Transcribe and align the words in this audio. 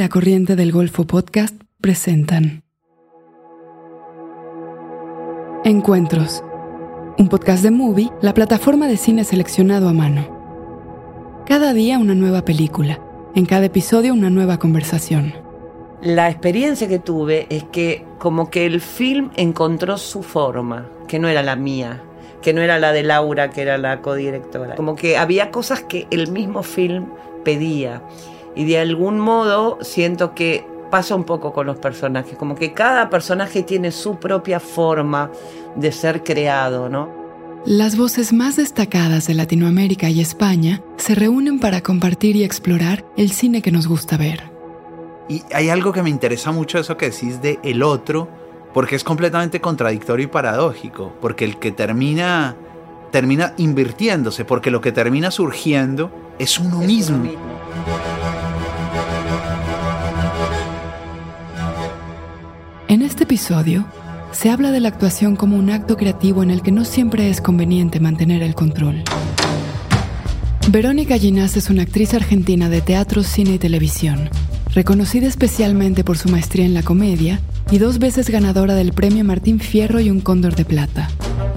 La 0.00 0.08
Corriente 0.08 0.56
del 0.56 0.72
Golfo 0.72 1.06
Podcast 1.06 1.54
presentan 1.78 2.62
Encuentros, 5.62 6.42
un 7.18 7.28
podcast 7.28 7.62
de 7.62 7.70
Movie, 7.70 8.08
la 8.22 8.32
plataforma 8.32 8.88
de 8.88 8.96
cine 8.96 9.24
seleccionado 9.24 9.90
a 9.90 9.92
mano. 9.92 11.44
Cada 11.44 11.74
día 11.74 11.98
una 11.98 12.14
nueva 12.14 12.46
película, 12.46 12.98
en 13.34 13.44
cada 13.44 13.66
episodio 13.66 14.14
una 14.14 14.30
nueva 14.30 14.58
conversación. 14.58 15.34
La 16.00 16.30
experiencia 16.30 16.88
que 16.88 16.98
tuve 16.98 17.46
es 17.50 17.64
que 17.64 18.06
como 18.18 18.48
que 18.48 18.64
el 18.64 18.80
film 18.80 19.30
encontró 19.36 19.98
su 19.98 20.22
forma, 20.22 20.88
que 21.08 21.18
no 21.18 21.28
era 21.28 21.42
la 21.42 21.56
mía, 21.56 22.02
que 22.40 22.54
no 22.54 22.62
era 22.62 22.78
la 22.78 22.92
de 22.92 23.02
Laura, 23.02 23.50
que 23.50 23.60
era 23.60 23.76
la 23.76 24.00
codirectora. 24.00 24.76
Como 24.76 24.96
que 24.96 25.18
había 25.18 25.50
cosas 25.50 25.82
que 25.82 26.06
el 26.10 26.32
mismo 26.32 26.62
film 26.62 27.10
pedía. 27.44 28.02
Y 28.56 28.64
de 28.64 28.78
algún 28.78 29.18
modo 29.20 29.78
siento 29.82 30.34
que 30.34 30.66
pasa 30.90 31.14
un 31.14 31.24
poco 31.24 31.52
con 31.52 31.66
los 31.66 31.78
personajes, 31.78 32.36
como 32.36 32.54
que 32.56 32.72
cada 32.72 33.10
personaje 33.10 33.62
tiene 33.62 33.92
su 33.92 34.16
propia 34.16 34.58
forma 34.58 35.30
de 35.76 35.92
ser 35.92 36.24
creado, 36.24 36.88
¿no? 36.88 37.08
Las 37.64 37.96
voces 37.96 38.32
más 38.32 38.56
destacadas 38.56 39.26
de 39.26 39.34
Latinoamérica 39.34 40.08
y 40.08 40.20
España 40.20 40.82
se 40.96 41.14
reúnen 41.14 41.60
para 41.60 41.82
compartir 41.82 42.34
y 42.34 42.42
explorar 42.42 43.04
el 43.16 43.30
cine 43.30 43.60
que 43.62 43.70
nos 43.70 43.86
gusta 43.86 44.16
ver. 44.16 44.50
Y 45.28 45.42
hay 45.52 45.68
algo 45.68 45.92
que 45.92 46.02
me 46.02 46.10
interesa 46.10 46.50
mucho 46.52 46.78
eso 46.78 46.96
que 46.96 47.10
decís 47.10 47.40
de 47.40 47.60
el 47.62 47.82
otro, 47.82 48.28
porque 48.74 48.96
es 48.96 49.04
completamente 49.04 49.60
contradictorio 49.60 50.24
y 50.24 50.28
paradójico, 50.28 51.12
porque 51.20 51.44
el 51.44 51.58
que 51.58 51.70
termina 51.70 52.56
termina 53.12 53.54
invirtiéndose, 53.58 54.44
porque 54.44 54.70
lo 54.70 54.80
que 54.80 54.92
termina 54.92 55.30
surgiendo 55.30 56.10
es 56.38 56.58
uno 56.58 56.80
Es 56.80 56.86
mismo. 56.86 57.16
uno 57.16 57.24
mismo. 57.24 58.19
En 62.90 63.02
este 63.02 63.22
episodio, 63.22 63.86
se 64.32 64.50
habla 64.50 64.72
de 64.72 64.80
la 64.80 64.88
actuación 64.88 65.36
como 65.36 65.56
un 65.56 65.70
acto 65.70 65.96
creativo 65.96 66.42
en 66.42 66.50
el 66.50 66.60
que 66.60 66.72
no 66.72 66.84
siempre 66.84 67.30
es 67.30 67.40
conveniente 67.40 68.00
mantener 68.00 68.42
el 68.42 68.56
control. 68.56 69.04
Verónica 70.72 71.16
Ginás 71.16 71.56
es 71.56 71.70
una 71.70 71.82
actriz 71.82 72.14
argentina 72.14 72.68
de 72.68 72.80
teatro, 72.80 73.22
cine 73.22 73.54
y 73.54 73.58
televisión, 73.60 74.28
reconocida 74.74 75.28
especialmente 75.28 76.02
por 76.02 76.18
su 76.18 76.30
maestría 76.30 76.64
en 76.64 76.74
la 76.74 76.82
comedia 76.82 77.38
y 77.70 77.78
dos 77.78 78.00
veces 78.00 78.28
ganadora 78.28 78.74
del 78.74 78.92
premio 78.92 79.24
Martín 79.24 79.60
Fierro 79.60 80.00
y 80.00 80.10
un 80.10 80.20
Cóndor 80.20 80.56
de 80.56 80.64
Plata. 80.64 81.08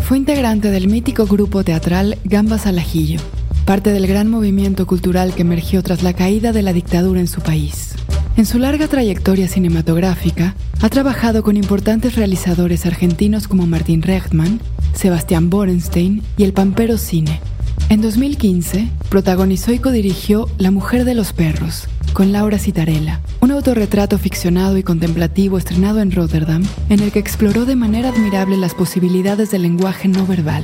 Fue 0.07 0.17
integrante 0.17 0.69
del 0.69 0.87
mítico 0.87 1.25
grupo 1.25 1.63
teatral 1.63 2.19
Gambas 2.25 2.67
al 2.67 2.77
Ajillo, 2.77 3.19
parte 3.65 3.91
del 3.91 4.05
gran 4.05 4.29
movimiento 4.29 4.85
cultural 4.85 5.33
que 5.33 5.41
emergió 5.41 5.81
tras 5.81 6.03
la 6.03 6.13
caída 6.13 6.51
de 6.51 6.61
la 6.61 6.73
dictadura 6.73 7.19
en 7.19 7.27
su 7.27 7.41
país. 7.41 7.95
En 8.35 8.47
su 8.47 8.57
larga 8.57 8.87
trayectoria 8.87 9.47
cinematográfica, 9.47 10.55
ha 10.81 10.89
trabajado 10.89 11.43
con 11.43 11.55
importantes 11.55 12.15
realizadores 12.15 12.87
argentinos 12.87 13.47
como 13.47 13.67
Martín 13.67 14.01
Rechtman, 14.01 14.59
Sebastián 14.95 15.51
Borenstein 15.51 16.23
y 16.35 16.43
el 16.43 16.51
Pampero 16.51 16.97
Cine. 16.97 17.39
En 17.89 18.01
2015, 18.01 18.89
protagonizó 19.09 19.71
y 19.71 19.77
codirigió 19.77 20.49
La 20.57 20.71
Mujer 20.71 21.05
de 21.05 21.13
los 21.13 21.31
Perros, 21.31 21.87
con 22.13 22.31
Laura 22.31 22.57
Citarella, 22.57 23.21
un 23.39 23.51
autorretrato 23.51 24.17
ficcionado 24.17 24.79
y 24.79 24.83
contemplativo 24.83 25.59
estrenado 25.59 26.01
en 26.01 26.11
Rotterdam, 26.11 26.63
en 26.89 27.01
el 27.01 27.11
que 27.11 27.19
exploró 27.19 27.65
de 27.65 27.75
manera 27.75 28.09
admirable 28.09 28.57
las 28.57 28.73
posibilidades 28.73 29.51
del 29.51 29.61
lenguaje 29.61 30.07
no 30.07 30.25
verbal. 30.25 30.63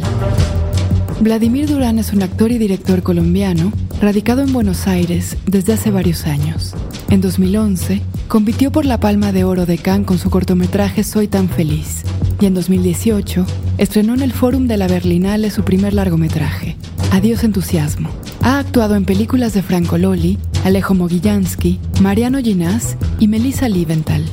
Vladimir 1.21 1.67
Durán 1.67 1.99
es 1.99 2.13
un 2.13 2.23
actor 2.23 2.51
y 2.51 2.57
director 2.57 3.03
colombiano 3.03 3.71
radicado 4.01 4.41
en 4.41 4.53
Buenos 4.53 4.87
Aires 4.87 5.37
desde 5.45 5.73
hace 5.73 5.91
varios 5.91 6.25
años. 6.25 6.73
En 7.09 7.21
2011, 7.21 8.01
compitió 8.27 8.71
por 8.71 8.85
la 8.85 8.99
Palma 8.99 9.31
de 9.31 9.43
Oro 9.43 9.65
de 9.65 9.79
Cannes 9.79 10.05
con 10.05 10.19
su 10.19 10.29
cortometraje 10.29 11.03
Soy 11.03 11.27
tan 11.27 11.49
feliz. 11.49 12.03
Y 12.39 12.45
en 12.45 12.53
2018, 12.53 13.45
estrenó 13.79 14.13
en 14.13 14.21
el 14.21 14.31
Fórum 14.31 14.67
de 14.67 14.77
la 14.77 14.87
Berlinale 14.87 15.49
su 15.49 15.63
primer 15.63 15.93
largometraje, 15.93 16.77
Adiós 17.11 17.43
entusiasmo. 17.43 18.11
Ha 18.41 18.59
actuado 18.59 18.95
en 18.95 19.05
películas 19.05 19.53
de 19.53 19.63
Franco 19.63 19.97
Loli, 19.97 20.37
Alejo 20.63 20.93
Mogillansky, 20.93 21.79
Mariano 22.01 22.37
Ginás 22.37 22.95
y 23.19 23.27
Melissa 23.27 23.67
Liebenthal. 23.67 24.23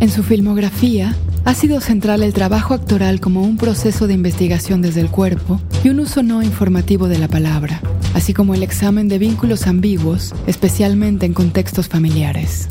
En 0.00 0.10
su 0.10 0.22
filmografía, 0.22 1.16
ha 1.46 1.54
sido 1.54 1.80
central 1.80 2.24
el 2.24 2.34
trabajo 2.34 2.74
actoral 2.74 3.20
como 3.20 3.42
un 3.42 3.56
proceso 3.56 4.08
de 4.08 4.14
investigación 4.14 4.82
desde 4.82 5.00
el 5.00 5.08
cuerpo 5.08 5.60
y 5.84 5.90
un 5.90 6.00
uso 6.00 6.24
no 6.24 6.42
informativo 6.42 7.06
de 7.06 7.18
la 7.18 7.28
palabra, 7.28 7.80
así 8.14 8.34
como 8.34 8.54
el 8.54 8.64
examen 8.64 9.06
de 9.06 9.18
vínculos 9.18 9.68
ambiguos, 9.68 10.34
especialmente 10.48 11.24
en 11.24 11.34
contextos 11.34 11.86
familiares. 11.86 12.68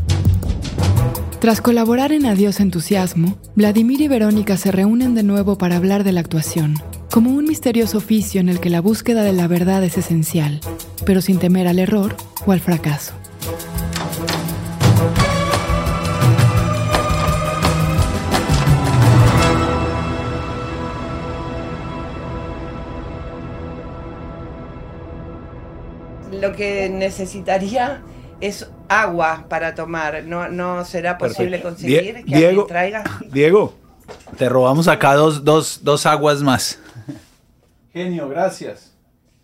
Tras 1.39 1.61
colaborar 1.61 2.11
en 2.11 2.25
Adiós 2.25 2.59
Entusiasmo, 2.59 3.37
Vladimir 3.55 4.01
y 4.01 4.09
Verónica 4.09 4.57
se 4.57 4.73
reúnen 4.73 5.15
de 5.15 5.23
nuevo 5.23 5.57
para 5.57 5.77
hablar 5.77 6.03
de 6.03 6.11
la 6.11 6.19
actuación, 6.19 6.75
como 7.09 7.29
un 7.29 7.45
misterioso 7.45 7.99
oficio 7.99 8.41
en 8.41 8.49
el 8.49 8.59
que 8.59 8.69
la 8.69 8.81
búsqueda 8.81 9.23
de 9.23 9.31
la 9.31 9.47
verdad 9.47 9.85
es 9.85 9.97
esencial, 9.97 10.59
pero 11.05 11.21
sin 11.21 11.39
temer 11.39 11.69
al 11.69 11.79
error 11.79 12.17
o 12.45 12.51
al 12.51 12.59
fracaso. 12.59 13.13
Lo 26.47 26.55
que 26.55 26.89
necesitaría 26.89 28.01
es 28.41 28.67
agua 28.89 29.45
para 29.49 29.73
tomar. 29.75 30.23
No, 30.23 30.47
no 30.49 30.85
será 30.85 31.17
posible 31.17 31.57
Perfecto. 31.59 31.69
conseguir 31.69 32.01
Die- 32.01 32.11
que 32.13 32.17
alguien 32.19 32.39
Diego, 32.39 32.65
traiga. 32.65 33.03
Diego, 33.31 33.75
te 34.37 34.49
robamos 34.49 34.87
acá 34.87 35.13
dos, 35.15 35.43
dos, 35.43 35.79
dos 35.83 36.05
aguas 36.05 36.41
más. 36.41 36.79
Genio, 37.93 38.27
gracias. 38.29 38.91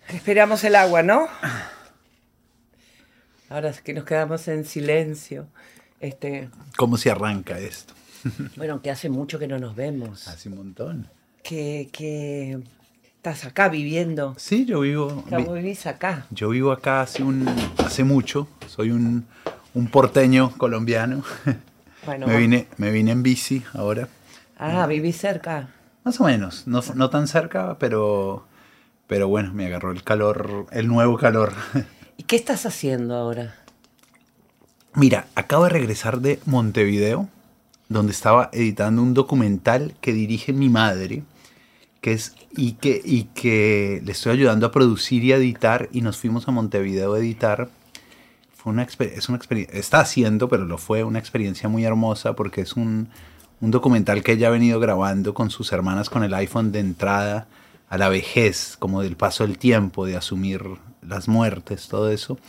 Esperamos 0.09 0.63
el 0.63 0.75
agua, 0.75 1.03
¿no? 1.03 1.27
Ahora 3.49 3.69
es 3.69 3.81
que 3.81 3.93
nos 3.93 4.05
quedamos 4.05 4.47
en 4.47 4.65
silencio. 4.65 5.47
Este, 5.99 6.49
¿Cómo 6.77 6.97
se 6.97 7.11
arranca 7.11 7.59
esto? 7.59 7.93
bueno, 8.55 8.81
que 8.81 8.91
hace 8.91 9.09
mucho 9.09 9.39
que 9.39 9.47
no 9.47 9.57
nos 9.59 9.75
vemos. 9.75 10.27
Hace 10.27 10.49
un 10.49 10.57
montón. 10.57 11.09
Que, 11.43 11.89
que 11.91 12.59
estás 13.21 13.45
acá 13.45 13.69
viviendo. 13.69 14.33
Sí, 14.39 14.65
yo 14.65 14.79
vivo. 14.79 15.23
Ya 15.29 15.37
vi- 15.37 15.43
vivís 15.53 15.85
acá. 15.85 16.25
Yo 16.31 16.49
vivo 16.49 16.71
acá 16.71 17.01
hace 17.01 17.21
un 17.21 17.47
hace 17.77 18.03
mucho. 18.03 18.47
Soy 18.67 18.89
un, 18.89 19.27
un 19.75 19.87
porteño 19.87 20.51
colombiano. 20.57 21.23
Bueno, 22.03 22.25
me 22.25 22.35
vine 22.35 22.65
me 22.77 22.89
vine 22.89 23.11
en 23.11 23.21
bici 23.21 23.61
ahora. 23.73 24.07
ah, 24.57 24.87
vivís 24.87 25.17
cerca. 25.17 25.69
Más 26.03 26.19
o 26.19 26.23
menos, 26.23 26.65
no, 26.65 26.81
no 26.95 27.11
tan 27.11 27.27
cerca, 27.27 27.77
pero 27.77 28.43
pero 29.05 29.27
bueno, 29.27 29.53
me 29.53 29.67
agarró 29.67 29.91
el 29.91 30.01
calor, 30.03 30.65
el 30.71 30.87
nuevo 30.87 31.15
calor. 31.19 31.53
¿Y 32.17 32.23
qué 32.23 32.35
estás 32.37 32.65
haciendo 32.65 33.13
ahora? 33.13 33.53
Mira, 34.95 35.27
acabo 35.35 35.65
de 35.65 35.69
regresar 35.69 36.21
de 36.21 36.39
Montevideo, 36.47 37.29
donde 37.87 38.13
estaba 38.13 38.49
editando 38.51 39.03
un 39.03 39.13
documental 39.13 39.93
que 40.01 40.11
dirige 40.11 40.53
mi 40.53 40.69
madre, 40.69 41.21
que 42.01 42.13
es 42.13 42.35
y 42.51 42.73
que 42.73 43.01
y 43.03 43.25
que 43.35 44.01
le 44.03 44.11
estoy 44.11 44.33
ayudando 44.33 44.65
a 44.65 44.71
producir 44.71 45.23
y 45.23 45.31
a 45.31 45.37
editar 45.37 45.87
y 45.93 46.01
nos 46.01 46.17
fuimos 46.17 46.47
a 46.47 46.51
Montevideo 46.51 47.13
a 47.13 47.19
editar. 47.19 47.69
Fue 48.53 48.73
una 48.73 48.83
es 48.83 49.29
una 49.29 49.37
experiencia, 49.37 49.79
está 49.79 50.01
haciendo, 50.01 50.49
pero 50.49 50.65
lo 50.65 50.77
fue 50.77 51.03
una 51.03 51.19
experiencia 51.19 51.69
muy 51.69 51.85
hermosa 51.85 52.35
porque 52.35 52.61
es 52.61 52.73
un, 52.73 53.09
un 53.59 53.71
documental 53.71 54.23
que 54.23 54.33
ella 54.33 54.47
ha 54.47 54.51
venido 54.51 54.79
grabando 54.79 55.33
con 55.33 55.49
sus 55.49 55.71
hermanas 55.71 56.09
con 56.09 56.23
el 56.23 56.33
iPhone 56.33 56.71
de 56.71 56.79
entrada 56.79 57.47
a 57.89 57.97
la 57.97 58.09
vejez, 58.09 58.77
como 58.79 59.01
del 59.01 59.17
paso 59.17 59.45
del 59.45 59.57
tiempo, 59.57 60.05
de 60.05 60.15
asumir 60.15 60.63
las 61.01 61.27
muertes, 61.27 61.87
todo 61.87 62.09
eso. 62.09 62.39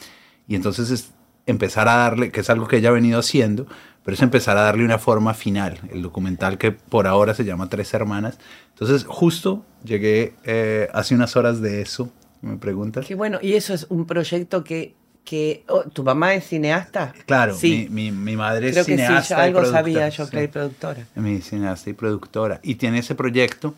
Y 0.46 0.54
entonces 0.54 0.90
es 0.90 1.10
empezar 1.46 1.88
a 1.88 1.96
darle, 1.96 2.30
que 2.30 2.40
es 2.40 2.50
algo 2.50 2.68
que 2.68 2.76
ella 2.76 2.90
ha 2.90 2.92
venido 2.92 3.18
haciendo, 3.18 3.66
pero 4.04 4.14
es 4.14 4.22
empezar 4.22 4.56
a 4.56 4.62
darle 4.62 4.84
una 4.84 4.98
forma 4.98 5.34
final. 5.34 5.78
El 5.92 6.02
documental 6.02 6.58
que 6.58 6.72
por 6.72 7.06
ahora 7.06 7.34
se 7.34 7.44
llama 7.44 7.68
Tres 7.68 7.92
Hermanas. 7.94 8.38
Entonces 8.70 9.04
justo 9.08 9.64
llegué 9.84 10.34
eh, 10.44 10.88
hace 10.92 11.14
unas 11.14 11.36
horas 11.36 11.60
de 11.60 11.82
eso, 11.82 12.10
me 12.40 12.56
preguntas. 12.56 13.06
Qué 13.06 13.14
bueno, 13.14 13.38
y 13.40 13.54
eso 13.54 13.74
es 13.74 13.86
un 13.88 14.06
proyecto 14.06 14.64
que, 14.64 14.94
que 15.24 15.64
oh, 15.68 15.82
¿tu 15.84 16.02
mamá 16.02 16.34
es 16.34 16.48
cineasta? 16.48 17.12
Claro, 17.26 17.54
sí. 17.54 17.86
mi, 17.90 18.10
mi, 18.10 18.18
mi 18.18 18.36
madre 18.36 18.68
es 18.68 18.72
Creo 18.72 18.84
que 18.86 18.92
sí, 18.96 18.98
cineasta. 18.98 19.36
yo 19.36 19.40
y 19.40 19.44
algo 19.46 19.58
productora, 19.60 19.80
sabía 19.82 20.08
yo 20.08 20.24
sí. 20.24 20.30
que 20.30 20.38
hay 20.38 20.48
productora. 20.48 21.06
Mi 21.14 21.40
cineasta 21.40 21.90
y 21.90 21.92
productora. 21.92 22.60
Y 22.62 22.74
tiene 22.76 22.98
ese 22.98 23.14
proyecto. 23.14 23.74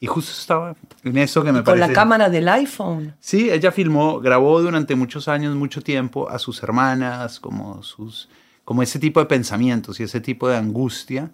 Y 0.00 0.06
justo 0.06 0.32
estaba 0.38 0.76
en 1.02 1.16
eso 1.16 1.42
que 1.42 1.50
me 1.50 1.60
Con 1.60 1.64
parece. 1.64 1.86
la 1.88 1.92
cámara 1.94 2.28
del 2.28 2.46
iPhone. 2.48 3.14
Sí, 3.20 3.48
ella 3.50 3.72
filmó, 3.72 4.20
grabó 4.20 4.60
durante 4.60 4.94
muchos 4.96 5.28
años, 5.28 5.54
mucho 5.56 5.80
tiempo 5.80 6.28
a 6.28 6.38
sus 6.38 6.62
hermanas, 6.62 7.40
como 7.40 7.82
sus, 7.82 8.28
como 8.64 8.82
ese 8.82 8.98
tipo 8.98 9.20
de 9.20 9.26
pensamientos 9.26 10.00
y 10.00 10.04
ese 10.04 10.20
tipo 10.20 10.48
de 10.48 10.56
angustia, 10.56 11.30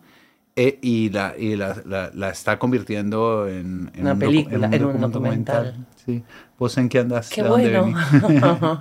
eh, 0.56 0.78
y 0.82 1.10
la, 1.10 1.34
y 1.38 1.54
la, 1.56 1.80
la- 1.86 2.10
la 2.12 2.30
está 2.30 2.58
convirtiendo 2.58 3.46
en, 3.48 3.90
en 3.94 4.00
Una 4.02 4.14
docu- 4.14 4.18
película, 4.18 4.68
en 4.72 4.84
un 4.84 4.94
docu- 4.96 5.10
documental. 5.10 5.86
Sí. 6.04 6.22
¿Vos 6.58 6.76
en 6.76 6.88
qué 6.88 6.98
andas? 6.98 7.30
Qué 7.30 7.42
¿De 7.42 7.48
dónde 7.48 7.78
bueno. 7.78 8.80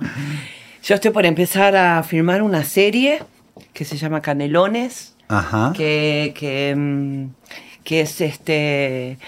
Yo 0.82 0.94
estoy 0.94 1.10
por 1.10 1.26
empezar 1.26 1.76
a 1.76 2.02
filmar 2.02 2.42
una 2.42 2.64
serie 2.64 3.22
que 3.72 3.84
se 3.84 3.96
llama 3.96 4.20
Canelones, 4.22 5.14
Ajá. 5.28 5.72
que, 5.76 6.32
que, 6.36 6.74
mm, 6.76 7.26
que 7.84 8.00
es 8.00 8.20
este 8.20 9.18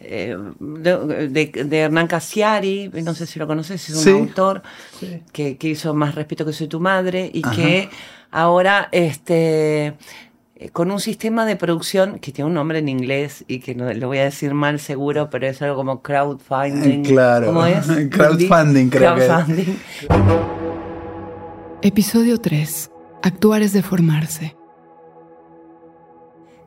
eh, 0.00 0.36
de, 0.58 1.28
de- 1.28 1.64
de 1.64 1.78
Hernán 1.78 2.08
Casiari, 2.08 2.90
no 3.04 3.14
sé 3.14 3.26
si 3.26 3.38
lo 3.38 3.46
conoces, 3.46 3.88
es 3.88 3.94
un 3.96 4.02
Sí. 4.02 4.10
autor 4.10 4.62
Sí. 4.98 5.20
que, 5.32 5.56
que 5.56 5.68
hizo 5.68 5.94
Más 5.94 6.14
respeto 6.16 6.44
que 6.44 6.52
soy 6.52 6.66
tu 6.66 6.80
madre 6.80 7.30
y 7.32 7.42
Ajá. 7.46 7.54
que 7.54 7.88
ahora 8.32 8.88
este 8.90 9.94
eh, 10.56 10.70
con 10.70 10.90
un 10.90 11.00
sistema 11.00 11.46
de 11.46 11.56
producción 11.56 12.18
que 12.18 12.32
tiene 12.32 12.48
un 12.48 12.54
nombre 12.54 12.78
en 12.78 12.88
inglés 12.88 13.44
y 13.46 13.60
que 13.60 13.74
no 13.74 13.92
lo 13.92 14.06
voy 14.08 14.18
a 14.18 14.24
decir 14.24 14.54
mal 14.54 14.80
seguro, 14.80 15.28
pero 15.30 15.46
es 15.46 15.60
algo 15.62 15.76
como 15.76 16.02
crowdfunding. 16.02 17.04
Eh, 17.04 17.08
claro. 17.08 17.46
¿Cómo 17.46 17.66
es? 17.66 17.86
Crowdfunding, 18.10 18.88
creo 18.88 19.14
que 19.14 19.20
es. 19.22 19.26
Crowdfunding. 19.26 19.78
Episodio 21.82 22.38
3. 22.38 22.90
Actuar 23.22 23.62
es 23.62 23.72
deformarse. 23.72 24.56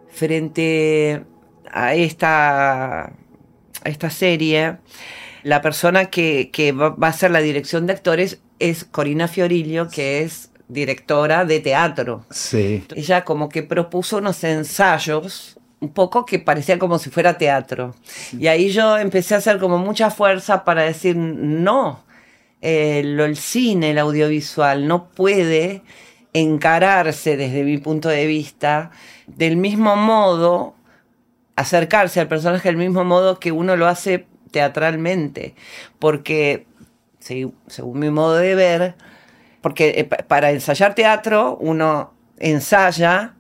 frente 0.10 1.26
a 1.72 1.94
esta, 1.94 3.02
a 3.04 3.14
esta 3.84 4.10
serie, 4.10 4.78
la 5.44 5.62
persona 5.62 6.06
que, 6.06 6.52
que 6.52 6.72
va, 6.72 6.90
va 6.90 7.08
a 7.08 7.10
hacer 7.10 7.32
la 7.32 7.40
dirección 7.40 7.86
de 7.86 7.94
actores 7.94 8.40
es 8.60 8.86
Corina 8.86 9.28
Fiorillo, 9.28 9.90
que 9.90 10.22
es 10.22 10.52
directora 10.68 11.46
de 11.46 11.60
teatro. 11.60 12.26
Sí. 12.32 12.84
Ella 12.96 13.24
como 13.24 13.50
que 13.50 13.64
propuso 13.64 14.18
unos 14.18 14.44
ensayos 14.44 15.58
un 15.80 15.94
poco 15.94 16.26
que 16.26 16.40
parecían 16.40 16.80
como 16.80 16.98
si 17.00 17.10
fuera 17.10 17.38
teatro. 17.38 17.94
Y 18.38 18.48
ahí 18.48 18.70
yo 18.70 18.98
empecé 18.98 19.36
a 19.36 19.38
hacer 19.38 19.60
como 19.60 19.78
mucha 19.78 20.10
fuerza 20.10 20.64
para 20.64 20.84
decir, 20.84 21.16
no, 21.16 22.04
eh, 22.62 23.04
lo- 23.06 23.26
el 23.26 23.36
cine, 23.38 23.92
el 23.92 24.00
audiovisual, 24.00 24.88
no 24.88 25.10
puede 25.10 25.84
encararse 26.34 27.38
desde 27.38 27.64
mi 27.64 27.78
punto 27.78 28.10
de 28.10 28.26
vista 28.26 28.92
del 29.28 29.58
mismo 29.58 29.96
modo, 29.96 30.76
acercarse 31.56 32.20
al 32.20 32.28
personaje 32.28 32.68
del 32.70 32.78
mismo 32.78 33.04
modo 33.04 33.40
que 33.40 33.52
uno 33.52 33.76
lo 33.76 33.88
hace 33.88 34.26
teatralmente. 34.52 35.56
Porque, 36.00 36.66
seg- 37.22 37.54
según 37.68 38.00
mi 38.00 38.10
modo 38.10 38.36
de 38.36 38.56
ver, 38.56 38.96
porque 39.66 39.96
eh, 39.98 40.04
pa- 40.04 40.18
para 40.28 40.52
ensayar 40.52 40.94
teatro 40.94 41.58
uno 41.60 42.14
ensaya, 42.38 43.34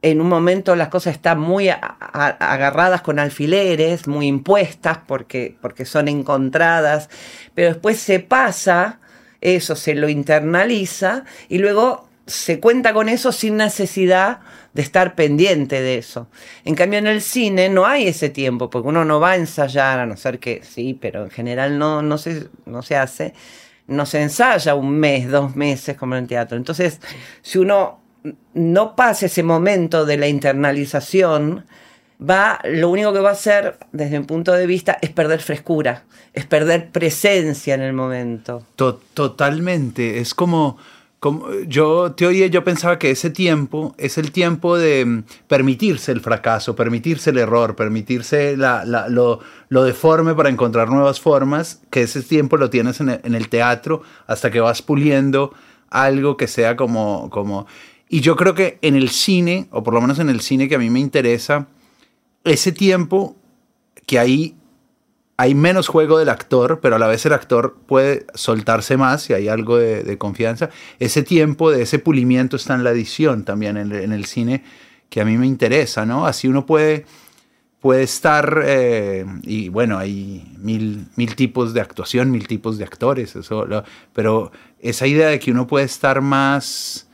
en 0.00 0.22
un 0.22 0.26
momento 0.26 0.74
las 0.74 0.88
cosas 0.88 1.12
están 1.12 1.38
muy 1.38 1.68
agarradas 1.68 3.02
con 3.02 3.18
alfileres, 3.18 4.08
muy 4.08 4.26
impuestas 4.26 5.00
porque, 5.06 5.54
porque 5.60 5.84
son 5.84 6.08
encontradas, 6.08 7.10
pero 7.52 7.68
después 7.68 7.98
se 7.98 8.20
pasa, 8.20 9.00
eso 9.42 9.76
se 9.76 9.94
lo 9.94 10.08
internaliza 10.08 11.24
y 11.50 11.58
luego 11.58 12.08
se 12.26 12.58
cuenta 12.58 12.94
con 12.94 13.10
eso 13.10 13.30
sin 13.30 13.58
necesidad 13.58 14.40
de 14.72 14.80
estar 14.80 15.14
pendiente 15.14 15.82
de 15.82 15.98
eso. 15.98 16.28
En 16.64 16.74
cambio 16.74 17.00
en 17.00 17.06
el 17.06 17.20
cine 17.20 17.68
no 17.68 17.84
hay 17.84 18.08
ese 18.08 18.30
tiempo, 18.30 18.70
porque 18.70 18.88
uno 18.88 19.04
no 19.04 19.20
va 19.20 19.32
a 19.32 19.36
ensayar, 19.36 19.98
a 19.98 20.06
no 20.06 20.16
ser 20.16 20.38
que 20.38 20.62
sí, 20.64 20.96
pero 20.98 21.24
en 21.24 21.30
general 21.30 21.78
no, 21.78 22.00
no, 22.00 22.16
se, 22.16 22.48
no 22.64 22.80
se 22.82 22.96
hace 22.96 23.34
no 23.88 24.06
se 24.06 24.22
ensaya 24.22 24.74
un 24.74 24.90
mes, 24.98 25.30
dos 25.30 25.54
meses 25.56 25.96
como 25.96 26.14
en 26.16 26.22
el 26.22 26.28
teatro. 26.28 26.56
Entonces, 26.56 27.00
si 27.42 27.58
uno 27.58 28.00
no 28.54 28.96
pasa 28.96 29.26
ese 29.26 29.42
momento 29.42 30.04
de 30.04 30.16
la 30.16 30.26
internalización, 30.28 31.64
va, 32.20 32.58
lo 32.64 32.90
único 32.90 33.12
que 33.12 33.20
va 33.20 33.30
a 33.30 33.32
hacer, 33.32 33.78
desde 33.92 34.18
mi 34.18 34.24
punto 34.26 34.52
de 34.52 34.66
vista, 34.66 34.98
es 35.00 35.10
perder 35.10 35.40
frescura, 35.40 36.04
es 36.32 36.46
perder 36.46 36.90
presencia 36.90 37.74
en 37.74 37.82
el 37.82 37.92
momento. 37.92 38.64
To- 38.76 39.00
totalmente. 39.14 40.18
Es 40.18 40.34
como, 40.34 40.78
como. 41.20 41.50
Yo 41.66 42.12
te 42.12 42.26
oía, 42.26 42.46
yo 42.46 42.62
pensaba 42.64 42.98
que 42.98 43.10
ese 43.10 43.30
tiempo 43.30 43.94
es 43.98 44.18
el 44.18 44.32
tiempo 44.32 44.76
de 44.78 45.04
mm, 45.04 45.22
permitirse 45.48 46.12
el 46.12 46.20
fracaso, 46.20 46.76
permitirse 46.76 47.30
el 47.30 47.38
error, 47.38 47.74
permitirse 47.76 48.56
la- 48.56 48.84
lo, 49.08 49.40
lo 49.68 49.84
deforme 49.84 50.34
para 50.34 50.48
encontrar 50.50 50.88
nuevas 50.90 51.20
formas, 51.20 51.80
que 51.90 52.02
ese 52.02 52.22
tiempo 52.22 52.56
lo 52.56 52.70
tienes 52.70 53.00
en 53.00 53.08
el, 53.10 53.20
en 53.24 53.34
el 53.34 53.48
teatro 53.48 54.02
hasta 54.26 54.50
que 54.50 54.60
vas 54.60 54.82
puliendo 54.82 55.52
algo 55.90 56.36
que 56.36 56.46
sea 56.48 56.76
como, 56.76 57.30
como. 57.30 57.66
Y 58.08 58.20
yo 58.20 58.36
creo 58.36 58.54
que 58.54 58.78
en 58.82 58.94
el 58.96 59.08
cine, 59.08 59.66
o 59.70 59.82
por 59.82 59.94
lo 59.94 60.00
menos 60.00 60.18
en 60.18 60.28
el 60.28 60.40
cine 60.40 60.68
que 60.68 60.76
a 60.76 60.78
mí 60.78 60.90
me 60.90 61.00
interesa, 61.00 61.66
ese 62.44 62.70
tiempo 62.72 63.36
que 64.06 64.18
ahí 64.20 64.54
hay 65.38 65.54
menos 65.54 65.88
juego 65.88 66.18
del 66.18 66.30
actor, 66.30 66.80
pero 66.80 66.96
a 66.96 66.98
la 66.98 67.06
vez 67.06 67.26
el 67.26 67.34
actor 67.34 67.76
puede 67.86 68.26
soltarse 68.34 68.96
más 68.96 69.22
si 69.22 69.34
hay 69.34 69.48
algo 69.48 69.76
de, 69.76 70.16
confianza. 70.18 70.70
Ese 70.98 71.22
tiempo 71.22 71.70
de 71.70 71.82
ese 71.82 71.98
pulimiento 71.98 72.56
está 72.56 72.74
en 72.74 72.84
la 72.84 72.90
edición 72.90 73.44
también, 73.44 73.76
en, 73.76 73.92
el- 73.92 74.24
cine, 74.24 74.64
que 75.10 75.20
a 75.20 75.24
mí 75.24 75.36
me 75.36 75.46
interesa, 75.46 76.06
¿no? 76.06 76.26
Así 76.26 76.48
uno 76.48 76.64
puede, 76.64 77.04
puede 77.80 78.02
estar, 78.02 78.62
eh, 78.64 79.26
y 79.42 79.68
bueno, 79.68 79.98
hay 79.98 80.54
mil, 80.58 81.06
mil 81.16 81.36
tipos 81.36 81.74
de 81.74 81.82
actuación, 81.82 82.30
mil 82.30 82.48
tipos 82.48 82.78
de 82.78 82.84
actores, 82.84 83.36
eso, 83.36 83.66
pero 84.14 84.52
esa 84.80 85.06
idea 85.06 85.28
de 85.28 85.38
que 85.38 85.50
uno 85.50 85.66
puede 85.66 85.84
estar 85.84 86.22
más, 86.22 87.08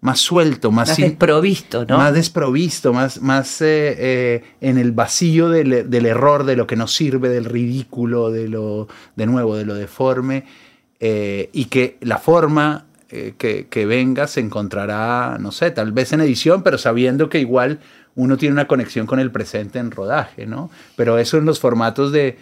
más 0.00 0.20
suelto, 0.20 0.70
más, 0.70 0.88
Más 0.88 0.96
desprovisto, 0.98 1.84
¿no? 1.86 1.96
más 1.96 2.14
desprovisto, 2.14 2.92
más, 2.92 3.20
más 3.22 3.60
eh, 3.60 3.94
eh, 3.98 4.44
en 4.60 4.78
el 4.78 4.92
vacío 4.92 5.48
del, 5.48 5.90
del 5.90 6.06
error, 6.06 6.44
de 6.44 6.56
lo 6.56 6.66
que 6.66 6.76
nos 6.76 6.94
sirve, 6.94 7.28
del 7.28 7.44
ridículo, 7.44 8.30
de 8.30 8.48
lo, 8.48 8.88
de 9.16 9.26
nuevo, 9.26 9.56
de 9.56 9.64
lo 9.64 9.74
deforme, 9.74 10.44
eh, 11.00 11.50
y 11.52 11.66
que 11.66 11.96
la 12.00 12.18
forma 12.18 12.86
que, 13.08 13.68
que 13.70 13.86
venga 13.86 14.26
se 14.26 14.40
encontrará, 14.40 15.38
no 15.40 15.52
sé, 15.52 15.70
tal 15.70 15.92
vez 15.92 16.12
en 16.12 16.20
edición, 16.20 16.62
pero 16.62 16.76
sabiendo 16.76 17.28
que 17.28 17.38
igual 17.38 17.78
uno 18.16 18.36
tiene 18.36 18.52
una 18.52 18.66
conexión 18.66 19.06
con 19.06 19.20
el 19.20 19.30
presente 19.30 19.78
en 19.78 19.90
rodaje, 19.90 20.46
¿no? 20.46 20.70
Pero 20.96 21.16
eso 21.18 21.38
en 21.38 21.44
los 21.44 21.60
formatos 21.60 22.10
de, 22.10 22.36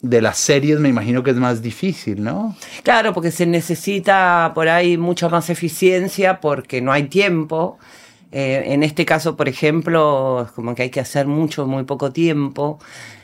de 0.00 0.22
las 0.22 0.38
series 0.38 0.78
me 0.78 0.88
imagino 0.88 1.22
que 1.22 1.30
es 1.30 1.36
más 1.36 1.60
difícil, 1.60 2.22
¿no? 2.22 2.56
Claro, 2.82 3.12
porque 3.12 3.30
se 3.30 3.46
necesita 3.46 4.52
por 4.54 4.68
ahí 4.68 4.96
mucha 4.96 5.28
más 5.28 5.50
eficiencia 5.50 6.40
porque 6.40 6.80
no 6.80 6.92
hay 6.92 7.04
tiempo. 7.04 7.78
Eh, 8.30 8.62
en 8.66 8.82
este 8.82 9.04
caso, 9.04 9.36
por 9.36 9.48
ejemplo, 9.48 10.44
es 10.46 10.52
como 10.52 10.74
que 10.74 10.82
hay 10.82 10.90
que 10.90 11.00
hacer 11.00 11.26
mucho 11.26 11.66
muy 11.66 11.84
poco 11.84 12.12
tiempo. 12.12 12.78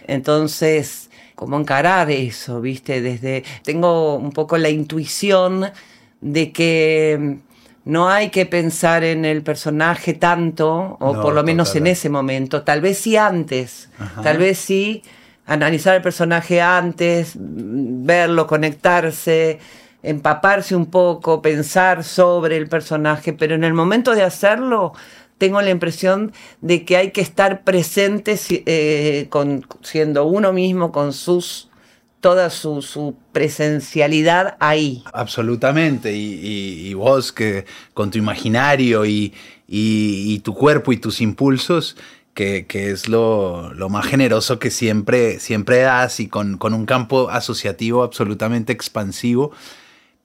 Entonces, 0.06 1.10
¿cómo 1.36 1.58
encarar 1.58 2.10
eso? 2.10 2.60
¿Viste? 2.60 3.00
Desde. 3.00 3.44
Tengo 3.62 4.16
un 4.16 4.32
poco 4.32 4.58
la 4.58 4.70
intuición 4.70 5.70
de 6.20 6.50
que 6.52 7.38
no 7.84 8.08
hay 8.08 8.30
que 8.30 8.46
pensar 8.46 9.04
en 9.04 9.24
el 9.24 9.42
personaje 9.42 10.14
tanto, 10.14 10.96
o 10.98 11.14
No, 11.14 11.22
por 11.22 11.34
lo 11.34 11.44
menos 11.44 11.76
en 11.76 11.86
ese 11.86 12.08
momento. 12.08 12.62
Tal 12.62 12.80
vez 12.80 12.98
sí 12.98 13.16
antes. 13.16 13.90
Ajá. 13.98 14.22
Tal 14.22 14.38
vez 14.38 14.58
sí 14.58 15.02
analizar 15.46 15.94
el 15.94 16.02
personaje 16.02 16.60
antes, 16.60 17.32
verlo, 17.36 18.46
conectarse, 18.46 19.58
empaparse 20.02 20.76
un 20.76 20.86
poco, 20.86 21.42
pensar 21.42 22.04
sobre 22.04 22.56
el 22.56 22.68
personaje, 22.68 23.32
pero 23.32 23.54
en 23.54 23.64
el 23.64 23.74
momento 23.74 24.14
de 24.14 24.22
hacerlo 24.22 24.92
tengo 25.38 25.60
la 25.60 25.70
impresión 25.70 26.32
de 26.60 26.84
que 26.84 26.96
hay 26.96 27.10
que 27.10 27.20
estar 27.20 27.64
presente 27.64 28.38
eh, 28.48 29.28
siendo 29.82 30.26
uno 30.26 30.52
mismo, 30.52 30.92
con 30.92 31.12
sus 31.12 31.68
toda 32.20 32.48
su, 32.48 33.16
presencialidad 33.32 34.56
ahí. 34.58 35.04
Absolutamente, 35.12 36.14
y, 36.14 36.94
vos 36.94 37.32
que 37.32 37.66
con 37.92 38.10
tu 38.10 38.16
imaginario 38.16 39.04
y 39.04 40.40
tu 40.42 40.54
cuerpo 40.54 40.92
y 40.92 40.96
tus 40.96 41.20
impulsos, 41.20 41.96
que, 42.34 42.66
que 42.66 42.90
es 42.90 43.08
lo, 43.08 43.72
lo 43.74 43.88
más 43.88 44.06
generoso 44.06 44.58
que 44.58 44.70
siempre, 44.70 45.38
siempre 45.40 45.78
das 45.80 46.18
y 46.20 46.26
con, 46.28 46.58
con 46.58 46.74
un 46.74 46.84
campo 46.86 47.30
asociativo 47.30 48.02
absolutamente 48.02 48.72
expansivo, 48.72 49.52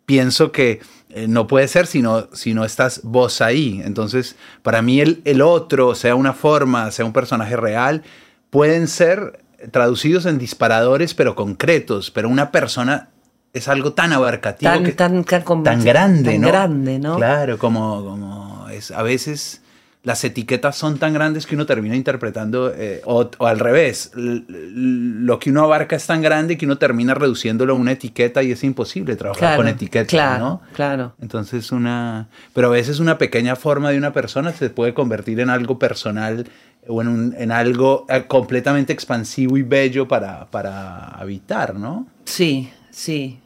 pienso 0.06 0.52
que 0.52 0.82
eh, 1.10 1.28
no 1.28 1.48
puede 1.48 1.68
ser 1.68 1.88
si 1.88 2.02
no, 2.02 2.28
si 2.34 2.54
no 2.54 2.66
estás 2.66 3.02
vos 3.04 3.42
ahí. 3.42 3.82
Entonces, 3.86 4.36
para 4.64 4.82
mí 4.82 5.00
el, 5.02 5.22
el 5.26 5.42
otro, 5.42 5.96
sea 5.96 6.16
una 6.16 6.34
forma, 6.34 6.92
sea 6.92 7.06
un 7.06 7.14
personaje 7.14 7.56
real, 7.56 8.04
pueden 8.50 8.88
ser 8.88 9.44
traducidos 9.72 10.26
en 10.26 10.38
disparadores, 10.40 11.14
pero 11.14 11.36
concretos, 11.36 12.12
pero 12.12 12.30
una 12.30 12.52
persona 12.52 13.10
es 13.54 13.68
algo 13.68 13.94
tan 13.94 14.14
abarcativo, 14.14 14.72
Tan, 14.72 14.84
que- 14.84 14.92
tan, 14.94 15.24
tan, 15.26 15.84
grande, 15.84 16.32
tan 16.34 16.42
¿no? 16.42 16.48
grande, 16.48 17.00
¿no? 17.00 17.18
Claro, 17.18 17.58
como, 17.58 18.04
como 18.04 18.68
es, 18.70 18.92
a 18.92 19.04
veces 19.04 19.62
las 20.04 20.24
etiquetas 20.24 20.78
son 20.78 20.98
tan 20.98 21.14
grandes 21.14 21.46
que 21.46 21.56
uno 21.56 21.66
termina 21.66 21.96
interpretando, 21.96 22.74
eh, 22.74 23.02
o, 23.06 23.30
o 23.38 23.46
al 23.48 23.60
revés, 23.60 24.12
l- 24.16 24.46
l- 24.48 25.26
lo 25.26 25.40
que 25.40 25.50
uno 25.50 25.64
abarca 25.64 25.96
es 25.98 26.06
tan 26.08 26.22
grande 26.22 26.58
que 26.58 26.66
uno 26.66 26.78
termina 26.78 27.14
reduciéndolo 27.16 27.74
a 27.74 27.76
una 27.76 27.92
etiqueta 27.92 28.42
y 28.42 28.52
es 28.54 28.64
imposible 28.64 29.16
trabajar 29.18 29.40
Claro, 29.42 29.58
con 29.58 29.68
etiquetas, 29.68 30.08
claro, 30.10 30.40
¿no? 30.44 30.62
claro. 30.74 31.16
Entonces 31.22 31.72
una, 31.74 32.30
pero 32.54 32.68
a 32.68 32.72
veces 32.72 33.00
una 33.00 33.18
pequeña 33.18 33.58
forma 33.58 33.92
de 33.92 33.98
una 33.98 34.14
persona 34.14 34.54
se 34.54 34.70
puede 34.70 34.94
convertir 34.94 35.42
en 35.42 35.50
algo 35.50 35.78
personal 35.78 36.48
o 36.88 37.02
en, 37.02 37.08
un- 37.10 37.36
en 37.38 37.52
algo 37.52 38.06
eh, 38.08 38.24
completamente 38.26 38.94
expansivo 38.94 39.58
y 39.58 39.64
bello 39.64 40.08
para, 40.08 40.46
para 40.50 41.08
habitar, 41.10 41.76
¿no? 41.76 42.08
Sí, 42.24 42.70
sí. 42.90 43.40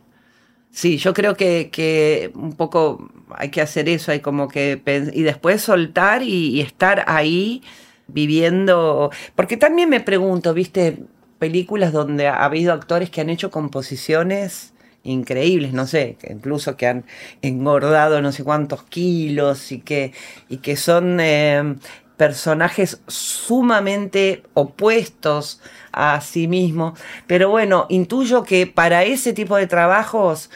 Sí, 0.72 0.98
yo 0.98 1.14
creo 1.14 1.36
que, 1.36 1.70
que, 1.72 2.32
un 2.36 2.54
poco 2.54 3.12
hay 3.38 3.50
que 3.50 3.62
hacer 3.62 3.90
eso, 3.90 4.12
hay 4.12 4.20
como 4.20 4.48
que 4.48 4.82
y 5.14 5.24
después 5.24 5.62
soltar 5.62 6.24
y, 6.24 6.62
estar 6.62 7.04
ahí 7.08 7.62
viviendo, 8.08 9.12
porque 9.36 9.58
también 9.58 9.90
me 9.90 10.02
pregunto, 10.02 10.54
viste, 10.54 11.04
películas 11.40 11.92
donde 11.92 12.28
ha 12.28 12.44
habido 12.44 12.74
actores 12.74 13.10
que 13.10 13.22
han 13.22 13.30
hecho 13.30 13.52
composiciones 13.52 14.74
increíbles, 15.04 15.74
no 15.74 15.86
sé, 15.88 16.18
incluso 16.30 16.78
que 16.78 16.88
han 16.88 17.06
engordado 17.42 18.22
no 18.22 18.32
sé 18.32 18.44
cuántos 18.44 18.84
kilos 18.84 19.72
y 19.72 19.80
que, 19.80 20.14
y 20.48 20.58
que 20.58 20.78
son 20.78 21.20
eh, 21.20 21.76
personajes 22.18 23.02
sumamente 23.08 24.44
opuestos 24.54 25.62
a 25.92 26.22
sí 26.22 26.48
mismo. 26.48 26.94
Pero 27.28 27.50
bueno, 27.50 27.86
intuyo 27.90 28.44
que 28.44 28.68
para 28.68 29.04
ese 29.04 29.34
tipo 29.34 29.58
de 29.58 29.68
trabajos 29.68 30.50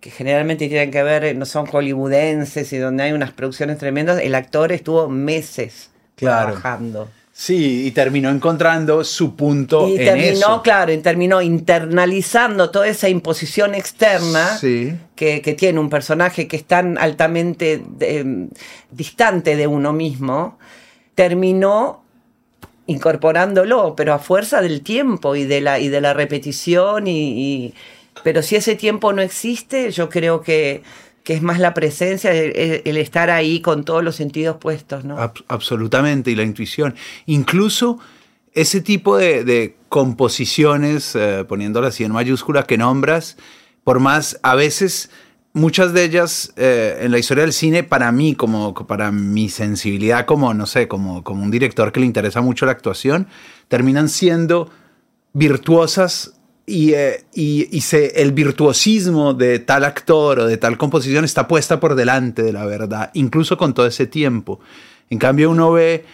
que 0.00 0.10
generalmente 0.10 0.68
tienen 0.68 0.90
que 0.90 1.02
ver, 1.02 1.34
no 1.36 1.44
son 1.44 1.66
hollywoodenses 1.66 2.72
y 2.72 2.78
donde 2.78 3.04
hay 3.04 3.12
unas 3.12 3.32
producciones 3.32 3.78
tremendas, 3.78 4.20
el 4.20 4.34
actor 4.34 4.72
estuvo 4.72 5.08
meses 5.08 5.90
trabajando. 6.14 7.08
Sí, 7.32 7.86
y 7.86 7.92
terminó 7.92 8.30
encontrando 8.30 9.04
su 9.04 9.36
punto 9.36 9.88
y 9.88 9.96
terminó, 9.96 10.60
claro, 10.60 10.92
y 10.92 10.98
terminó 10.98 11.40
internalizando 11.40 12.70
toda 12.70 12.88
esa 12.88 13.08
imposición 13.08 13.76
externa 13.76 14.58
que, 14.60 15.56
tiene 15.56 15.78
un 15.78 15.88
personaje 15.88 16.48
que 16.48 16.56
es 16.56 16.64
tan 16.64 16.98
altamente 16.98 17.80
em, 18.00 18.50
distante 18.90 19.54
de 19.54 19.68
uno 19.68 19.92
mismo, 19.92 20.58
terminó 21.14 22.02
incorporándolo, 22.88 23.94
pero 23.94 24.14
a 24.14 24.18
fuerza 24.18 24.60
del 24.60 24.82
tiempo 24.82 25.36
y 25.36 25.44
de 25.44 25.60
la, 25.60 25.78
y 25.78 25.88
de 25.88 26.00
la 26.00 26.14
repetición. 26.14 27.06
Y, 27.06 27.74
pero 28.28 28.42
si 28.42 28.56
ese 28.56 28.74
tiempo 28.74 29.14
no 29.14 29.22
existe, 29.22 29.90
yo 29.90 30.10
creo 30.10 30.42
que, 30.42 30.82
es 31.24 31.40
más 31.40 31.58
la 31.58 31.72
presencia, 31.72 32.30
el, 32.30 32.96
estar 32.98 33.30
ahí 33.30 33.62
con 33.62 33.86
todos 33.86 34.04
los 34.04 34.16
sentidos 34.16 34.58
puestos. 34.58 35.02
¿no? 35.02 35.16
absolutamente, 35.48 36.30
y 36.30 36.34
la 36.34 36.42
intuición. 36.42 36.94
Incluso 37.24 38.00
ese 38.52 38.82
tipo 38.82 39.16
de, 39.16 39.76
composiciones, 39.88 41.14
eh, 41.14 41.46
poniéndolas 41.48 41.94
así 41.94 42.04
en 42.04 42.12
mayúscula, 42.12 42.64
que 42.64 42.76
nombras, 42.76 43.38
por 43.82 43.98
más 43.98 44.38
a 44.42 44.54
veces 44.54 45.08
muchas 45.54 45.94
de 45.94 46.04
ellas 46.04 46.52
eh, 46.56 46.98
en 47.00 47.10
la 47.10 47.18
historia 47.18 47.44
del 47.44 47.54
cine, 47.54 47.82
para 47.82 48.12
mí, 48.12 48.34
como 48.34 48.74
para 48.74 49.10
mi 49.10 49.48
sensibilidad, 49.48 50.26
como, 50.26 50.52
no 50.52 50.66
sé, 50.66 50.86
como 50.86 51.22
un 51.24 51.50
director 51.50 51.92
que 51.92 52.00
le 52.00 52.04
interesa 52.04 52.42
mucho 52.42 52.66
la 52.66 52.72
actuación, 52.72 53.26
terminan 53.68 54.10
siendo 54.10 54.68
virtuosas 55.32 56.37
y, 56.68 56.92
eh, 56.92 57.24
y, 57.32 57.80
se, 57.80 58.20
el 58.20 58.32
virtuosismo 58.32 59.32
de 59.32 59.58
tal 59.58 59.84
actor 59.84 60.40
o 60.40 60.46
de 60.46 60.58
tal 60.58 60.76
composición 60.76 61.24
está 61.24 61.48
puesta 61.48 61.80
por 61.80 61.94
delante 61.94 62.42
de 62.42 62.52
la 62.52 62.66
verdad, 62.66 63.10
incluso 63.14 63.56
con 63.56 63.72
todo 63.72 63.86
ese 63.86 64.06
tiempo. 64.06 64.60
En 65.08 65.18
cambio, 65.18 65.50
uno 65.50 65.72
ve 65.72 66.04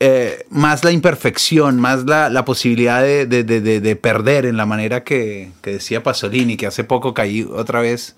eh, 0.00 0.46
más 0.50 0.82
la 0.82 0.90
imperfección, 0.90 1.78
más 1.78 2.04
la, 2.04 2.28
la 2.28 2.44
posibilidad 2.44 3.02
de, 3.02 3.26
de, 3.26 3.44
de, 3.44 3.60
de, 3.80 3.96
perder 3.96 4.46
en 4.46 4.56
la 4.56 4.66
manera 4.66 5.04
que, 5.04 5.52
que 5.62 5.74
decía 5.74 6.02
Pasolini, 6.02 6.56
que 6.56 6.66
hace 6.66 6.82
poco 6.82 7.14
caí 7.14 7.42
otra 7.42 7.80
vez 7.80 8.16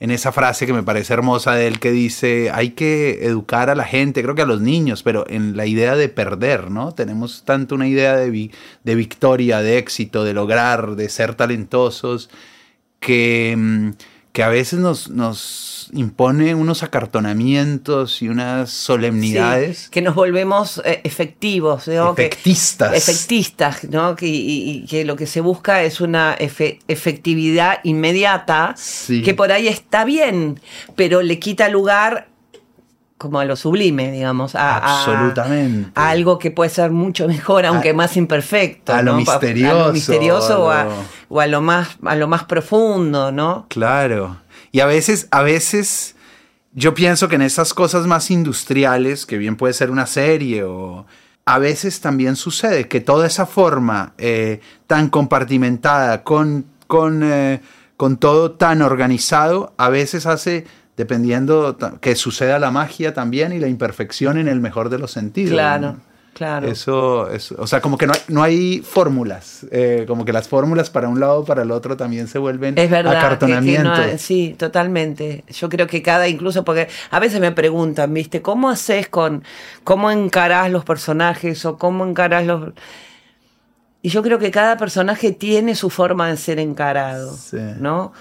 en 0.00 0.10
esa 0.10 0.32
frase 0.32 0.66
que 0.66 0.72
me 0.72 0.82
parece 0.82 1.14
hermosa 1.14 1.54
de 1.54 1.66
él 1.66 1.78
que 1.78 1.90
dice, 1.90 2.50
hay 2.52 2.70
que 2.70 3.24
educar 3.26 3.70
a 3.70 3.74
la 3.74 3.84
gente, 3.84 4.22
creo 4.22 4.34
que 4.34 4.42
a 4.42 4.46
los 4.46 4.60
niños, 4.60 5.02
pero 5.02 5.24
en 5.28 5.56
la 5.56 5.66
idea 5.66 5.96
de 5.96 6.08
perder, 6.08 6.70
¿no? 6.70 6.92
Tenemos 6.92 7.44
tanto 7.44 7.74
una 7.74 7.88
idea 7.88 8.16
de, 8.16 8.50
de 8.82 8.94
victoria, 8.94 9.60
de 9.62 9.78
éxito, 9.78 10.24
de 10.24 10.34
lograr, 10.34 10.96
de 10.96 11.08
ser 11.08 11.34
talentosos, 11.34 12.28
que, 13.00 13.54
mm, 13.56 13.90
que 14.34 14.42
a 14.42 14.48
veces 14.48 14.80
nos, 14.80 15.10
nos 15.10 15.88
impone 15.92 16.56
unos 16.56 16.82
acartonamientos 16.82 18.20
y 18.20 18.28
unas 18.28 18.68
solemnidades. 18.68 19.88
que 19.90 20.02
nos 20.02 20.16
volvemos 20.16 20.82
eh, 20.84 21.00
efectivos. 21.04 21.86
Efectistas. 21.86 22.96
efectistas, 22.96 23.84
¿no? 23.84 24.16
Que, 24.16 24.26
y, 24.26 24.86
que 24.86 25.04
lo 25.04 25.14
que 25.14 25.28
se 25.28 25.40
busca 25.40 25.84
es 25.84 26.00
una 26.00 26.36
efectividad 26.36 27.78
inmediata, 27.84 28.74
que 29.06 29.34
por 29.34 29.52
ahí 29.52 29.68
está 29.68 30.04
bien, 30.04 30.58
pero 30.96 31.22
le 31.22 31.38
quita 31.38 31.68
lugar 31.68 32.26
como 33.24 33.40
a 33.40 33.46
lo 33.46 33.56
sublime, 33.56 34.12
digamos, 34.12 34.54
a, 34.54 34.98
Absolutamente. 34.98 35.90
A, 35.94 36.10
algo 36.10 36.38
que 36.38 36.50
puede 36.50 36.68
ser 36.68 36.90
mucho 36.90 37.26
mejor, 37.26 37.64
aunque 37.64 37.94
más 37.94 38.18
imperfecto. 38.18 38.92
A 38.92 39.00
lo 39.00 39.14
misterioso. 39.14 39.80
A 39.80 39.86
lo 39.86 39.92
misterioso 39.94 40.64
o, 41.30 41.40
a, 41.40 41.46
lo 41.46 41.62
más, 41.62 41.96
a 42.04 42.14
lo 42.16 42.28
más 42.28 42.44
profundo, 42.44 43.32
¿no? 43.32 43.64
Claro. 43.70 44.36
Y 44.72 44.80
a 44.80 44.86
veces, 44.86 45.26
a 45.30 45.40
veces, 45.40 46.16
yo 46.74 46.92
pienso 46.92 47.28
que 47.28 47.36
en 47.36 47.42
esas 47.42 47.72
cosas 47.72 48.06
más 48.06 48.30
industriales, 48.30 49.24
que 49.24 49.38
bien 49.38 49.56
puede 49.56 49.72
ser 49.72 49.90
una 49.90 50.06
serie 50.06 50.64
o... 50.64 51.06
A 51.46 51.58
veces 51.58 52.00
también 52.00 52.36
sucede 52.36 52.88
que 52.88 53.02
toda 53.02 53.26
esa 53.26 53.44
forma 53.44 54.14
eh, 54.16 54.60
tan 54.86 55.10
compartimentada, 55.10 56.22
con, 56.24 56.64
con, 56.86 57.20
eh, 57.22 57.60
con 57.98 58.16
todo 58.16 58.52
tan 58.52 58.80
organizado, 58.80 59.74
a 59.76 59.90
veces 59.90 60.24
hace 60.24 60.64
dependiendo 60.96 61.76
que 62.00 62.14
suceda 62.14 62.58
la 62.58 62.70
magia 62.70 63.14
también 63.14 63.52
y 63.52 63.58
la 63.58 63.68
imperfección 63.68 64.38
en 64.38 64.48
el 64.48 64.60
mejor 64.60 64.88
de 64.88 64.98
los 64.98 65.10
sentidos. 65.10 65.52
Claro. 65.52 65.96
Claro. 66.34 66.66
Eso, 66.66 67.28
o 67.58 67.66
sea, 67.66 67.80
como 67.80 67.96
que 67.96 68.08
no 68.08 68.12
hay, 68.12 68.20
no 68.26 68.42
hay 68.42 68.80
fórmulas, 68.80 69.66
eh, 69.70 70.04
como 70.08 70.24
que 70.24 70.32
las 70.32 70.48
fórmulas 70.48 70.90
para 70.90 71.08
un 71.08 71.20
lado 71.20 71.40
o 71.40 71.44
para 71.44 71.62
el 71.62 71.70
otro 71.70 71.96
también 71.96 72.26
se 72.26 72.38
vuelven 72.38 72.76
es 72.76 72.90
verdad, 72.90 73.16
acartonamientos. 73.16 74.20
sí, 74.20 74.56
totalmente. 74.58 75.44
Yo 75.48 75.68
creo 75.68 75.86
que 75.86 76.02
cada, 76.02 76.26
incluso 76.26 76.64
porque 76.64 76.88
a 77.10 77.20
veces 77.20 77.40
me 77.40 77.52
preguntan, 77.52 78.12
¿viste? 78.12 78.42
¿Cómo 78.42 78.68
haces 78.68 79.08
con, 79.08 79.44
cómo 79.84 80.10
encarás 80.10 80.72
los 80.72 80.84
personajes 80.84 81.64
o 81.64 81.78
cómo 81.78 82.04
encarás 82.04 82.44
los... 82.44 82.72
Y 84.02 84.08
yo 84.08 84.22
creo 84.22 84.38
que 84.40 84.50
cada 84.50 84.76
personaje 84.76 85.30
tiene 85.30 85.76
su 85.76 85.88
forma 85.88 86.28
de 86.28 86.36
ser 86.36 86.58
encarado, 86.58 87.38
¿no? 87.78 88.12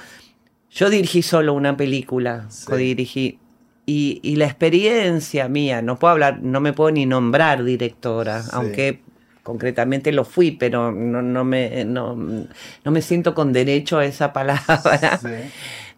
Yo 0.73 0.89
dirigí 0.89 1.21
solo 1.21 1.53
una 1.53 1.77
película, 1.77 2.47
codirigí. 2.65 3.39
Y, 3.85 4.35
la 4.37 4.45
experiencia 4.45 5.47
mía, 5.47 5.81
no 5.81 5.99
puedo 5.99 6.13
hablar, 6.13 6.41
no 6.41 6.61
me 6.61 6.73
puedo 6.73 6.89
ni 6.89 7.05
nombrar 7.05 7.63
directora, 7.63 8.43
aunque 8.51 9.01
concretamente 9.43 10.11
lo 10.11 10.23
fui, 10.23 10.51
pero 10.51 10.91
no, 10.91 11.43
me, 11.43 11.85
no, 11.85 12.15
me 12.15 13.01
siento 13.01 13.35
con 13.35 13.53
derecho 13.53 13.99
a 13.99 14.05
esa 14.05 14.33
palabra. 14.33 15.19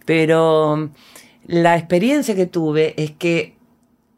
Pero 0.05 0.89
la 1.48 1.77
experiencia 1.77 2.36
que 2.36 2.48
tuve 2.48 2.96
es 3.01 3.12
que 3.12 3.55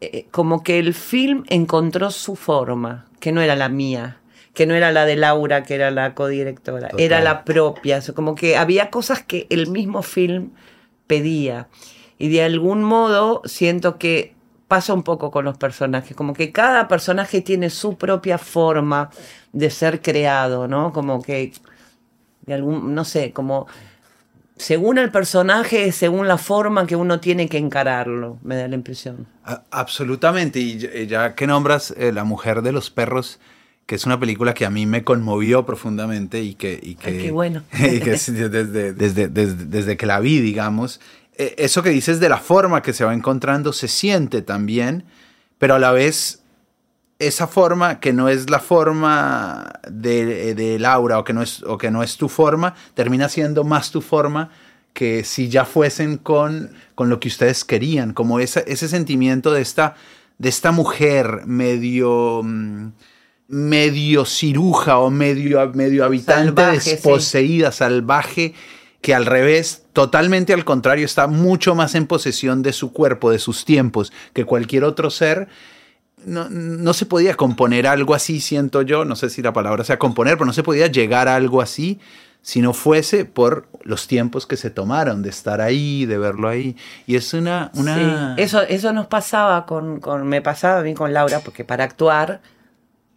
eh, 0.01 0.27
como 0.31 0.63
que 0.63 0.79
el 0.79 0.93
film 0.93 1.43
encontró 1.49 2.09
su 2.09 2.35
forma, 2.35 3.05
que 3.19 3.31
no 3.31 3.41
era 3.41 3.55
la 3.55 3.69
mía 3.69 4.17
que 4.57 4.65
no 4.65 4.73
era 4.73 4.91
la 4.91 5.05
de 5.05 5.15
Laura, 5.15 5.61
que 5.61 5.75
era 5.75 5.91
la 5.91 6.15
codirectora, 6.15 6.89
era 6.97 7.21
la 7.21 7.43
propia. 7.43 8.01
como 8.15 8.33
que 8.33 8.57
había 8.57 8.89
cosas 8.89 9.21
que 9.21 9.45
el 9.51 9.67
mismo 9.67 10.01
film 10.01 10.49
pedía. 11.05 11.67
Y 12.17 12.29
de 12.29 12.41
algún 12.41 12.81
modo 12.83 13.43
siento 13.45 13.99
que 13.99 14.33
pasa 14.67 14.95
un 14.95 15.03
poco 15.03 15.29
con 15.29 15.45
los 15.45 15.59
personajes, 15.59 16.17
como 16.17 16.33
que 16.33 16.51
cada 16.51 16.87
personaje 16.87 17.41
tiene 17.41 17.69
su 17.69 17.99
propia 17.99 18.39
forma 18.39 19.11
de 19.53 19.69
ser 19.69 20.01
creado, 20.01 20.67
¿no? 20.67 20.91
Como 20.91 21.21
que, 21.21 21.53
de 22.47 22.53
algún, 22.55 22.95
no 22.95 23.05
sé, 23.05 23.33
como 23.33 23.67
según 24.55 24.97
el 24.97 25.11
personaje, 25.11 25.91
según 25.91 26.27
la 26.27 26.39
forma 26.39 26.87
que 26.87 26.95
uno 26.95 27.19
tiene 27.19 27.47
que 27.47 27.59
encararlo, 27.59 28.39
me 28.41 28.55
da 28.55 28.67
la 28.67 28.73
impresión. 28.73 29.27
absolutamente, 29.69 30.59
y 30.59 31.05
ya 31.05 31.35
que 31.35 31.45
nombras 31.45 31.93
eh, 31.95 32.11
La 32.11 32.23
mujer 32.23 32.63
de 32.63 32.71
los 32.71 32.89
perros, 32.89 33.39
que 33.87 33.95
es 33.95 34.05
una 34.05 34.19
película 34.19 34.53
que 34.53 34.65
a 34.65 34.69
mí 34.69 34.85
me 34.85 35.05
conmovió 35.05 35.65
profundamente 35.65 36.41
y 36.41 36.55
que... 36.55 36.77
Y 36.79 36.95
que 36.95 37.17
qué 37.17 37.31
bueno. 37.31 37.63
desde, 37.71 38.93
desde, 38.93 39.27
desde, 39.29 39.97
que 39.97 40.05
la 40.05 40.19
vi, 40.19 40.41
digamos, 40.41 40.99
e, 41.37 41.55
eso 41.57 41.81
que 41.81 41.89
dices 41.89 42.19
de 42.19 42.27
la 42.27 42.37
forma 42.37 42.81
que 42.81 42.91
se 42.91 43.05
va 43.05 43.13
encontrando 43.13 43.71
se 43.71 43.87
siente 43.87 44.41
también, 44.41 45.05
pero 45.57 45.75
a 45.75 45.79
la 45.79 45.93
vez 45.93 46.43
esa 47.17 47.47
forma 47.47 48.01
que 48.01 48.11
no 48.11 48.27
es 48.27 48.49
la 48.49 48.59
forma 48.59 49.79
de, 49.89 50.53
de 50.53 50.79
Laura 50.79 51.17
o 51.17 51.23
que, 51.23 51.31
no 51.31 51.41
es, 51.41 51.63
o 51.63 51.77
que 51.77 51.89
no 51.89 52.03
es 52.03 52.17
tu 52.17 52.27
forma, 52.27 52.75
termina 52.93 53.29
siendo 53.29 53.63
más 53.63 53.89
tu 53.91 54.01
forma 54.01 54.51
que 54.91 55.23
si 55.23 55.47
ya 55.47 55.63
fuesen 55.63 56.17
con, 56.17 56.71
con 56.93 57.09
lo 57.09 57.21
que 57.21 57.29
ustedes 57.29 57.63
querían, 57.63 58.11
como 58.11 58.41
ese, 58.41 58.65
ese 58.67 58.89
sentimiento 58.89 59.53
de 59.53 59.61
esta, 59.61 59.95
de 60.37 60.49
esta 60.49 60.73
mujer 60.73 61.43
medio... 61.45 62.41
Mm, 62.43 62.89
medio 63.47 64.25
ciruja 64.25 64.97
o 64.99 65.09
medio, 65.09 65.71
medio 65.73 66.03
habitante 66.03 66.61
desposeída, 66.63 67.71
salvaje, 67.71 68.53
que 69.01 69.13
al 69.15 69.25
revés, 69.25 69.85
totalmente 69.93 70.53
al 70.53 70.65
contrario, 70.65 71.05
está 71.05 71.27
mucho 71.27 71.75
más 71.75 71.95
en 71.95 72.07
posesión 72.07 72.61
de 72.61 72.73
su 72.73 72.91
cuerpo, 72.91 73.31
de 73.31 73.39
sus 73.39 73.63
tiempos, 73.63 74.11
que 74.33 74.43
cualquier 74.43 74.83
otro 74.83 75.09
ser, 75.09 75.47
no, 76.25 76.49
no 76.49 76.93
se 76.93 77.05
podía 77.05 77.35
componer 77.35 77.87
algo 77.87 78.15
así, 78.15 78.41
siento 78.41 78.81
yo, 78.81 79.05
no 79.05 79.15
sé 79.15 79.29
si 79.29 79.41
la 79.41 79.53
palabra 79.53 79.83
sea 79.83 79.99
componer, 79.99 80.33
pero 80.33 80.45
no 80.45 80.53
se 80.53 80.63
podía 80.63 80.87
llegar 80.87 81.27
a 81.27 81.35
algo 81.35 81.61
así 81.61 81.99
si 82.41 82.61
no 82.61 82.73
fuese 82.73 83.25
por 83.25 83.67
los 83.83 84.07
tiempos 84.07 84.47
que 84.47 84.55
se 84.55 84.69
tomaron 84.69 85.21
de 85.21 85.29
estar 85.29 85.59
ahí, 85.59 86.05
de 86.05 86.17
verlo 86.17 86.47
ahí. 86.47 86.77
Y 87.05 87.17
es 87.17 87.33
una... 87.33 87.71
una... 87.75 88.35
Sí, 88.37 88.41
eso, 88.41 88.61
eso 88.61 88.93
nos 88.93 89.07
pasaba 89.07 89.65
con, 89.65 89.99
con, 89.99 90.25
me 90.25 90.41
pasaba 90.41 90.79
a 90.79 90.83
mí 90.83 90.93
con 90.93 91.13
Laura, 91.13 91.41
porque 91.41 91.65
para 91.65 91.83
actuar, 91.83 92.39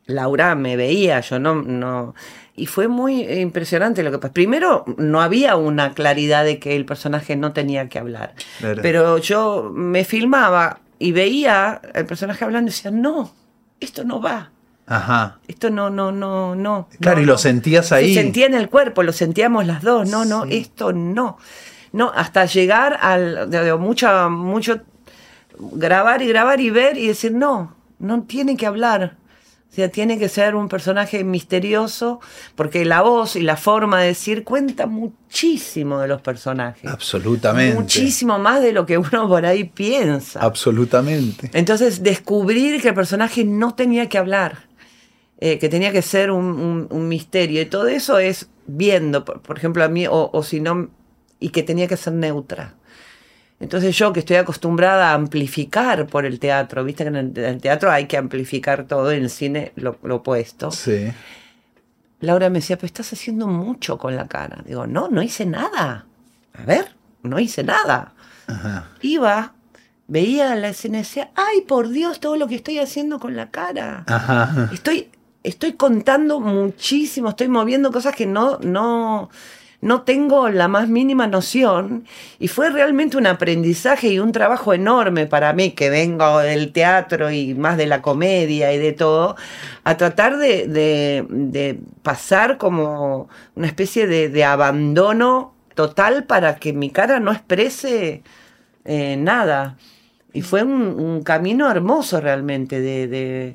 Laura 0.07 0.55
me 0.55 0.77
veía, 0.77 1.21
yo 1.21 1.39
no, 1.39 1.55
no, 1.55 2.15
y 2.57 2.67
fue 2.67 2.89
muy 2.89 3.23
impresionante 3.23 4.03
lo 4.03 4.11
que 4.11 4.19
pasó. 4.19 4.33
Primero, 4.35 4.85
no 4.99 5.21
había 5.23 5.57
una 5.57 5.93
claridad 5.93 6.45
de 6.45 6.59
que 6.59 6.75
el 6.77 6.85
personaje 6.85 7.37
no 7.37 7.53
tenía 7.53 7.89
que 7.89 7.99
hablar, 7.99 8.35
pero 8.83 9.19
yo 9.19 9.71
me 9.75 10.05
filmaba 10.05 10.81
y 10.99 11.13
veía 11.13 11.81
al 11.95 12.07
personaje 12.07 12.45
hablando 12.45 12.71
y 12.71 12.75
decía, 12.75 12.91
no, 12.91 13.33
esto 13.79 14.05
no 14.05 14.21
va. 14.21 14.51
Ajá. 14.87 15.39
Esto 15.47 15.71
no, 15.71 15.89
no, 15.89 16.11
no, 16.11 16.57
no. 16.57 16.89
Claro, 17.01 17.19
no, 17.19 17.23
y 17.23 17.27
lo 17.27 17.39
sentías 17.39 17.93
ahí. 17.93 18.13
Se 18.13 18.23
sentía 18.23 18.47
en 18.47 18.55
el 18.55 18.69
cuerpo, 18.69 19.05
lo 19.05 19.13
sentíamos 19.13 19.65
las 19.65 19.83
dos. 19.83 20.11
No, 20.11 20.25
no, 20.25 20.45
Sí. 20.47 20.57
esto 20.57 20.93
no. 20.93 21.39
No, 21.93 22.11
hasta 22.13 22.45
llegar 22.47 22.99
al. 23.01 23.49
De, 23.51 23.63
de 23.65 23.75
mucha, 23.77 24.29
mucho. 24.29 24.81
Grabar 25.59 26.23
y 26.23 26.29
grabar 26.29 26.61
y 26.61 26.71
ver 26.71 26.99
y 26.99 27.07
decir, 27.07 27.33
no, 27.33 27.77
no 28.01 28.23
tiene 28.25 28.57
que 28.57 28.67
hablar. 28.67 29.17
O 29.71 29.73
sea, 29.73 29.89
tiene 29.89 30.19
que 30.19 30.29
ser 30.29 30.57
un 30.57 30.69
personaje 30.69 31.23
misterioso, 31.23 32.19
porque 32.57 32.85
la 32.85 33.03
voz 33.03 33.37
y 33.37 33.41
la 33.43 33.57
forma 33.57 34.01
de 34.01 34.09
decir 34.09 34.43
cuenta 34.43 34.87
muchísimo 34.87 36.01
de 36.01 36.09
los 36.09 36.21
personajes. 36.23 36.91
Absolutamente. 36.91 37.77
Muchísimo 37.77 38.39
más 38.41 38.63
de 38.63 38.73
lo 38.73 38.85
que 38.85 38.99
uno 38.99 39.29
por 39.29 39.47
ahí 39.47 39.65
piensa. 39.65 40.41
Absolutamente. 40.41 41.51
Entonces, 41.55 42.03
descubrir 42.03 42.83
que 42.83 42.89
el 42.89 42.95
personaje 42.95 43.45
no 43.45 43.75
tenía 43.75 44.09
que 44.09 44.19
hablar, 44.19 44.67
eh, 45.39 45.59
que 45.61 45.69
tenía 45.69 45.93
que 45.93 46.03
ser 46.03 46.33
un, 46.33 46.47
un- 46.47 46.87
un 46.91 47.09
misterio, 47.09 47.63
y 47.63 47.67
todo 47.67 47.87
eso 47.87 48.19
es 48.19 48.49
viendo, 48.67 49.25
por, 49.25 49.41
por 49.41 49.57
ejemplo, 49.57 49.85
a 49.85 49.89
mí, 49.89 50.07
o, 50.07 50.31
o 50.33 50.43
si 50.43 50.61
no, 50.61 50.91
y 51.39 51.51
que 51.51 51.63
tenía 51.63 51.87
que 51.87 51.97
ser 51.97 52.13
neutra. 52.15 52.75
Entonces 53.61 53.97
yo 53.97 54.13
que 54.13 54.21
estoy 54.21 54.37
acostumbrada 54.37 55.11
a 55.11 55.15
amplificar 55.15 56.07
por 56.07 56.25
el 56.25 56.41
teatro, 56.41 56.83
viste 56.83 57.05
que 57.05 57.09
en 57.09 57.17
el, 57.17 57.39
en 57.39 57.45
el 57.45 57.61
teatro 57.61 57.91
hay 57.91 58.07
que 58.07 58.17
amplificar 58.17 58.85
todo, 58.85 59.13
en 59.13 59.23
el 59.25 59.31
cine 59.31 59.73
lo, 59.77 59.99
lo 60.03 60.17
opuesto. 60.17 60.71
Sí. 60.71 61.13
Laura 62.21 62.51
me 62.51 62.59
decía, 62.61 62.77
pero 62.77 62.87
estás 62.87 63.13
haciendo 63.13 63.47
mucho 63.47 63.99
con 63.99 64.17
la 64.17 64.27
cara. 64.29 64.63
Digo, 64.67 64.87
no, 64.87 65.09
no 65.09 65.23
hice 65.23 65.47
nada. 65.47 66.07
A 66.55 66.63
ver, 66.65 66.95
no 67.23 67.39
hice 67.39 67.63
nada 67.63 68.13
Ajá. 68.47 68.89
iba, 69.01 69.53
veía 70.09 70.55
la 70.57 70.69
escena 70.69 70.99
y 70.99 71.03
decía, 71.03 71.31
ay, 71.35 71.63
por 71.63 71.89
Dios, 71.89 72.21
todo 72.21 72.37
lo 72.37 72.49
que 72.49 72.57
estoy 72.57 72.79
haciendo 72.79 73.21
con 73.21 73.37
la 73.37 73.51
cara. 73.51 74.05
Ajá. 74.07 74.71
Estoy, 74.73 75.09
estoy 75.43 75.75
contando 75.75 76.41
muchísimo, 76.41 77.31
estoy 77.31 77.49
moviendo 77.49 77.93
cosas 77.93 78.15
que 78.15 78.27
no, 78.27 78.59
no, 78.59 79.31
no 79.83 80.03
tengo 80.03 80.49
la 80.51 80.69
más 80.69 80.89
mínima 80.89 81.27
noción. 81.27 82.05
Y 82.39 82.49
fue 82.49 82.71
realmente 82.71 83.17
un 83.17 83.27
aprendizaje 83.27 84.09
y 84.09 84.19
un 84.19 84.33
trabajo 84.33 84.75
enorme 84.75 85.27
para 85.27 85.53
mí, 85.53 85.71
que 85.73 85.89
vengo 85.91 86.39
del 86.41 86.73
teatro 86.73 87.31
y 87.31 87.55
más 87.55 87.77
de 87.77 87.87
la 87.87 88.03
comedia 88.03 88.73
y 88.73 88.79
de 88.79 88.93
todo, 88.93 89.37
a 89.85 89.97
tratar 89.97 90.37
de, 90.37 90.67
de- 90.69 91.81
pasar 92.03 92.59
como 92.59 93.29
una 93.55 93.67
especie 93.67 94.07
de, 94.07 94.45
abandono 94.45 95.55
total 95.75 96.25
para 96.25 96.57
que 96.57 96.73
mi 96.73 96.91
cara 96.91 97.21
no 97.21 97.33
exprese 97.33 98.23
eh, 98.85 99.17
nada. 99.17 99.77
Y 100.33 100.43
fue 100.43 100.63
un, 100.63 101.23
camino 101.23 101.71
hermoso 101.71 102.21
realmente 102.21 102.81
de- 102.81 103.09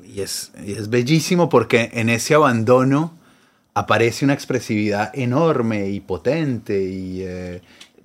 y 0.04 0.20
es 0.72 0.90
bellísimo 0.90 1.48
porque 1.48 1.90
en 1.94 2.08
ese 2.08 2.34
abandono 2.34 3.14
aparece 3.76 4.24
una 4.24 4.32
expresividad 4.32 5.10
enorme 5.12 5.90
y 5.90 6.00
potente. 6.00 6.82
Y 6.82 7.20
eh, 7.22 7.60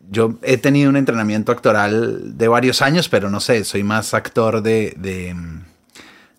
yo 0.10 0.36
he 0.44 0.58
tenido 0.58 0.90
un 0.90 0.98
entrenamiento 0.98 1.54
actoral 1.54 2.38
de 2.38 2.48
varios 2.50 2.82
años, 2.82 3.08
pero 3.08 3.30
no 3.30 3.40
sé, 3.40 3.64
soy 3.64 3.82
más 3.82 4.14
actor 4.14 4.62
de, 4.62 4.94
de, 4.98 5.34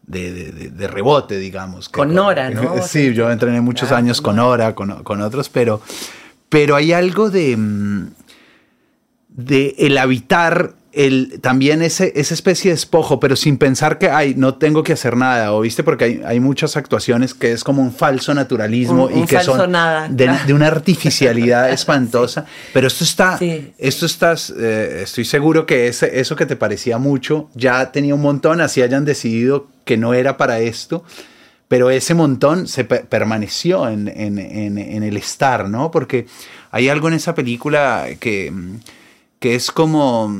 de- 0.07 0.33
de- 0.33 0.53
de- 0.53 0.69
de 0.71 0.87
rebote, 0.87 1.39
digamos. 1.39 1.89
que 1.89 1.95
Con 1.97 2.15
Nora, 2.15 2.51
¿no? 2.51 2.83
Sí, 2.83 3.15
yo 3.15 3.31
entrené 3.31 3.63
muchos 3.63 3.89
Claro, 3.89 4.05
años 4.05 4.21
con 4.21 4.37
con 4.37 4.37
Nora, 4.37 4.75
con, 4.75 5.03
con 5.03 5.23
otros, 5.23 5.49
pero, 5.49 5.81
pero 6.51 6.77
hay 6.77 6.93
algo 6.93 7.31
de, 7.31 7.57
mm, 7.57 8.09
de 9.29 9.75
el 9.79 9.97
habitar 9.97 10.75
el, 10.93 11.39
también 11.41 11.81
ese, 11.83 12.13
esa 12.17 12.35
especie 12.35 12.71
de 12.71 12.75
despojo, 12.75 13.19
pero 13.19 13.35
sin 13.35 13.57
pensar 13.57 13.99
que, 13.99 14.11
ay, 14.11 14.35
no 14.37 14.55
tengo 14.57 14.83
que 14.83 14.93
hacer 14.93 15.17
nada, 15.17 15.53
o 15.55 15.61
viste, 15.63 15.83
porque 15.83 16.05
hay, 16.05 16.23
hay 16.25 16.39
muchas 16.41 16.77
actuaciones 16.77 17.33
que 17.33 17.53
es 17.53 17.65
como 17.65 17.81
un 17.81 17.93
falso 17.93 18.35
naturalismo 18.35 19.07
Un- 19.07 19.13
y 19.13 19.21
un 19.23 19.27
que 19.27 19.41
son 19.41 19.73
nada, 19.73 20.09
de, 20.09 20.25
claro. 20.25 20.47
de 20.47 20.53
una 20.55 20.67
artificialidad 20.67 21.71
espantosa, 21.73 22.45
pero 22.75 22.87
esto 22.89 23.05
está, 23.05 23.39
Sí. 23.39 23.73
esto 23.79 24.05
estás, 24.07 24.53
eh, 24.59 25.01
estoy 25.05 25.25
seguro 25.25 25.65
que 25.65 25.89
ese, 25.89 26.21
eso 26.21 26.37
que 26.37 26.45
te 26.47 26.57
parecía 26.57 26.99
mucho 26.99 27.49
ya 27.55 27.91
tenía 27.91 28.15
un 28.15 28.21
montón, 28.23 28.61
así 28.61 28.83
hayan 28.83 29.05
decidido 29.05 29.69
que 29.85 29.97
no 29.97 30.13
era 30.15 30.37
para 30.37 30.61
esto, 30.61 31.05
pero 31.69 31.89
ese 31.89 32.13
montón 32.13 32.69
se 32.69 32.85
pe- 32.85 33.01
permaneció 33.09 33.89
en, 33.89 34.09
en- 34.09 34.39
en- 34.39 34.77
en 34.77 35.03
el 35.03 35.17
estar, 35.17 35.71
¿no? 35.71 35.91
Porque 35.91 36.27
hay 36.71 36.91
algo 36.91 37.09
en 37.09 37.15
esa 37.15 37.35
película 37.35 38.07
que, 38.21 38.53
que 39.41 39.55
es 39.55 39.71
como, 39.71 40.31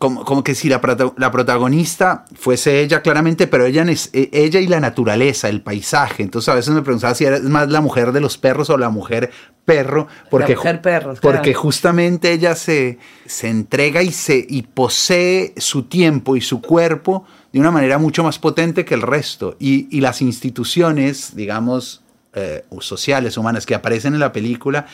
como, 0.00 0.24
como 0.24 0.42
que 0.42 0.54
si 0.54 0.70
la, 0.70 0.80
la 1.18 1.30
protagonista 1.30 2.24
fuese 2.34 2.80
ella 2.80 3.02
claramente, 3.02 3.46
pero 3.46 3.66
ella, 3.66 3.84
e- 3.84 4.30
ella 4.32 4.58
y 4.58 4.66
la 4.66 4.80
naturaleza, 4.80 5.50
el 5.50 5.60
paisaje. 5.60 6.22
Entonces 6.22 6.48
a 6.48 6.54
veces 6.54 6.72
me 6.72 6.80
preguntaba 6.80 7.14
si 7.14 7.26
era 7.26 7.38
más 7.40 7.68
la 7.68 7.82
mujer 7.82 8.12
de 8.12 8.22
los 8.22 8.38
perros 8.38 8.70
o 8.70 8.78
la 8.78 8.88
mujer 8.88 9.30
perro, 9.66 10.08
porque, 10.30 10.56
mujer 10.56 10.80
perro, 10.80 11.14
claro. 11.16 11.20
porque 11.20 11.52
justamente 11.52 12.32
ella 12.32 12.54
se, 12.54 12.98
se 13.26 13.50
entrega 13.50 14.02
y, 14.02 14.10
se, 14.10 14.46
y 14.48 14.62
posee 14.62 15.52
su 15.58 15.82
tiempo 15.82 16.34
y 16.34 16.40
su 16.40 16.62
cuerpo 16.62 17.26
de 17.52 17.60
una 17.60 17.70
manera 17.70 17.98
mucho 17.98 18.24
más 18.24 18.38
potente 18.38 18.86
que 18.86 18.94
el 18.94 19.02
resto. 19.02 19.54
Y, 19.58 19.86
y 19.94 20.00
las 20.00 20.22
instituciones, 20.22 21.36
digamos, 21.36 22.00
eh, 22.32 22.64
sociales, 22.78 23.36
humanas 23.36 23.66
que 23.66 23.74
aparecen 23.74 24.14
en 24.14 24.20
la 24.20 24.32
película, 24.32 24.86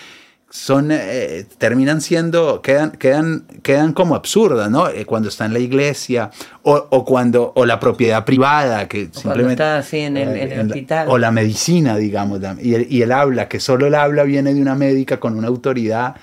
son, 0.48 0.88
eh, 0.92 1.44
terminan 1.58 2.00
siendo, 2.00 2.62
quedan, 2.62 2.92
quedan, 2.92 3.44
quedan 3.62 3.92
como 3.92 4.14
absurdas, 4.14 4.70
¿no? 4.70 4.88
Eh, 4.88 5.04
cuando 5.04 5.28
está 5.28 5.44
en 5.44 5.52
la 5.52 5.58
iglesia 5.58 6.30
o, 6.62 6.86
o 6.90 7.04
cuando, 7.04 7.52
o 7.56 7.66
la 7.66 7.78
propiedad 7.80 8.24
privada, 8.24 8.86
que 8.88 9.04
cuando 9.10 9.20
simplemente... 9.20 9.52
está 9.54 9.78
así 9.78 9.98
en 9.98 10.16
el- 10.16 10.36
en 10.36 10.52
el 10.52 10.58
la- 10.68 10.74
hospital. 10.74 11.08
o 11.10 11.18
la 11.18 11.30
medicina, 11.30 11.96
digamos, 11.96 12.40
la- 12.40 12.56
y 12.60 12.74
el, 12.74 12.86
y 12.90 13.02
el 13.02 13.12
habla, 13.12 13.48
que 13.48 13.60
solo 13.60 13.86
el 13.86 13.94
habla 13.94 14.22
viene 14.22 14.54
de 14.54 14.62
una 14.62 14.74
médica 14.76 15.18
con 15.20 15.36
una 15.36 15.48
autoridad, 15.48 16.14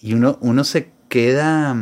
y 0.00 0.14
uno, 0.14 0.38
uno 0.40 0.64
se 0.64 0.88
queda... 1.08 1.74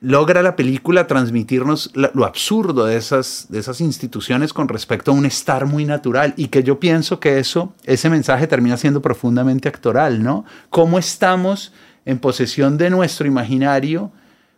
logra 0.00 0.42
la 0.42 0.56
película 0.56 1.06
transmitirnos 1.06 1.90
lo 1.94 2.24
absurdo 2.24 2.86
de 2.86 2.96
esas, 2.96 3.46
de 3.50 3.58
esas 3.58 3.80
instituciones 3.82 4.52
con 4.54 4.68
respecto 4.68 5.10
a 5.10 5.14
un 5.14 5.26
estar 5.26 5.66
muy 5.66 5.84
natural 5.84 6.32
y 6.36 6.48
que 6.48 6.62
yo 6.62 6.80
pienso 6.80 7.20
que 7.20 7.38
eso, 7.38 7.74
ese 7.84 8.08
mensaje 8.08 8.46
termina 8.46 8.78
siendo 8.78 9.02
profundamente 9.02 9.68
actoral, 9.68 10.22
¿no? 10.22 10.44
¿Cómo 10.70 10.98
estamos 10.98 11.72
en 12.06 12.18
posesión 12.18 12.78
de 12.78 12.88
nuestro 12.88 13.26
imaginario 13.26 14.10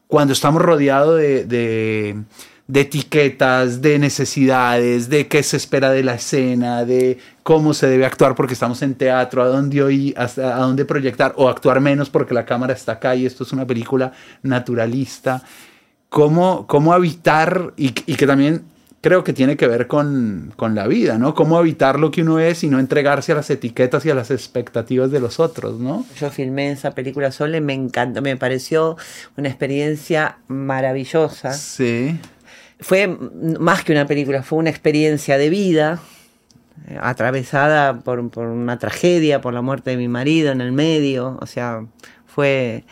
cuando 0.06 0.32
estamos 0.32 0.62
rodeados 0.62 1.18
de, 1.18 1.44
de- 1.44 2.22
de 2.66 2.80
etiquetas, 2.80 3.82
de 3.82 3.98
necesidades, 3.98 5.08
de 5.08 5.28
qué 5.28 5.42
se 5.42 5.56
espera 5.56 5.90
de 5.90 6.02
la 6.02 6.14
escena, 6.14 6.84
de 6.84 7.18
cómo 7.42 7.74
se 7.74 7.86
debe 7.86 8.06
actuar 8.06 8.34
porque 8.34 8.54
estamos 8.54 8.82
en 8.82 8.94
teatro, 8.94 9.42
a 9.42 9.48
dónde 9.48 9.82
oír, 9.82 10.14
hasta 10.16 10.56
a 10.56 10.60
dónde 10.60 10.84
proyectar, 10.84 11.34
o 11.36 11.48
actuar 11.48 11.80
menos 11.80 12.08
porque 12.08 12.34
la 12.34 12.46
cámara 12.46 12.72
está 12.72 12.92
acá 12.92 13.14
y 13.14 13.26
esto 13.26 13.44
es 13.44 13.52
una 13.52 13.66
película 13.66 14.12
naturalista. 14.42 15.42
Cómo, 16.08 16.66
cómo 16.66 16.92
habitar 16.92 17.72
y, 17.76 17.86
y 18.06 18.16
que 18.16 18.26
también 18.26 18.64
creo 19.02 19.24
que 19.24 19.32
tiene 19.32 19.56
que 19.56 19.66
ver 19.66 19.88
con, 19.88 20.52
con 20.56 20.74
la 20.74 20.86
vida, 20.86 21.18
¿no? 21.18 21.34
Cómo 21.34 21.58
habitar 21.58 21.98
lo 21.98 22.10
que 22.10 22.22
uno 22.22 22.38
es 22.38 22.62
y 22.64 22.68
no 22.68 22.78
entregarse 22.78 23.32
a 23.32 23.34
las 23.34 23.50
etiquetas 23.50 24.06
y 24.06 24.10
a 24.10 24.14
las 24.14 24.30
expectativas 24.30 25.10
de 25.10 25.20
los 25.20 25.40
otros, 25.40 25.78
¿no? 25.80 26.06
Yo 26.18 26.30
filmé 26.30 26.70
esa 26.70 26.92
película 26.92 27.32
sola 27.32 27.56
y 27.56 27.60
me 27.60 27.74
encantó, 27.74 28.22
me 28.22 28.36
pareció 28.36 28.96
una 29.36 29.48
experiencia 29.48 30.38
maravillosa. 30.46 31.52
Sí. 31.52 32.18
Fue 32.82 33.06
más 33.06 33.84
que 33.84 33.92
una 33.92 34.06
película, 34.06 34.42
fue 34.42 34.58
una 34.58 34.70
experiencia 34.70 35.38
de 35.38 35.48
vida, 35.48 36.00
eh, 36.88 36.98
atravesada 37.00 38.00
por, 38.00 38.28
por 38.30 38.46
una 38.48 38.78
tragedia, 38.78 39.40
por 39.40 39.54
la 39.54 39.62
muerte 39.62 39.90
de 39.90 39.96
mi 39.96 40.08
marido 40.08 40.52
en 40.52 40.60
el 40.60 40.72
medio. 40.72 41.38
O 41.40 41.46
sea, 41.46 41.86
fue, 42.26 42.84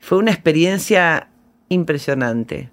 fue 0.00 0.18
una 0.18 0.30
experiencia 0.32 1.28
impresionante, 1.68 2.70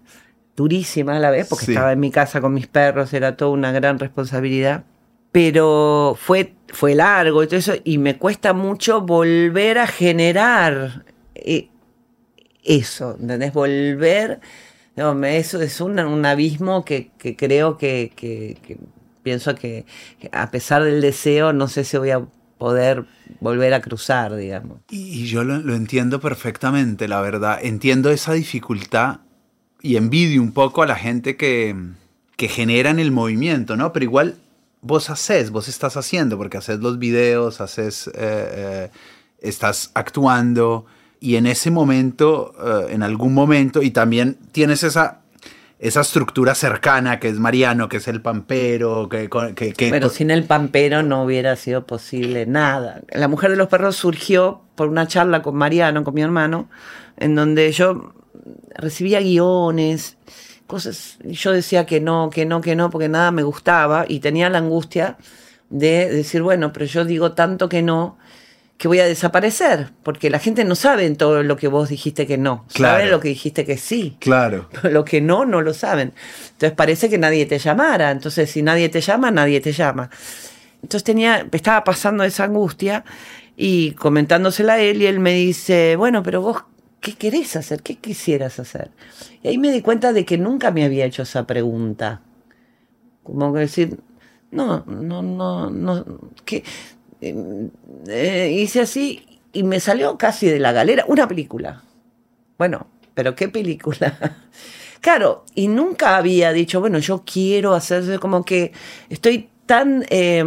durísima 0.56 1.18
a 1.18 1.20
la 1.20 1.30
vez, 1.32 1.48
porque 1.48 1.66
Sí. 1.66 1.72
estaba 1.72 1.92
en 1.92 2.00
mi 2.00 2.12
casa 2.12 2.42
con 2.42 2.54
mis 2.54 2.68
perros, 2.68 3.14
era 3.14 3.36
toda 3.38 3.52
una 3.52 3.72
gran 3.72 4.00
responsabilidad. 4.00 4.84
Pero 5.32 6.18
fue, 6.20 6.56
fue 6.68 6.94
largo 6.96 7.42
y 7.44 7.48
todo 7.48 7.58
eso, 7.58 7.74
y 7.84 7.98
me 7.98 8.18
cuesta 8.18 8.54
mucho 8.54 9.02
volver 9.02 9.78
a 9.78 9.88
generar 9.88 11.06
eh, 11.36 11.70
eso, 12.64 13.18
¿entendés? 13.20 13.54
Volver 13.54 14.40
No, 15.02 15.26
eso 15.26 15.62
es 15.62 15.82
un, 15.82 16.00
un 16.00 16.26
abismo 16.26 16.86
que, 16.86 17.12
que 17.18 17.36
creo 17.36 17.78
que, 17.78 18.12
que, 18.16 18.78
pienso 19.24 19.56
que 19.56 19.86
a 20.32 20.52
pesar 20.52 20.84
del 20.84 21.02
deseo, 21.02 21.54
no 21.54 21.68
sé 21.68 21.84
si 21.84 21.98
voy 21.98 22.12
a 22.12 22.26
poder 22.62 23.06
volver 23.40 23.74
a 23.74 23.82
cruzar, 23.82 24.36
digamos. 24.36 24.82
Y, 24.92 25.26
yo 25.26 25.44
lo, 25.44 25.58
lo, 25.58 25.74
entiendo 25.74 26.20
perfectamente, 26.20 27.08
la 27.08 27.20
verdad. 27.20 27.58
Entiendo 27.60 28.12
esa 28.12 28.34
dificultad 28.34 29.22
y 29.82 29.96
envidio 29.96 30.44
un 30.44 30.52
poco 30.52 30.84
a 30.84 30.86
la 30.86 30.96
gente 30.96 31.38
que, 31.38 31.76
que 32.38 32.48
generan 32.48 33.00
el 33.00 33.12
movimiento, 33.12 33.76
¿no? 33.76 33.92
Pero 33.94 34.04
igual 34.04 34.38
vos 34.82 35.10
haces, 35.10 35.50
vos 35.50 35.68
estás 35.68 35.98
haciendo, 35.98 36.38
porque 36.38 36.58
haces 36.58 36.80
los 36.80 37.00
videos, 37.00 37.62
haces, 37.62 38.08
eh, 38.10 38.12
eh, 38.16 38.90
estás 39.40 39.90
actuando 39.96 40.86
y 41.22 41.38
en 41.38 41.46
ese 41.46 41.72
momento, 41.72 42.54
eh, 42.60 42.94
en 42.94 43.04
algún 43.04 43.34
momento, 43.34 43.82
y 43.82 43.92
también 43.92 44.38
tienes 44.52 44.84
esa 44.84 45.22
esa 45.82 46.02
estructura 46.02 46.54
cercana 46.54 47.20
que 47.20 47.28
es 47.28 47.40
Mariano, 47.40 47.90
que 47.90 47.98
es 47.98 48.08
el 48.08 48.22
pampero, 48.22 49.10
que... 49.10 49.30
que, 49.56 49.74
Pero 49.90 50.10
sin 50.10 50.30
el 50.30 50.44
pampero 50.44 51.02
no 51.02 51.24
hubiera 51.24 51.56
sido 51.56 51.88
posible 51.88 52.46
nada. 52.46 53.02
La 53.10 53.28
Mujer 53.28 53.50
de 53.50 53.56
los 53.56 53.68
Perros 53.68 53.96
surgió 53.96 54.62
por 54.76 54.90
una 54.90 55.08
charla 55.08 55.42
con 55.42 55.56
Mariano, 55.56 56.04
con 56.04 56.14
mi 56.14 56.22
hermano, 56.22 56.70
en 57.18 57.34
donde 57.34 57.72
yo 57.72 58.14
recibía 58.76 59.22
guiones, 59.22 60.18
cosas, 60.68 61.18
y 61.24 61.34
yo 61.34 61.52
decía 61.52 61.88
que 61.88 62.00
no, 62.00 62.30
que 62.30 62.46
no, 62.46 62.62
que 62.62 62.76
no, 62.76 62.92
porque 62.92 63.10
nada 63.10 63.32
me 63.32 63.42
gustaba, 63.42 64.06
y 64.08 64.20
tenía 64.20 64.52
la 64.52 64.60
angustia 64.60 65.18
de 65.72 66.12
decir, 66.12 66.44
bueno, 66.44 66.72
pero 66.74 66.86
yo 66.86 67.06
digo 67.06 67.32
tanto 67.32 67.70
que 67.70 67.82
no, 67.82 68.20
que 68.82 68.88
voy 68.88 68.98
a 68.98 69.06
desaparecer, 69.06 69.92
porque 70.02 70.32
la 70.32 70.40
gente 70.40 70.66
no 70.66 70.74
sabe 70.74 71.06
en 71.06 71.16
todo 71.16 71.44
lo 71.44 71.56
que 71.56 71.68
vos 71.68 71.90
dijiste 71.90 72.26
que 72.26 72.40
no, 72.40 72.66
claro. 72.74 72.98
sabe 72.98 73.12
lo 73.12 73.20
que 73.20 73.28
dijiste 73.28 73.64
que 73.64 73.78
sí. 73.78 74.18
Claro. 74.20 74.70
Lo 74.82 75.06
que 75.06 75.22
no, 75.22 75.46
no 75.46 75.62
lo 75.62 75.76
saben. 75.76 76.14
Entonces 76.54 76.72
parece 76.72 77.08
que 77.08 77.20
nadie 77.20 77.46
te 77.46 77.60
llamara, 77.60 78.10
entonces 78.10 78.50
si 78.50 78.64
nadie 78.64 78.90
te 78.90 79.00
llama, 79.00 79.30
nadie 79.30 79.62
te 79.62 79.72
llama. 79.72 80.10
Entonces 80.82 81.04
tenía, 81.04 81.48
estaba 81.52 81.84
pasando 81.84 82.24
esa 82.24 82.46
angustia 82.46 83.06
y 83.56 83.92
comentándosela 83.92 84.74
a 84.74 84.80
él 84.80 85.04
y 85.04 85.06
él 85.06 85.20
me 85.20 85.34
dice, 85.34 85.96
bueno, 85.96 86.24
pero 86.24 86.42
vos, 86.42 86.64
¿qué 87.02 87.14
querés 87.14 87.56
hacer? 87.56 87.84
¿Qué 87.84 87.98
quisieras 87.98 88.60
hacer? 88.60 88.90
Y 89.44 89.50
ahí 89.50 89.60
me 89.60 89.72
di 89.72 89.84
cuenta 89.84 90.12
de 90.12 90.26
que 90.26 90.40
nunca 90.40 90.72
me 90.72 90.86
había 90.86 91.06
hecho 91.06 91.22
esa 91.22 91.46
pregunta. 91.46 92.22
Como 93.22 93.54
que 93.54 93.60
decir, 93.60 94.00
no, 94.50 94.84
no, 94.88 95.22
no, 95.22 95.70
no, 95.70 96.04
que 96.46 96.64
eh, 97.22 98.58
hice 98.58 98.82
así 98.82 99.40
y 99.54 99.64
me 99.64 99.80
salió 99.80 100.18
casi 100.18 100.48
de 100.48 100.60
la 100.60 100.72
galera 100.72 101.06
una 101.08 101.28
película. 101.28 101.84
Bueno, 102.58 102.88
pero 103.14 103.36
¿qué 103.36 103.48
película? 103.48 104.38
claro, 105.02 105.46
y 105.56 105.68
nunca 105.68 106.18
había 106.18 106.52
dicho, 106.52 106.80
bueno, 106.80 107.00
yo 107.00 107.24
quiero 107.26 107.74
hacer 107.74 108.20
como 108.20 108.44
que 108.44 108.72
estoy 109.10 109.50
tan 109.66 110.06
eh, 110.10 110.44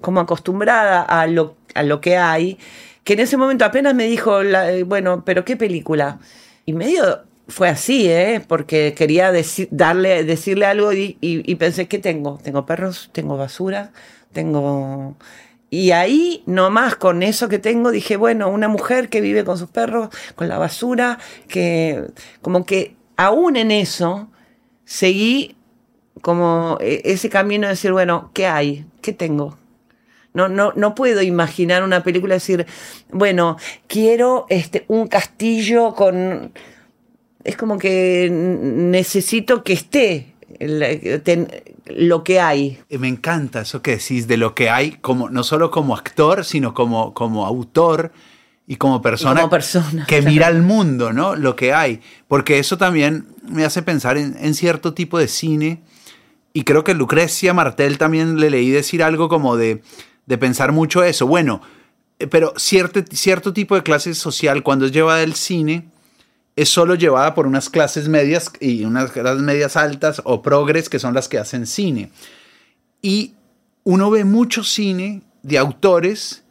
como 0.00 0.20
acostumbrada 0.20 1.02
a 1.02 1.26
lo, 1.26 1.56
a 1.74 1.82
lo 1.82 2.00
que 2.00 2.16
hay, 2.16 2.58
que 3.04 3.14
en 3.14 3.20
ese 3.20 3.36
momento 3.36 3.64
apenas 3.64 3.94
me 3.94 4.06
dijo, 4.06 4.42
la, 4.42 4.70
bueno, 4.86 5.24
pero 5.24 5.44
¿qué 5.44 5.56
película? 5.56 6.18
Y 6.64 6.72
medio 6.72 7.24
fue 7.48 7.68
así, 7.68 8.08
¿eh? 8.08 8.42
porque 8.46 8.94
quería 8.96 9.30
decir, 9.30 9.68
darle, 9.70 10.24
decirle 10.24 10.64
algo 10.64 10.92
y, 10.94 11.18
y 11.20 11.54
pensé, 11.56 11.86
¿qué 11.88 11.98
tengo? 11.98 12.38
Tengo 12.42 12.64
perros, 12.64 13.10
tengo 13.12 13.36
basura, 13.36 13.92
tengo 14.32 15.16
y 15.70 15.90
ahí, 15.90 16.42
nomás 16.46 16.94
con 16.94 17.22
eso 17.22 17.48
que 17.48 17.58
tengo, 17.58 17.90
dije, 17.90 18.16
bueno, 18.16 18.48
una 18.48 18.68
mujer 18.68 19.08
que 19.08 19.20
vive 19.20 19.44
con 19.44 19.58
sus 19.58 19.68
perros, 19.68 20.08
con 20.36 20.48
la 20.48 20.58
basura, 20.58 21.18
que 21.48 22.04
como 22.42 22.64
que 22.64 22.94
aún 23.16 23.56
en 23.56 23.70
eso 23.70 24.28
seguí 24.84 25.56
como 26.20 26.78
e, 26.80 27.02
ese 27.04 27.28
camino 27.28 27.66
de 27.66 27.72
decir, 27.72 27.92
bueno, 27.92 28.30
¿qué 28.34 28.46
hay? 28.46 28.86
¿Qué 29.02 29.12
tengo? 29.12 29.58
No, 30.32 30.48
no, 30.48 30.72
no 30.74 30.94
puedo 30.94 31.22
imaginar 31.22 31.82
una 31.82 32.02
película 32.02 32.34
y 32.34 32.38
decir, 32.38 32.66
bueno, 33.10 33.56
quiero 33.86 34.46
este, 34.48 34.84
un 34.88 35.06
castillo 35.06 35.94
con... 35.94 36.52
Es 37.44 37.56
como 37.56 37.78
que 37.78 38.30
necesito 38.30 39.62
que 39.62 39.74
esté 39.74 40.34
lo 41.86 42.24
que 42.24 42.40
hay. 42.40 42.80
Me 42.90 43.08
encanta 43.08 43.62
eso 43.62 43.82
que 43.82 43.92
decís 43.92 44.26
de 44.26 44.36
lo 44.36 44.54
que 44.54 44.70
hay, 44.70 44.92
como, 45.00 45.30
no 45.30 45.44
solo 45.44 45.70
como 45.70 45.94
actor, 45.94 46.44
sino 46.44 46.74
como, 46.74 47.14
como 47.14 47.46
autor 47.46 48.12
y 48.66 48.76
como 48.76 49.02
persona, 49.02 49.42
como 49.42 49.50
persona 49.50 50.06
que 50.06 50.22
mira 50.22 50.48
el 50.48 50.62
mundo, 50.62 51.12
¿no? 51.12 51.36
Lo 51.36 51.54
que 51.56 51.72
hay. 51.72 52.00
Porque 52.28 52.58
eso 52.58 52.78
también 52.78 53.26
me 53.46 53.64
hace 53.64 53.82
pensar 53.82 54.16
en, 54.16 54.36
en, 54.38 54.54
cierto 54.54 54.94
tipo 54.94 55.18
de 55.18 55.28
cine. 55.28 55.82
Y 56.52 56.64
creo 56.64 56.84
que 56.84 56.94
Lucrecia 56.94 57.52
Martel 57.52 57.98
también 57.98 58.38
le 58.38 58.48
leí 58.48 58.70
decir 58.70 59.02
algo 59.02 59.28
como 59.28 59.56
de, 59.56 59.82
de 60.26 60.38
pensar 60.38 60.72
mucho 60.72 61.02
eso. 61.02 61.26
Bueno, 61.26 61.60
eh, 62.18 62.26
pero 62.26 62.54
cierto, 62.56 63.00
cierto 63.12 63.52
tipo 63.52 63.74
de 63.74 63.82
clase 63.82 64.14
social, 64.14 64.62
cuando 64.62 64.86
es 64.86 64.92
llevada 64.92 65.20
del 65.20 65.34
cine, 65.34 65.88
es 66.56 66.68
solo 66.68 66.94
llevada 66.94 67.34
por 67.34 67.46
unas 67.46 67.68
clases 67.68 68.08
medias 68.08 68.50
y 68.60 68.84
unas 68.84 69.10
clases 69.10 69.42
medias 69.42 69.76
altas 69.76 70.22
o 70.24 70.42
progres 70.42 70.88
que 70.88 70.98
son 70.98 71.14
las 71.14 71.28
que 71.28 71.38
hacen 71.38 71.66
cine. 71.66 72.10
Y 73.02 73.34
uno 73.82 74.10
ve 74.10 74.24
mucho 74.24 74.64
cine 74.64 75.22
de 75.42 75.58
autores 75.58 76.42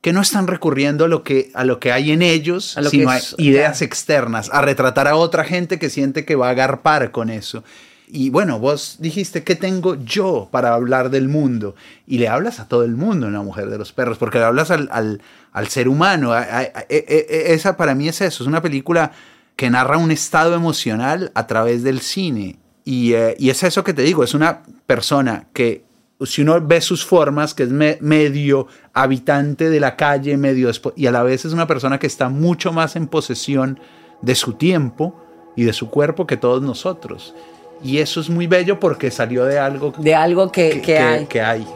que 0.00 0.12
no 0.12 0.20
están 0.20 0.46
recurriendo 0.46 1.06
a 1.06 1.08
lo 1.08 1.22
que, 1.22 1.50
a 1.54 1.64
lo 1.64 1.80
que 1.80 1.90
hay 1.90 2.10
en 2.10 2.20
ellos, 2.20 2.76
sino 2.90 3.10
a 3.10 3.18
ideas 3.38 3.80
externas, 3.80 4.50
a 4.52 4.60
retratar 4.60 5.08
a 5.08 5.16
otra 5.16 5.44
gente 5.44 5.78
que 5.78 5.88
siente 5.88 6.26
que 6.26 6.34
va 6.34 6.48
a 6.48 6.50
agarpar 6.50 7.10
con 7.10 7.30
eso. 7.30 7.64
Y 8.06 8.28
bueno, 8.28 8.58
vos 8.58 8.96
dijiste, 8.98 9.44
¿qué 9.44 9.54
tengo 9.54 9.96
yo 10.04 10.48
para 10.50 10.74
hablar 10.74 11.08
del 11.08 11.28
mundo? 11.28 11.74
Y 12.06 12.18
le 12.18 12.28
hablas 12.28 12.60
a 12.60 12.68
todo 12.68 12.84
el 12.84 12.96
mundo 12.96 13.28
en 13.28 13.32
La 13.32 13.40
Mujer 13.40 13.70
de 13.70 13.78
los 13.78 13.94
Perros, 13.94 14.18
porque 14.18 14.38
le 14.38 14.44
hablas 14.44 14.70
al, 14.70 14.90
al, 14.92 15.22
al 15.52 15.68
ser 15.68 15.88
humano. 15.88 16.36
E, 16.36 16.72
e, 16.90 17.54
esa 17.54 17.78
para 17.78 17.94
mí 17.94 18.06
es 18.06 18.20
eso, 18.20 18.42
es 18.42 18.46
una 18.46 18.60
película 18.60 19.12
que 19.56 19.70
narra 19.70 19.98
un 19.98 20.10
estado 20.10 20.54
emocional 20.54 21.30
a 21.34 21.46
través 21.46 21.82
del 21.82 22.00
cine. 22.00 22.56
Y, 22.84 23.14
eh, 23.14 23.36
y, 23.38 23.50
es 23.50 23.62
eso 23.62 23.84
que 23.84 23.94
te 23.94 24.02
digo, 24.02 24.24
es 24.24 24.34
una 24.34 24.62
persona 24.86 25.46
que, 25.52 25.84
si 26.24 26.42
uno 26.42 26.60
ve 26.60 26.80
sus 26.80 27.04
formas, 27.04 27.54
que 27.54 27.64
es 27.64 27.70
medio 27.70 28.66
habitante 28.92 29.70
de 29.70 29.80
la 29.80 29.96
calle, 29.96 30.36
medio 30.36 30.70
y 30.96 31.06
a 31.06 31.10
la 31.10 31.22
vez 31.22 31.44
es 31.44 31.52
una 31.52 31.66
persona 31.66 31.98
que 31.98 32.06
está 32.06 32.28
mucho 32.28 32.72
más 32.72 32.96
en 32.96 33.06
posesión 33.06 33.80
de 34.22 34.34
su 34.34 34.54
tiempo 34.54 35.20
y 35.56 35.64
de 35.64 35.72
su 35.72 35.90
cuerpo 35.90 36.26
que 36.26 36.36
todos 36.36 36.62
nosotros. 36.62 37.34
Y 37.82 37.98
eso 37.98 38.20
es 38.20 38.30
muy 38.30 38.46
bello 38.46 38.80
porque 38.80 39.10
salió 39.10 39.44
de 39.44 39.58
algo, 39.58 39.92
de 39.98 40.14
algo 40.14 40.50
que, 40.50 40.80
que, 40.80 40.98
hay. 40.98 41.26
que 41.26 41.40
hay. 41.40 41.66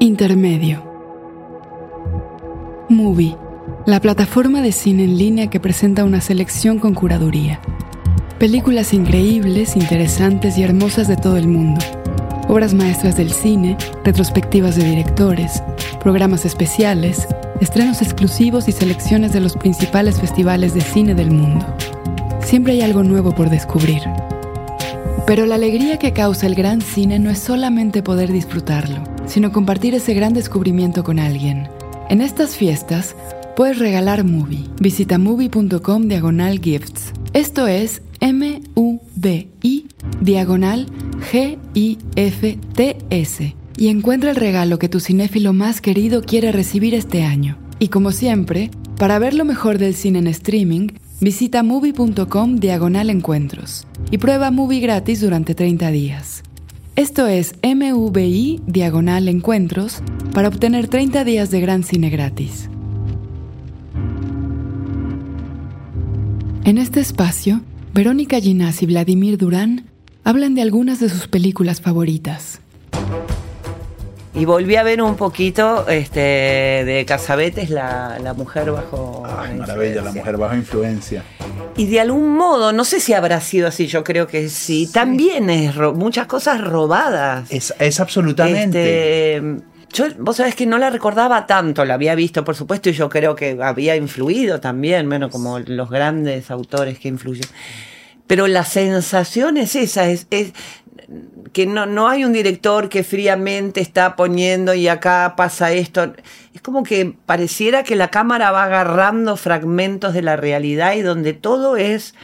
Intermedio. 0.00 0.84
Movie 2.88 3.36
la 3.86 3.98
plataforma 3.98 4.60
de 4.60 4.72
cine 4.72 5.04
en 5.04 5.16
línea 5.16 5.48
que 5.48 5.58
presenta 5.58 6.04
una 6.04 6.20
selección 6.20 6.78
con 6.78 6.94
curaduría. 6.94 7.60
Películas 8.38 8.92
increíbles, 8.92 9.74
interesantes 9.74 10.58
y 10.58 10.62
hermosas 10.62 11.08
de 11.08 11.16
todo 11.16 11.38
el 11.38 11.48
mundo. 11.48 11.80
Obras 12.48 12.74
maestras 12.74 13.16
del 13.16 13.30
cine, 13.30 13.78
retrospectivas 14.04 14.76
de 14.76 14.84
directores, 14.84 15.62
programas 16.02 16.44
especiales, 16.44 17.26
estrenos 17.60 18.02
exclusivos 18.02 18.68
y 18.68 18.72
selecciones 18.72 19.32
de 19.32 19.40
los 19.40 19.56
principales 19.56 20.20
festivales 20.20 20.74
de 20.74 20.82
cine 20.82 21.14
del 21.14 21.30
mundo. 21.30 21.64
Siempre 22.42 22.74
hay 22.74 22.82
algo 22.82 23.02
nuevo 23.02 23.34
por 23.34 23.48
descubrir. 23.48 24.02
Pero 25.26 25.46
la 25.46 25.54
alegría 25.54 25.98
que 25.98 26.12
causa 26.12 26.46
el 26.46 26.54
gran 26.54 26.82
cine 26.82 27.18
no 27.18 27.30
es 27.30 27.38
solamente 27.38 28.02
poder 28.02 28.30
disfrutarlo, 28.30 28.98
sino 29.26 29.52
compartir 29.52 29.94
ese 29.94 30.12
gran 30.12 30.34
descubrimiento 30.34 31.02
con 31.04 31.18
alguien. 31.18 31.68
En 32.08 32.20
estas 32.20 32.56
fiestas, 32.56 33.14
puedes 33.56 33.78
regalar 33.78 34.24
Movie. 34.24 34.64
Visita 34.80 35.18
movie.com 35.18 36.08
diagonal 36.08 36.60
gifts. 36.60 37.12
Esto 37.32 37.66
es 37.66 38.02
M-U-V-I 38.20 39.86
diagonal 40.20 40.86
G-I-F-T-S. 41.30 41.96
Y 43.76 43.88
encuentra 43.88 44.30
el 44.30 44.36
regalo 44.36 44.78
que 44.78 44.88
tu 44.88 45.00
cinéfilo 45.00 45.52
más 45.52 45.80
querido 45.80 46.22
quiere 46.22 46.52
recibir 46.52 46.94
este 46.94 47.22
año. 47.22 47.58
Y 47.78 47.88
como 47.88 48.12
siempre, 48.12 48.70
para 48.98 49.18
ver 49.18 49.34
lo 49.34 49.44
mejor 49.44 49.78
del 49.78 49.94
cine 49.94 50.18
en 50.18 50.26
streaming, 50.26 50.88
visita 51.20 51.62
movie.com 51.62 52.56
diagonal 52.56 53.10
encuentros 53.10 53.86
y 54.10 54.18
prueba 54.18 54.50
Movie 54.50 54.80
gratis 54.80 55.20
durante 55.20 55.54
30 55.54 55.90
días. 55.90 56.42
Esto 56.96 57.26
es 57.26 57.54
MVI 57.62 58.60
diagonal 58.66 59.28
encuentros 59.28 60.02
para 60.34 60.48
obtener 60.48 60.88
30 60.88 61.24
días 61.24 61.50
de 61.50 61.60
gran 61.60 61.82
cine 61.82 62.10
gratis. 62.10 62.68
En 66.64 66.76
este 66.78 67.00
espacio, 67.00 67.62
Verónica 67.94 68.38
Ginás 68.38 68.82
y 68.82 68.86
Vladimir 68.86 69.38
Durán 69.38 69.86
hablan 70.24 70.54
de 70.54 70.62
algunas 70.62 71.00
de 71.00 71.08
sus 71.08 71.26
películas 71.26 71.80
favoritas. 71.80 72.60
Y 74.34 74.44
volví 74.44 74.76
a 74.76 74.82
ver 74.82 75.02
un 75.02 75.16
poquito 75.16 75.88
este, 75.88 76.20
de 76.20 77.04
Casabetes, 77.06 77.70
la, 77.70 78.18
la 78.22 78.34
mujer 78.34 78.70
bajo. 78.70 79.24
Ay, 79.26 79.56
maravilla, 79.56 80.02
la 80.02 80.12
mujer 80.12 80.36
bajo 80.36 80.54
influencia. 80.54 81.24
Y 81.76 81.86
de 81.86 81.98
algún 81.98 82.36
modo, 82.36 82.72
no 82.72 82.84
sé 82.84 83.00
si 83.00 83.14
habrá 83.14 83.40
sido 83.40 83.66
así, 83.66 83.86
yo 83.86 84.04
creo 84.04 84.26
que 84.26 84.48
sí. 84.48 84.88
También 84.92 85.50
es 85.50 85.74
muchas 85.76 86.26
cosas 86.26 86.60
robadas. 86.60 87.50
Es, 87.50 87.74
es 87.78 87.98
absolutamente. 88.00 89.36
Este, 89.36 89.60
yo, 89.92 90.06
vos 90.18 90.36
sabés 90.36 90.54
que 90.54 90.66
no 90.66 90.78
la 90.78 90.90
recordaba 90.90 91.46
tanto, 91.46 91.84
la 91.84 91.94
había 91.94 92.14
visto, 92.14 92.44
por 92.44 92.54
supuesto, 92.54 92.90
y 92.90 92.92
yo 92.92 93.08
creo 93.08 93.34
que 93.34 93.58
había 93.60 93.96
influido 93.96 94.60
también, 94.60 95.08
bueno, 95.08 95.30
como 95.30 95.58
los 95.58 95.90
grandes 95.90 96.50
autores 96.50 96.98
que 96.98 97.08
influyen. 97.08 97.48
Pero 98.26 98.46
la 98.46 98.64
sensación 98.64 99.56
es 99.56 99.74
esa, 99.74 100.08
es, 100.08 100.26
es 100.30 100.52
que 101.52 101.66
no, 101.66 101.86
no 101.86 102.08
hay 102.08 102.24
un 102.24 102.32
director 102.32 102.88
que 102.88 103.02
fríamente 103.02 103.80
está 103.80 104.14
poniendo 104.14 104.74
y 104.74 104.86
acá 104.86 105.34
pasa 105.36 105.72
esto. 105.72 106.12
Es 106.54 106.62
como 106.62 106.82
que 106.84 107.16
pareciera 107.26 107.82
que 107.82 107.96
la 107.96 108.08
cámara 108.08 108.52
va 108.52 108.64
agarrando 108.64 109.36
fragmentos 109.36 110.14
de 110.14 110.22
la 110.22 110.36
realidad 110.36 110.94
y 110.94 111.00
donde 111.00 111.32
todo 111.32 111.76
es, 111.76 112.14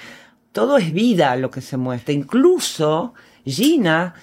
todo 0.53 0.79
es 0.79 0.93
vida 0.93 1.35
lo 1.37 1.51
que 1.51 1.61
se 1.61 1.77
muestra. 1.77 2.15
Incluso 2.15 3.15
Gina, 3.45 4.15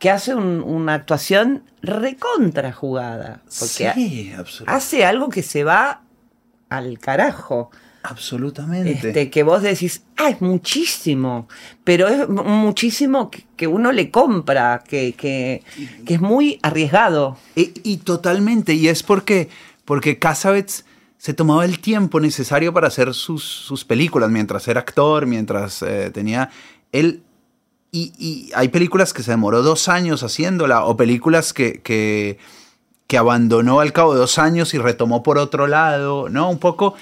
que 0.00 0.10
hace 0.10 0.34
un- 0.34 0.62
una 0.62 0.94
actuación 0.94 1.62
recontra 1.82 2.72
jugada. 2.72 3.42
Porque 3.44 3.92
sí, 3.94 4.32
absol- 4.36 4.64
hace 4.66 5.04
algo 5.04 5.28
que 5.28 5.42
se 5.44 5.62
va 5.62 6.02
al 6.68 6.98
carajo. 6.98 7.70
absolutamente. 8.02 9.08
Este, 9.08 9.28
que 9.30 9.42
vos 9.42 9.60
decís, 9.62 10.02
ah, 10.16 10.30
es 10.30 10.40
muchísimo, 10.40 11.46
pero 11.84 12.08
es 12.08 12.26
mu- 12.30 12.44
muchísimo 12.44 13.30
que, 13.30 13.44
que 13.56 13.66
uno 13.66 13.92
le 13.92 14.10
compra, 14.10 14.82
que, 14.88 15.12
que, 15.12 15.62
que 16.06 16.14
es 16.14 16.20
muy 16.22 16.58
arriesgado. 16.62 17.36
Y, 17.54 17.72
y 17.84 17.98
totalmente, 17.98 18.72
y 18.72 18.88
es 18.88 19.02
porque, 19.02 19.50
porque 19.84 20.18
Cassavetes 20.18 20.86
se 21.18 21.34
tomaba 21.34 21.66
el 21.66 21.78
tiempo 21.80 22.20
necesario 22.20 22.72
para 22.72 22.88
hacer 22.88 23.12
sus, 23.12 23.44
sus 23.44 23.84
películas, 23.84 24.30
mientras 24.30 24.66
era 24.68 24.80
actor, 24.80 25.26
mientras 25.26 25.82
eh, 25.82 26.10
tenía... 26.10 26.48
Él, 26.92 27.22
y, 27.92 28.50
hay 28.54 28.68
películas 28.68 29.12
que 29.12 29.22
se 29.22 29.30
demoró 29.32 29.62
dos 29.62 29.88
años 29.88 30.22
haciéndola, 30.22 30.84
o 30.84 30.96
películas 30.96 31.52
que, 31.52 31.80
que, 31.82 32.38
que 33.06 33.18
abandonó 33.18 33.80
al 33.80 33.92
cabo 33.92 34.14
de 34.14 34.20
dos 34.20 34.38
años 34.38 34.72
y 34.74 34.78
retomó 34.78 35.22
por 35.22 35.38
otro 35.38 35.66
lado, 35.66 36.28
¿no? 36.28 36.48
Un 36.50 36.58
poco 36.58 36.94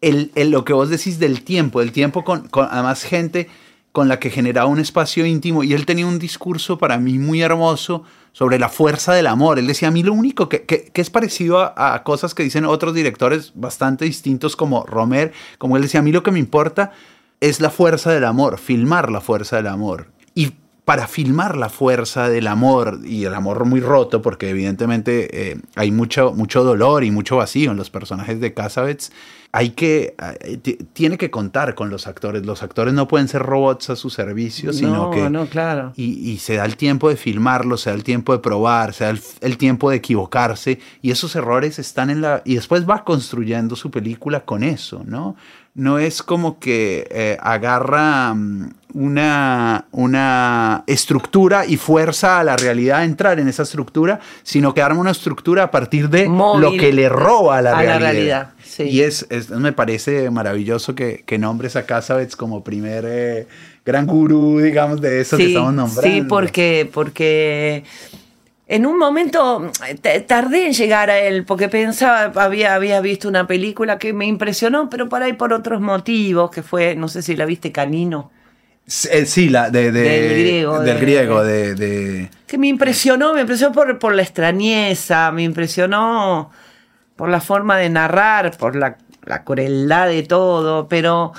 el, 0.00 0.30
el- 0.34 0.50
lo 0.50 0.64
que 0.64 0.72
vos 0.72 0.88
decís 0.88 1.18
del 1.18 1.42
tiempo, 1.42 1.80
el 1.80 1.90
tiempo 1.92 2.22
con, 2.24 2.48
con 2.48 2.68
además 2.70 3.02
gente 3.02 3.48
con 3.92 4.08
la 4.08 4.20
que 4.20 4.28
generaba 4.30 4.68
un 4.68 4.78
espacio 4.78 5.24
íntimo 5.24 5.64
y 5.64 5.72
él 5.72 5.86
tenía 5.86 6.06
un 6.06 6.18
discurso 6.18 6.76
para 6.76 6.98
mí 6.98 7.18
muy 7.18 7.40
hermoso 7.40 8.04
sobre 8.32 8.58
la 8.58 8.68
fuerza 8.68 9.14
del 9.14 9.26
amor. 9.26 9.58
Él 9.58 9.66
decía, 9.66 9.88
a 9.88 9.90
mí 9.90 10.02
lo 10.02 10.12
único 10.12 10.48
que, 10.50 10.64
que- 10.64 10.90
que 10.92 11.00
es 11.00 11.08
parecido 11.10 11.60
a, 11.60 11.94
a 11.94 12.02
cosas 12.04 12.34
que 12.34 12.42
dicen 12.42 12.66
otros 12.66 12.92
directores 12.94 13.52
bastante 13.54 14.04
distintos 14.04 14.54
como 14.54 14.84
Romer, 14.84 15.32
como 15.58 15.76
él 15.76 15.82
decía, 15.82 16.00
a 16.00 16.02
mí 16.02 16.12
lo 16.12 16.22
que 16.22 16.30
me 16.30 16.38
importa 16.38 16.92
es 17.40 17.60
la 17.60 17.70
fuerza 17.70 18.12
del 18.12 18.24
amor, 18.24 18.58
filmar 18.58 19.10
la 19.10 19.20
fuerza 19.22 19.56
del 19.56 19.66
amor. 19.68 20.08
Para 20.86 21.08
filmar 21.08 21.56
la 21.56 21.68
fuerza 21.68 22.28
del 22.28 22.46
amor 22.46 23.00
y 23.04 23.24
el 23.24 23.34
amor 23.34 23.64
muy 23.64 23.80
roto, 23.80 24.22
porque 24.22 24.48
evidentemente 24.50 25.50
eh, 25.50 25.60
hay 25.74 25.90
mucho, 25.90 26.32
mucho 26.32 26.62
dolor 26.62 27.02
y 27.02 27.10
mucho 27.10 27.36
vacío 27.36 27.72
en 27.72 27.76
los 27.76 27.90
personajes 27.90 28.40
de 28.40 28.54
Cassavetes, 28.54 29.10
hay 29.50 29.70
que, 29.70 30.14
eh, 30.42 30.58
ti- 30.58 30.78
tiene 30.92 31.18
que 31.18 31.28
contar 31.28 31.74
con 31.74 31.90
los 31.90 32.06
actores. 32.06 32.46
Los 32.46 32.62
actores 32.62 32.94
no 32.94 33.08
pueden 33.08 33.26
ser 33.26 33.42
robots 33.42 33.90
a 33.90 33.96
su 33.96 34.10
servicio, 34.10 34.72
sino 34.72 34.94
no, 35.06 35.10
que... 35.10 35.28
no, 35.28 35.46
claro. 35.46 35.92
Y, 35.96 36.30
y 36.30 36.38
se 36.38 36.54
da 36.54 36.64
el 36.64 36.76
tiempo 36.76 37.08
de 37.08 37.16
filmarlo, 37.16 37.76
se 37.78 37.90
da 37.90 37.96
el 37.96 38.04
tiempo 38.04 38.32
de 38.32 38.38
probar, 38.38 38.94
se 38.94 39.04
da 39.04 39.10
el, 39.10 39.20
el 39.40 39.56
tiempo 39.58 39.90
de 39.90 39.96
equivocarse 39.96 40.78
y 41.02 41.10
esos 41.10 41.34
errores 41.34 41.80
están 41.80 42.10
en 42.10 42.20
la... 42.20 42.42
Y 42.44 42.54
después 42.54 42.88
va 42.88 43.02
construyendo 43.02 43.74
su 43.74 43.90
película 43.90 44.44
con 44.44 44.62
eso, 44.62 45.02
¿no? 45.04 45.34
No 45.76 45.98
es 45.98 46.22
como 46.22 46.58
que 46.58 47.06
eh, 47.10 47.36
agarra 47.40 48.32
mm, 48.34 48.70
una, 48.94 49.84
una 49.92 50.84
estructura 50.86 51.66
y 51.66 51.76
fuerza 51.76 52.40
a 52.40 52.44
la 52.44 52.56
realidad 52.56 53.00
a 53.00 53.04
entrar 53.04 53.38
en 53.38 53.46
esa 53.46 53.62
estructura, 53.64 54.20
sino 54.42 54.72
que 54.72 54.80
arma 54.80 55.00
una 55.00 55.10
estructura 55.10 55.64
a 55.64 55.70
partir 55.70 56.08
de 56.08 56.28
Móvil 56.28 56.62
lo 56.62 56.70
que 56.72 56.92
le 56.94 57.08
roba 57.10 57.58
a 57.58 57.62
la 57.62 57.78
a 57.78 57.82
la 57.84 57.98
realidad. 57.98 58.50
sí. 58.64 58.84
Y 58.84 59.02
es, 59.02 59.26
es- 59.30 59.50
me 59.50 59.72
parece 59.72 60.30
maravilloso 60.30 60.94
que, 60.94 61.22
que 61.26 61.36
nombres 61.38 61.76
a 61.76 61.84
Cassavetes 61.84 62.36
como 62.36 62.64
primer 62.64 63.04
eh, 63.06 63.46
gran 63.84 64.06
gurú, 64.06 64.58
digamos, 64.60 65.00
de 65.02 65.20
eso 65.20 65.36
que 65.36 65.48
estamos 65.48 65.74
nombrando. 65.74 66.02
sí, 66.02 66.22
porque, 66.26 66.88
porque 66.92 67.84
en 68.68 68.84
un 68.86 68.98
momento 68.98 69.70
t- 70.00 70.20
tardé 70.20 70.66
en 70.66 70.72
llegar 70.72 71.08
a 71.10 71.18
él, 71.18 71.44
porque 71.44 71.68
pensaba, 71.68 72.32
había, 72.42 72.74
había 72.74 73.00
visto 73.00 73.28
una 73.28 73.46
película 73.46 73.98
que 73.98 74.12
me 74.12 74.26
impresionó, 74.26 74.90
pero 74.90 75.08
por 75.08 75.22
ahí 75.22 75.34
por 75.34 75.52
otros 75.52 75.80
motivos, 75.80 76.50
que 76.50 76.62
fue, 76.62 76.96
no 76.96 77.08
sé 77.08 77.22
si 77.22 77.36
la 77.36 77.44
viste, 77.44 77.70
Canino. 77.72 78.30
Sí, 78.88 79.08
eh, 79.10 79.26
sí, 79.26 79.48
la 79.48 79.70
de, 79.70 79.90
de- 79.90 80.00
Del 80.02 80.30
griego, 80.38 80.80
Del 80.80 80.94
de- 80.94 81.00
griego, 81.00 81.42
de, 81.44 81.74
de- 81.74 82.30
que 82.46 82.58
me 82.58 82.68
impresionó, 82.68 83.34
me 83.34 83.40
impresionó 83.42 83.72
por, 83.72 83.98
por 83.98 84.14
la 84.14 84.22
extrañeza, 84.22 85.30
me 85.32 85.42
impresionó 85.42 86.50
por 87.16 87.28
la 87.28 87.40
forma 87.40 87.76
de 87.78 87.88
narrar, 87.88 88.56
por 88.56 88.76
la, 88.76 88.96
la 89.24 89.42
crueldad 89.42 90.08
de 90.08 90.22
todo, 90.22 90.86
pero 90.88 91.32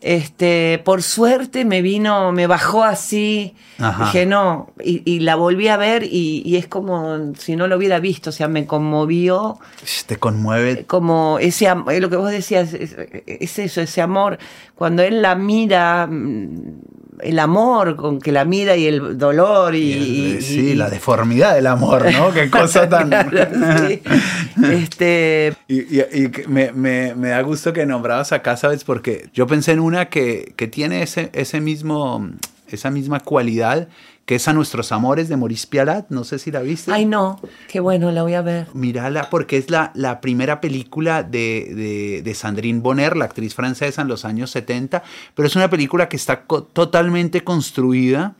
este, 0.00 0.80
por 0.84 1.02
suerte 1.02 1.64
me 1.64 1.82
vino, 1.82 2.30
me 2.32 2.46
bajó 2.46 2.84
así, 2.84 3.54
Ajá. 3.78 4.04
dije 4.06 4.26
no, 4.26 4.70
y, 4.82 5.02
y 5.04 5.20
la 5.20 5.34
volví 5.36 5.68
a 5.68 5.76
ver 5.76 6.04
y, 6.04 6.42
y 6.44 6.56
es 6.56 6.66
como 6.68 7.34
si 7.36 7.56
no 7.56 7.66
lo 7.66 7.76
hubiera 7.76 7.98
visto, 8.00 8.30
o 8.30 8.32
sea, 8.32 8.48
me 8.48 8.66
conmovió 8.66 9.58
Te 10.06 10.16
conmueve. 10.16 10.84
como 10.86 11.38
ese 11.40 11.68
lo 12.00 12.10
que 12.10 12.16
vos 12.16 12.30
decías 12.30 12.72
es, 12.74 12.96
es 13.26 13.58
eso 13.58 13.80
ese 13.80 14.00
amor 14.00 14.38
cuando 14.74 15.02
él 15.02 15.20
la 15.22 15.34
mira 15.34 16.06
mm, 16.08 16.80
el 17.20 17.38
amor 17.40 17.96
con 17.96 18.20
que 18.20 18.30
la 18.30 18.44
mira 18.44 18.76
y 18.76 18.86
el 18.86 19.18
dolor 19.18 19.74
y, 19.74 19.80
y 19.92 20.30
el- 20.36 20.42
sí, 20.42 20.60
y- 20.60 20.74
la 20.76 20.88
deformidad 20.88 21.56
del 21.56 21.66
amor, 21.66 22.06
¿no? 22.12 22.32
Qué 22.32 22.48
cosa 22.48 22.88
tan... 22.88 23.08
Claro, 23.10 23.88
sí. 23.88 24.00
este 24.64 25.54
Y, 25.68 25.80
y- 25.98 26.00
y 26.12 26.30
me, 26.48 26.72
me- 26.72 27.14
me 27.14 27.28
da 27.28 27.40
gusto 27.42 27.72
que 27.72 27.86
nombrabas 27.86 28.32
a 28.32 28.42
Cassavetes 28.42 28.84
porque 28.84 29.28
yo 29.34 29.46
pensé 29.46 29.72
en 29.72 29.80
una 29.80 30.08
que, 30.08 30.52
que 30.56 30.66
tiene 30.68 31.02
ese, 31.02 31.30
ese 31.32 31.60
mismo, 31.60 32.28
esa 32.68 32.90
misma 32.90 33.20
cualidad, 33.20 33.88
que 34.26 34.34
es 34.34 34.46
A 34.46 34.52
Nuestros 34.52 34.92
Amores 34.92 35.28
de 35.30 35.38
Maurice 35.38 35.66
Pialat. 35.66 36.10
No 36.10 36.22
sé 36.24 36.38
si 36.38 36.50
la 36.50 36.60
viste. 36.60 36.92
ay 36.92 37.06
no 37.06 37.40
qué 37.68 37.80
bueno 37.80 38.10
la 38.12 38.22
voy 38.22 38.34
a 38.34 38.42
ver 38.42 38.66
Mírala 38.74 39.30
porque 39.30 39.56
es 39.56 39.70
la, 39.70 39.90
la 39.94 40.20
primera 40.20 40.60
película 40.60 41.22
de, 41.22 41.72
de, 41.74 42.22
de 42.22 42.34
Sandrine 42.34 42.80
Bonner, 42.80 43.16
la 43.16 43.24
actriz 43.24 43.54
francesa 43.54 44.02
en 44.02 44.08
los 44.08 44.26
años 44.26 44.50
70, 44.50 45.02
pero 45.34 45.48
es 45.48 45.56
una 45.56 45.70
película 45.70 46.08
que 46.10 46.16
está 46.16 46.42
co- 46.42 46.62
totalmente 46.62 47.42
construida 47.42 48.34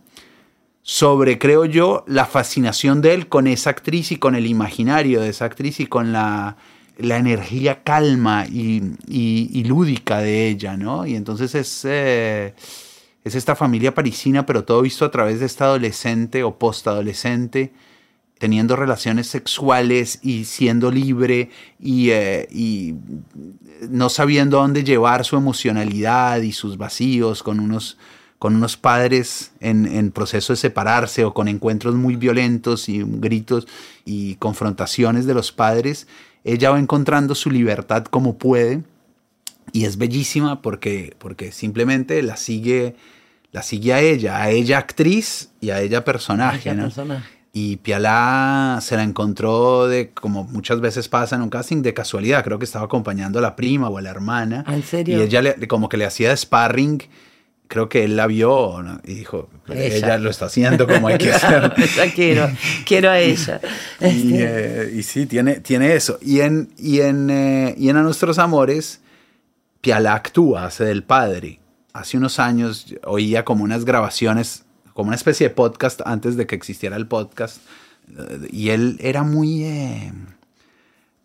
sobre, 0.91 1.39
creo 1.39 1.67
yo, 1.67 2.03
la 2.07 2.25
fascinación 2.25 3.03
de 3.03 3.13
él 3.13 3.29
con 3.29 3.47
esa 3.47 3.69
actriz 3.69 4.11
y 4.11 4.17
con 4.17 4.35
el 4.35 4.47
imaginario 4.47 5.21
de 5.21 5.29
esa 5.29 5.45
actriz 5.45 5.81
y 5.81 5.87
con 5.87 6.13
la, 6.13 6.57
la 6.97 7.19
energía 7.19 7.83
calma 7.83 8.47
y, 8.47 8.81
y- 9.07 9.65
lúdica 9.65 10.21
de 10.21 10.49
ella, 10.49 10.79
¿no? 10.79 11.07
Y 11.07 11.15
entonces 11.15 11.55
es... 11.55 11.83
eh, 11.85 12.55
es 13.25 13.35
esta 13.35 13.55
familia 13.55 13.95
parisina, 13.95 14.47
pero 14.47 14.65
todo 14.65 14.81
visto 14.81 15.05
a 15.05 15.11
través 15.11 15.41
de 15.41 15.47
esta 15.47 15.67
adolescente 15.67 16.43
o 16.45 16.59
postadolescente, 16.59 17.73
teniendo 18.39 18.77
relaciones 18.77 19.27
sexuales 19.27 20.21
y 20.23 20.45
siendo 20.45 20.91
libre 20.91 21.51
y, 21.81 22.11
eh, 22.11 22.49
y 22.51 22.95
no 23.91 24.09
sabiendo 24.09 24.59
dónde 24.59 24.85
llevar 24.85 25.25
su 25.25 25.37
emocionalidad 25.37 26.41
y 26.43 26.53
sus 26.53 26.77
vacíos 26.79 27.43
con 27.43 27.61
unos, 27.61 27.99
con 28.39 28.55
unos 28.55 28.77
padres 28.77 29.51
en, 29.61 29.87
en 29.87 30.13
proceso 30.13 30.53
de 30.53 30.57
separarse 30.59 31.25
o 31.25 31.35
con 31.35 31.49
encuentros 31.49 31.95
muy 31.97 32.17
violentos 32.17 32.89
y 32.89 33.03
gritos 33.05 33.67
y 34.05 34.37
confrontaciones 34.37 35.27
de 35.27 35.35
los 35.35 35.51
padres, 35.53 36.07
ella 36.45 36.71
va 36.71 36.79
encontrando 36.79 37.35
su 37.35 37.51
libertad 37.51 38.05
como 38.05 38.39
puede 38.39 38.83
y 39.73 39.85
es 39.85 39.99
bellísima 39.99 40.63
porque, 40.63 41.15
porque 41.19 41.51
simplemente 41.53 42.23
la 42.23 42.37
sigue, 42.37 42.95
la 43.51 43.63
sigue 43.63 43.93
a 43.93 44.01
ella, 44.01 44.41
a 44.41 44.51
ella 44.51 44.79
actriz 44.79 45.51
y 45.61 45.71
a 45.71 45.81
ella 45.81 46.05
personaje. 46.05 46.71
Ella 46.71 46.75
¿no? 46.75 46.85
personaje. 46.85 47.29
Y 47.53 47.77
Pialá 47.79 48.79
se 48.81 48.97
la 48.97 49.03
encontró 49.03 49.89
de, 49.89 50.11
como 50.11 50.45
muchas 50.45 50.81
veces 50.81 51.09
pasa 51.09 51.35
en 51.35 51.43
un 51.43 51.51
casting, 51.51 51.83
de 51.83 51.93
casualidad. 51.93 52.45
Creo 52.45 52.59
que 52.59 52.65
estaba 52.65 52.85
acompañando 52.85 53.41
a 53.41 53.43
la 53.43 53.57
prima 53.57 53.89
o 53.89 53.99
a 53.99 54.03
la 54.03 54.11
hermana. 54.11 54.63
¿Ah, 54.67 54.77
en 54.77 54.83
serio? 54.85 55.19
Y 55.19 55.23
ella 55.23 55.43
le- 55.43 55.67
como 55.67 55.89
que 55.89 55.97
le 55.97 56.05
hacía 56.07 56.35
sparring. 56.37 57.03
Creo 57.69 57.89
que 57.91 58.05
él 58.05 58.17
la 58.17 58.27
vio 58.27 58.83
¿no? 58.83 59.01
y 59.05 59.15
dijo, 59.15 59.49
"Pero 59.67 59.79
Ella. 59.81 59.97
ella. 59.97 60.19
lo 60.19 60.31
está 60.31 60.47
haciendo 60.47 60.87
como 60.87 61.09
hay 61.09 61.19
que 61.19 61.31
hacer. 61.35 61.73
ya 61.97 62.13
quiero 62.15 62.51
quiero 62.87 63.11
a 63.11 63.19
ella 63.21 63.61
Y, 64.01 64.05
Este, 64.05 64.83
eh, 64.85 64.93
y 64.97 65.03
sí, 65.03 65.27
tiene, 65.27 65.61
tiene 65.61 65.95
eso. 65.95 66.19
Y 66.23 66.41
en, 66.41 66.71
y, 66.79 67.01
en, 67.01 67.29
eh, 67.31 67.75
y 67.77 67.91
en 67.91 67.97
A 67.99 68.03
Nuestros 68.03 68.39
Amores, 68.39 69.01
Piala 69.83 70.15
actúa, 70.15 70.65
hace 70.67 70.85
del 70.85 71.05
padre. 71.05 71.61
Hace 71.93 72.17
unos 72.17 72.39
años 72.39 72.95
oía 73.05 73.45
como 73.45 73.65
unas 73.65 73.85
grabaciones, 73.85 74.65
como 74.95 75.09
una 75.09 75.17
especie 75.17 75.49
de 75.49 75.55
podcast 75.55 76.01
antes 76.07 76.37
de 76.37 76.47
que 76.47 76.55
existiera 76.57 76.97
el 76.97 77.07
podcast, 77.07 77.59
y 78.51 78.71
él 78.71 78.97
era 79.01 79.23
muy, 79.23 79.65
eh, 79.65 80.13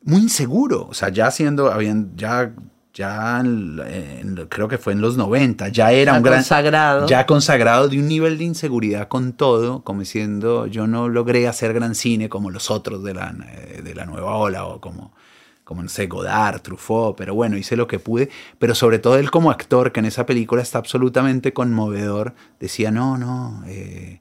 muy 0.03 0.21
inseguro, 0.21 0.88
o 0.89 0.93
sea, 0.93 1.10
ya 1.10 1.32
siendo, 1.32 1.71
habían, 1.71 2.12
ya 2.93 3.43
ya 3.43 3.43
creo 4.49 4.67
que 4.67 4.77
fue 4.77 4.93
en 4.93 5.01
los 5.01 5.17
90, 5.17 5.69
ya 5.69 5.91
era 5.91 6.13
un 6.13 6.23
gran 6.23 6.39
consagrado. 6.39 7.08
ya 7.08 7.25
consagrado 7.25 7.88
de 7.89 7.99
un 7.99 8.08
nivel 8.08 8.38
de 8.38 8.43
inseguridad 8.43 9.08
con 9.08 9.34
todo, 9.34 9.84
como 9.84 10.01
diciendo, 10.01 10.67
yo 10.67 10.86
no 10.86 11.10
logré 11.10 11.47
hacer 11.47 11.73
gran 11.73 11.95
cine 11.95 12.29
como 12.29 12.51
los 12.51 12.69
otros 12.69 13.03
de 13.03 13.15
la, 13.15 13.36
eh, 13.51 13.82
de 13.84 13.95
la 13.95 14.06
nueva 14.06 14.36
ola 14.36 14.65
o 14.65 14.79
como 14.79 15.13
como 15.63 15.82
no 15.82 15.88
sé, 15.88 16.08
Godard, 16.08 16.62
Truffaut, 16.62 17.15
pero 17.15 17.34
bueno, 17.36 17.58
hice 17.58 17.77
lo 17.77 17.88
que 17.88 17.97
pude, 17.97 18.29
pero 18.60 18.75
sobre 18.75 18.99
todo 18.99 19.17
él 19.17 19.32
como 19.32 19.49
actor, 19.49 19.93
que 19.93 20.01
en 20.01 20.08
esa 20.08 20.25
película 20.25 20.62
está 20.62 20.77
absolutamente 20.77 21.53
conmovedor, 21.53 22.34
decía, 22.60 22.91
no, 22.91 23.17
no, 23.17 23.63
eh, 23.65 24.19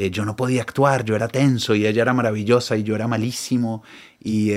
eh, 0.00 0.10
yo 0.10 0.24
no 0.24 0.36
podía 0.36 0.62
actuar, 0.62 1.04
yo 1.04 1.16
era 1.16 1.26
tenso 1.28 1.74
y 1.74 1.86
ella 1.86 2.02
era 2.02 2.14
maravillosa 2.14 2.76
y 2.76 2.84
yo 2.84 2.94
era 2.94 3.08
malísimo, 3.08 3.82
y, 4.22 4.52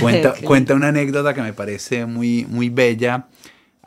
cuenta, 0.00 0.32
cuenta 0.42 0.74
una 0.74 0.88
anécdota 0.88 1.34
que 1.34 1.42
me 1.42 1.52
parece 1.52 2.06
muy, 2.06 2.46
muy 2.48 2.70
bella, 2.70 3.26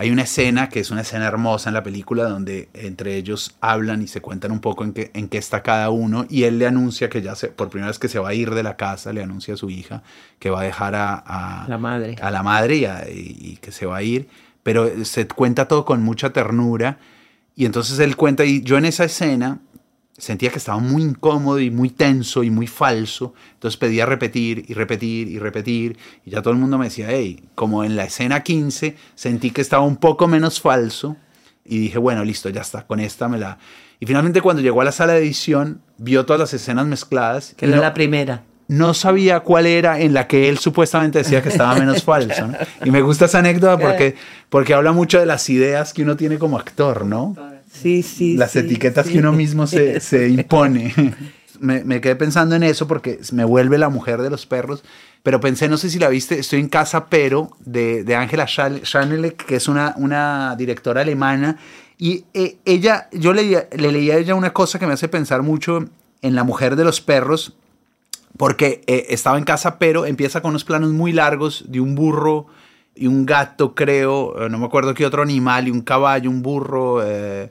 hay 0.02 0.10
una 0.10 0.24
escena 0.24 0.68
que 0.68 0.80
es 0.80 0.90
una 0.90 1.02
escena 1.02 1.28
hermosa 1.28 1.70
en 1.70 1.76
la 1.76 1.84
película 1.84 2.24
donde 2.24 2.70
entre 2.74 3.18
ellos 3.18 3.56
hablan 3.62 4.02
y 4.02 4.08
se 4.08 4.20
cuentan 4.20 4.52
un 4.52 4.60
poco 4.60 4.84
en 4.84 4.94
qué, 4.94 5.12
en 5.14 5.28
qué 5.28 5.38
está 5.38 5.62
cada 5.62 5.92
uno 5.92 6.26
y 6.28 6.44
él 6.46 6.58
le 6.58 6.66
anuncia 6.66 7.08
que 7.08 7.22
ya 7.22 7.36
se, 7.36 7.50
por 7.50 7.70
primera 7.70 7.88
vez 7.90 8.00
que 8.00 8.08
se 8.08 8.18
va 8.18 8.30
a 8.30 8.34
ir 8.34 8.50
de 8.56 8.64
la 8.64 8.78
casa, 8.78 9.14
le 9.14 9.22
anuncia 9.22 9.54
a 9.54 9.58
su 9.58 9.70
hija 9.70 10.02
que 10.40 10.50
va 10.50 10.62
a 10.62 10.64
dejar 10.64 10.96
a, 10.96 11.66
la 11.68 11.78
madre, 11.78 12.16
a 12.20 12.32
la 12.32 12.42
madre 12.42 12.78
y, 13.14 13.58
que 13.58 13.72
se 13.72 13.86
va 13.86 13.98
a 13.98 14.02
ir, 14.02 14.28
pero 14.64 15.06
se 15.06 15.28
cuenta 15.28 15.68
todo 15.68 15.86
con 15.86 16.02
mucha 16.02 16.32
ternura 16.32 16.98
y 17.56 17.66
entonces 17.66 18.00
él 18.00 18.16
cuenta 18.16 18.44
y 18.44 18.64
yo 18.64 18.80
en 18.80 18.86
esa 18.86 19.04
escena 19.04 19.60
sentía 20.22 20.52
que 20.52 20.60
estaba 20.60 20.78
muy 20.78 21.02
incómodo 21.02 21.60
y 21.60 21.72
muy 21.72 21.90
tenso 21.90 22.44
y 22.44 22.52
muy 22.52 22.68
falso. 22.68 23.34
Entonces 23.54 23.76
pedía 23.76 24.06
repetir 24.06 24.66
y 24.68 24.76
repetir 24.76 25.28
y 25.28 25.40
repetir. 25.40 25.98
Y 26.24 26.30
ya 26.30 26.44
todo 26.44 26.54
el 26.54 26.60
mundo 26.60 26.78
me 26.78 26.86
decía, 26.86 27.08
hey, 27.10 27.44
como 27.56 27.84
en 27.84 27.96
la 27.96 28.04
escena 28.04 28.44
15 28.44 28.96
sentí 29.16 29.50
que 29.50 29.62
estaba 29.62 29.84
un 29.84 29.98
poco 29.98 30.28
menos 30.28 30.62
falso. 30.62 31.18
Y 31.66 31.80
dije, 31.80 31.98
bueno, 31.98 32.24
listo, 32.24 32.50
ya 32.50 32.62
está, 32.62 32.86
con 32.86 33.00
esta 33.00 33.28
me 33.28 33.40
la... 33.40 33.58
Y 34.00 34.06
finalmente 34.06 34.42
cuando 34.42 34.62
llegó 34.62 34.82
a 34.82 34.86
la 34.86 34.92
sala 34.92 35.14
de 35.14 35.20
edición, 35.20 35.82
vio 35.98 36.24
todas 36.24 36.40
las 36.40 36.54
escenas 36.54 36.86
mezcladas. 36.86 37.56
Que 37.58 37.66
era 37.66 37.78
la 37.78 37.94
primera. 37.96 38.44
No 38.68 38.94
sabía 38.94 39.40
cuál 39.40 39.66
era 39.66 40.00
en 40.00 40.14
la 40.14 40.28
que 40.28 40.50
él 40.50 40.60
supuestamente 40.60 41.18
decía 41.18 41.42
que 41.42 41.50
estaba 41.50 41.74
menos 41.74 42.04
falso. 42.06 42.48
Y 42.86 42.92
me 42.92 43.02
gusta 43.02 43.26
esa 43.26 43.40
anécdota 43.40 43.80
porque, 43.80 44.16
porque 44.50 44.76
habla 44.76 44.92
mucho 44.92 45.20
de 45.20 45.26
las 45.26 45.50
ideas 45.50 45.94
que 45.94 46.04
uno 46.04 46.16
tiene 46.16 46.38
como 46.38 46.60
actor, 46.60 47.06
¿no? 47.06 47.36
Sí, 47.72 48.04
sí. 48.04 48.38
Las 48.38 48.56
etiquetas 48.56 49.08
que 49.08 49.20
uno 49.20 49.32
mismo 49.32 49.68
se, 49.68 50.00
se 50.02 50.30
impone. 50.30 50.94
Me, 51.60 51.84
me, 51.84 52.02
quedé 52.02 52.16
pensando 52.16 52.56
en 52.56 52.64
eso 52.64 52.88
porque 52.88 53.20
me 53.34 53.44
vuelve 53.44 53.78
la 53.78 53.90
mujer 53.90 54.24
de 54.24 54.32
los 54.32 54.48
perros. 54.48 54.84
Pero 55.22 55.40
pensé, 55.40 55.70
no 55.70 55.78
sé 55.78 55.92
si 55.92 56.00
la 56.00 56.10
viste, 56.10 56.40
estoy 56.40 56.60
en 56.60 56.70
casa, 56.70 57.06
pero 57.06 57.52
de 57.60 58.16
Ángela 58.16 58.48
Schanelek, 58.48 59.46
que 59.46 59.58
es 59.58 59.68
una, 59.68 59.94
una 59.96 60.56
directora 60.58 61.02
alemana. 61.02 61.60
Y 62.02 62.26
eh, 62.34 62.58
ella, 62.66 63.10
yo 63.12 63.32
le, 63.32 63.44
le 63.44 63.92
leía 63.92 64.16
a 64.16 64.18
ella 64.18 64.34
una 64.34 64.54
cosa 64.54 64.80
que 64.80 64.88
me 64.88 64.94
hace 64.94 65.08
pensar 65.08 65.44
mucho 65.44 65.88
en 66.24 66.34
la 66.34 66.44
mujer 66.44 66.76
de 66.76 66.84
los 66.84 67.00
perros, 67.00 67.54
porque 68.38 68.82
eh, 68.88 69.06
estaba 69.10 69.38
en 69.38 69.44
casa, 69.44 69.78
pero 69.78 70.08
empieza 70.08 70.42
con 70.42 70.50
unos 70.50 70.64
planos 70.64 70.90
muy 70.94 71.14
largos 71.14 71.66
de 71.68 71.80
un 71.80 71.94
burro 71.94 72.48
y 72.96 73.08
un 73.08 73.26
gato, 73.26 73.74
creo, 73.74 74.46
eh, 74.46 74.50
no 74.50 74.58
me 74.60 74.66
acuerdo 74.66 74.94
qué 74.94 75.06
otro 75.06 75.22
animal, 75.22 75.68
y 75.68 75.72
un 75.72 75.82
caballo, 75.82 76.30
un 76.30 76.42
burro. 76.42 77.02
Eh, 77.04 77.50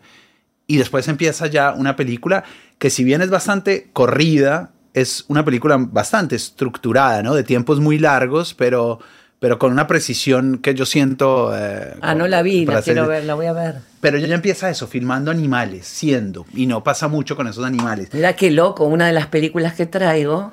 y 0.67 0.77
después 0.77 1.09
empieza 1.09 1.47
ya 1.47 1.73
una 1.73 1.97
película 1.97 2.45
que 2.79 2.91
si 2.91 3.05
bien 3.05 3.23
es 3.23 3.31
bastante 3.31 3.91
corrida, 3.93 4.71
es 4.95 5.25
una 5.29 5.45
película 5.45 5.77
bastante 5.79 6.37
estructurada, 6.37 7.23
¿no? 7.23 7.35
De 7.35 7.43
tiempos 7.43 7.81
muy 7.81 7.99
largos, 7.99 8.55
pero, 8.55 9.01
pero 9.39 9.59
con 9.59 9.73
una 9.73 9.87
precisión 9.87 10.59
que 10.59 10.75
yo 10.75 10.87
siento... 10.87 11.53
Eh, 11.57 11.95
ah, 12.01 12.15
no 12.15 12.27
la 12.27 12.43
vi, 12.43 12.67
la 12.67 12.83
quiero 12.83 13.07
ver, 13.07 13.25
la 13.25 13.35
voy 13.35 13.47
a 13.47 13.53
ver. 13.53 13.77
Pero 14.01 14.17
ya 14.17 14.35
empieza 14.35 14.71
eso, 14.71 14.87
filmando 14.87 15.31
animales, 15.31 15.87
siendo, 15.87 16.47
y 16.55 16.67
no 16.67 16.83
pasa 16.83 17.07
mucho 17.09 17.37
con 17.37 17.47
esos 17.49 17.67
animales. 17.67 18.09
Mira 18.13 18.33
qué 18.33 18.51
loco, 18.51 18.87
una 18.87 19.07
de 19.07 19.13
las 19.13 19.27
películas 19.27 19.75
que 19.75 19.85
traigo 19.85 20.53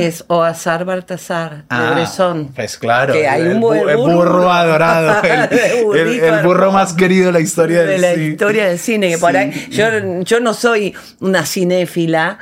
es 0.00 0.24
Oazar 0.28 0.86
Baltasar, 0.86 1.56
de 1.56 1.64
ah, 1.68 1.90
Bresson. 1.94 2.52
Pues 2.54 2.78
claro, 2.78 3.12
que 3.12 3.28
hay 3.28 3.42
un 3.42 3.60
burro, 3.60 3.90
el 3.90 3.96
burro 3.98 4.50
adorado, 4.50 5.22
el, 5.94 6.42
burro 6.42 6.72
más 6.72 6.94
querido 6.94 7.26
de 7.26 7.32
la 7.32 7.40
historia 7.40 7.80
del 7.80 8.00
de 8.00 8.16
la 8.16 8.22
historia 8.22 8.68
del 8.68 8.78
cine. 8.78 9.10
Que 9.10 9.18
por 9.18 9.36
ahí, 9.36 9.52
yo, 9.70 9.84
yo 10.22 10.40
no 10.40 10.54
soy 10.54 10.94
una 11.20 11.44
cinéfila, 11.44 12.38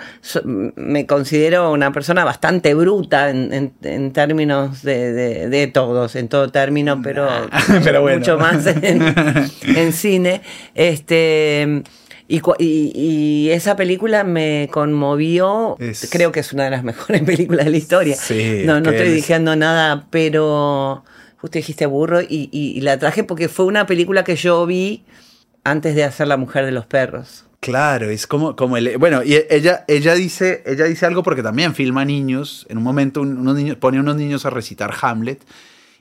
me 0.77 1.05
considero 1.05 1.73
una 1.73 1.93
persona 1.93 2.25
bastante 2.25 2.75
bruta 2.75 3.31
en, 3.31 3.73
en, 3.83 4.13
términos 4.13 4.85
de, 4.85 5.49
de, 5.49 5.67
todos, 5.67 6.15
en 6.15 6.29
todo 6.29 6.51
término, 6.51 7.03
pero, 7.03 7.29
pero 7.83 8.07
mucho 8.07 8.39
más 8.39 8.67
en, 8.67 9.03
en 9.63 9.93
cine. 9.93 10.44
Este. 10.75 11.83
Y, 12.27 13.49
esa 13.51 13.77
película 13.77 14.25
me 14.25 14.69
conmovió, 14.73 15.77
creo 16.11 16.33
que 16.33 16.41
es 16.41 16.53
una 16.53 16.65
de 16.65 16.71
las 16.71 16.83
mejores 16.83 17.23
películas 17.27 17.67
de 17.67 17.71
la 17.71 17.77
historia. 17.77 18.17
no 18.65 18.81
no 18.81 18.91
estoy 18.91 19.11
diciendo 19.11 19.55
nada, 19.57 20.07
pero 20.11 21.05
justo 21.37 21.59
dijiste 21.59 21.85
burro 21.87 22.21
y, 22.23 22.81
la 22.81 22.99
traje 22.99 23.25
porque 23.25 23.49
fue 23.49 23.67
una 23.67 23.87
película 23.87 24.25
que 24.25 24.37
yo 24.37 24.65
vi 24.65 25.05
antes 25.65 25.95
de 25.95 26.05
hacer 26.05 26.27
La 26.27 26.37
Mujer 26.37 26.65
de 26.65 26.73
los 26.73 26.87
Perros. 26.87 27.45
Claro, 27.61 28.11
es 28.11 28.27
como, 28.27 28.57
como 28.57 28.77
el, 28.77 28.99
bueno, 28.99 29.23
y 29.23 29.37
ella, 29.49 29.85
ella 29.89 30.15
dice, 30.15 30.63
ella 30.67 30.85
dice 30.85 31.07
algo 31.07 31.23
porque 31.23 31.43
también 31.43 31.75
filma 31.75 32.05
niños, 32.05 32.67
en 32.69 32.79
un 32.79 32.85
momento 32.85 33.23
unos 33.23 33.57
niños, 33.57 33.77
pone 33.77 33.99
a 33.99 34.01
unos 34.01 34.17
niños 34.17 34.45
a 34.45 34.51
recitar 34.51 34.95
Hamlet 35.01 35.41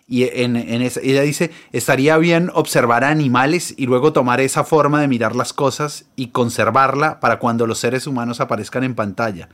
y 0.07 0.23
en, 0.23 0.55
ella 0.55 1.21
dice, 1.21 1.51
estaría 1.71 2.17
bien 2.17 2.51
observar 2.53 3.03
a 3.03 3.09
animales 3.09 3.73
y 3.77 3.85
luego 3.85 4.13
tomar 4.13 4.41
esa 4.41 4.63
forma 4.63 4.99
de 4.99 5.07
mirar 5.07 5.35
las 5.35 5.53
cosas 5.53 6.05
y 6.15 6.27
conservarla 6.27 7.19
para 7.19 7.39
cuando 7.39 7.67
los 7.67 7.79
seres 7.79 8.05
humanos 8.05 8.41
aparezcan 8.41 8.83
en 8.83 8.95
pantalla. 8.95 9.49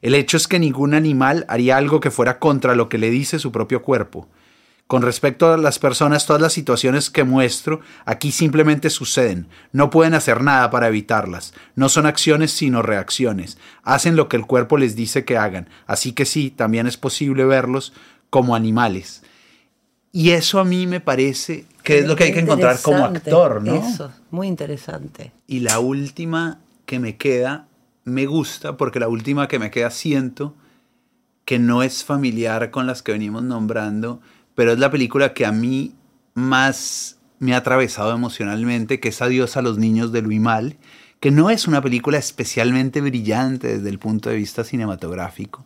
El 0.00 0.14
hecho 0.14 0.36
es 0.36 0.48
que 0.48 0.58
ningún 0.58 0.94
animal 0.94 1.44
haría 1.48 1.76
algo 1.76 2.00
que 2.00 2.10
fuera 2.10 2.38
contra 2.38 2.74
lo 2.74 2.88
que 2.88 2.98
le 2.98 3.10
dice 3.10 3.38
su 3.38 3.52
propio 3.52 3.82
cuerpo. 3.82 4.28
Con 4.88 5.02
respecto 5.02 5.50
a 5.50 5.56
las 5.56 5.78
personas, 5.78 6.26
todas 6.26 6.42
las 6.42 6.52
situaciones 6.52 7.08
que 7.08 7.24
muestro 7.24 7.80
aquí 8.04 8.32
simplemente 8.32 8.90
suceden. 8.90 9.46
No 9.72 9.88
pueden 9.88 10.12
hacer 10.12 10.42
nada 10.42 10.70
para 10.70 10.88
evitarlas. 10.88 11.54
No 11.76 11.88
son 11.88 12.04
acciones 12.04 12.50
sino 12.50 12.82
reacciones. 12.82 13.56
Hacen 13.84 14.16
lo 14.16 14.28
que 14.28 14.36
el 14.36 14.44
cuerpo 14.44 14.76
les 14.76 14.96
dice 14.96 15.24
que 15.24 15.38
hagan. 15.38 15.70
Así 15.86 16.12
que 16.12 16.26
sí, 16.26 16.50
también 16.50 16.86
es 16.86 16.96
posible 16.96 17.44
verlos 17.44 17.94
como 18.28 18.54
animales. 18.54 19.22
Y 20.12 20.30
eso 20.30 20.60
a 20.60 20.64
mí 20.64 20.86
me 20.86 21.00
parece 21.00 21.64
que 21.82 22.00
es 22.00 22.06
lo 22.06 22.14
que 22.14 22.24
hay 22.24 22.32
que 22.32 22.40
encontrar 22.40 22.80
como 22.80 23.04
actor, 23.04 23.62
¿no? 23.62 23.74
Eso, 23.74 24.12
muy 24.30 24.46
interesante. 24.46 25.32
Y 25.46 25.60
la 25.60 25.78
última 25.78 26.60
que 26.84 26.98
me 26.98 27.16
queda, 27.16 27.66
me 28.04 28.26
gusta, 28.26 28.76
porque 28.76 29.00
la 29.00 29.08
última 29.08 29.48
que 29.48 29.58
me 29.58 29.70
queda 29.70 29.90
siento 29.90 30.54
que 31.44 31.58
no 31.58 31.82
es 31.82 32.04
familiar 32.04 32.70
con 32.70 32.86
las 32.86 33.02
que 33.02 33.12
venimos 33.12 33.42
nombrando, 33.42 34.20
pero 34.54 34.72
es 34.72 34.78
la 34.78 34.90
película 34.90 35.32
que 35.32 35.46
a 35.46 35.52
mí 35.52 35.94
más 36.34 37.18
me 37.38 37.54
ha 37.54 37.58
atravesado 37.58 38.14
emocionalmente, 38.14 39.00
que 39.00 39.08
es 39.08 39.20
Adiós 39.22 39.56
a 39.56 39.62
los 39.62 39.78
niños 39.78 40.12
de 40.12 40.22
Luis 40.22 40.40
Mal, 40.40 40.76
que 41.18 41.30
no 41.30 41.50
es 41.50 41.66
una 41.66 41.80
película 41.80 42.18
especialmente 42.18 43.00
brillante 43.00 43.78
desde 43.78 43.88
el 43.88 43.98
punto 43.98 44.30
de 44.30 44.36
vista 44.36 44.62
cinematográfico, 44.62 45.64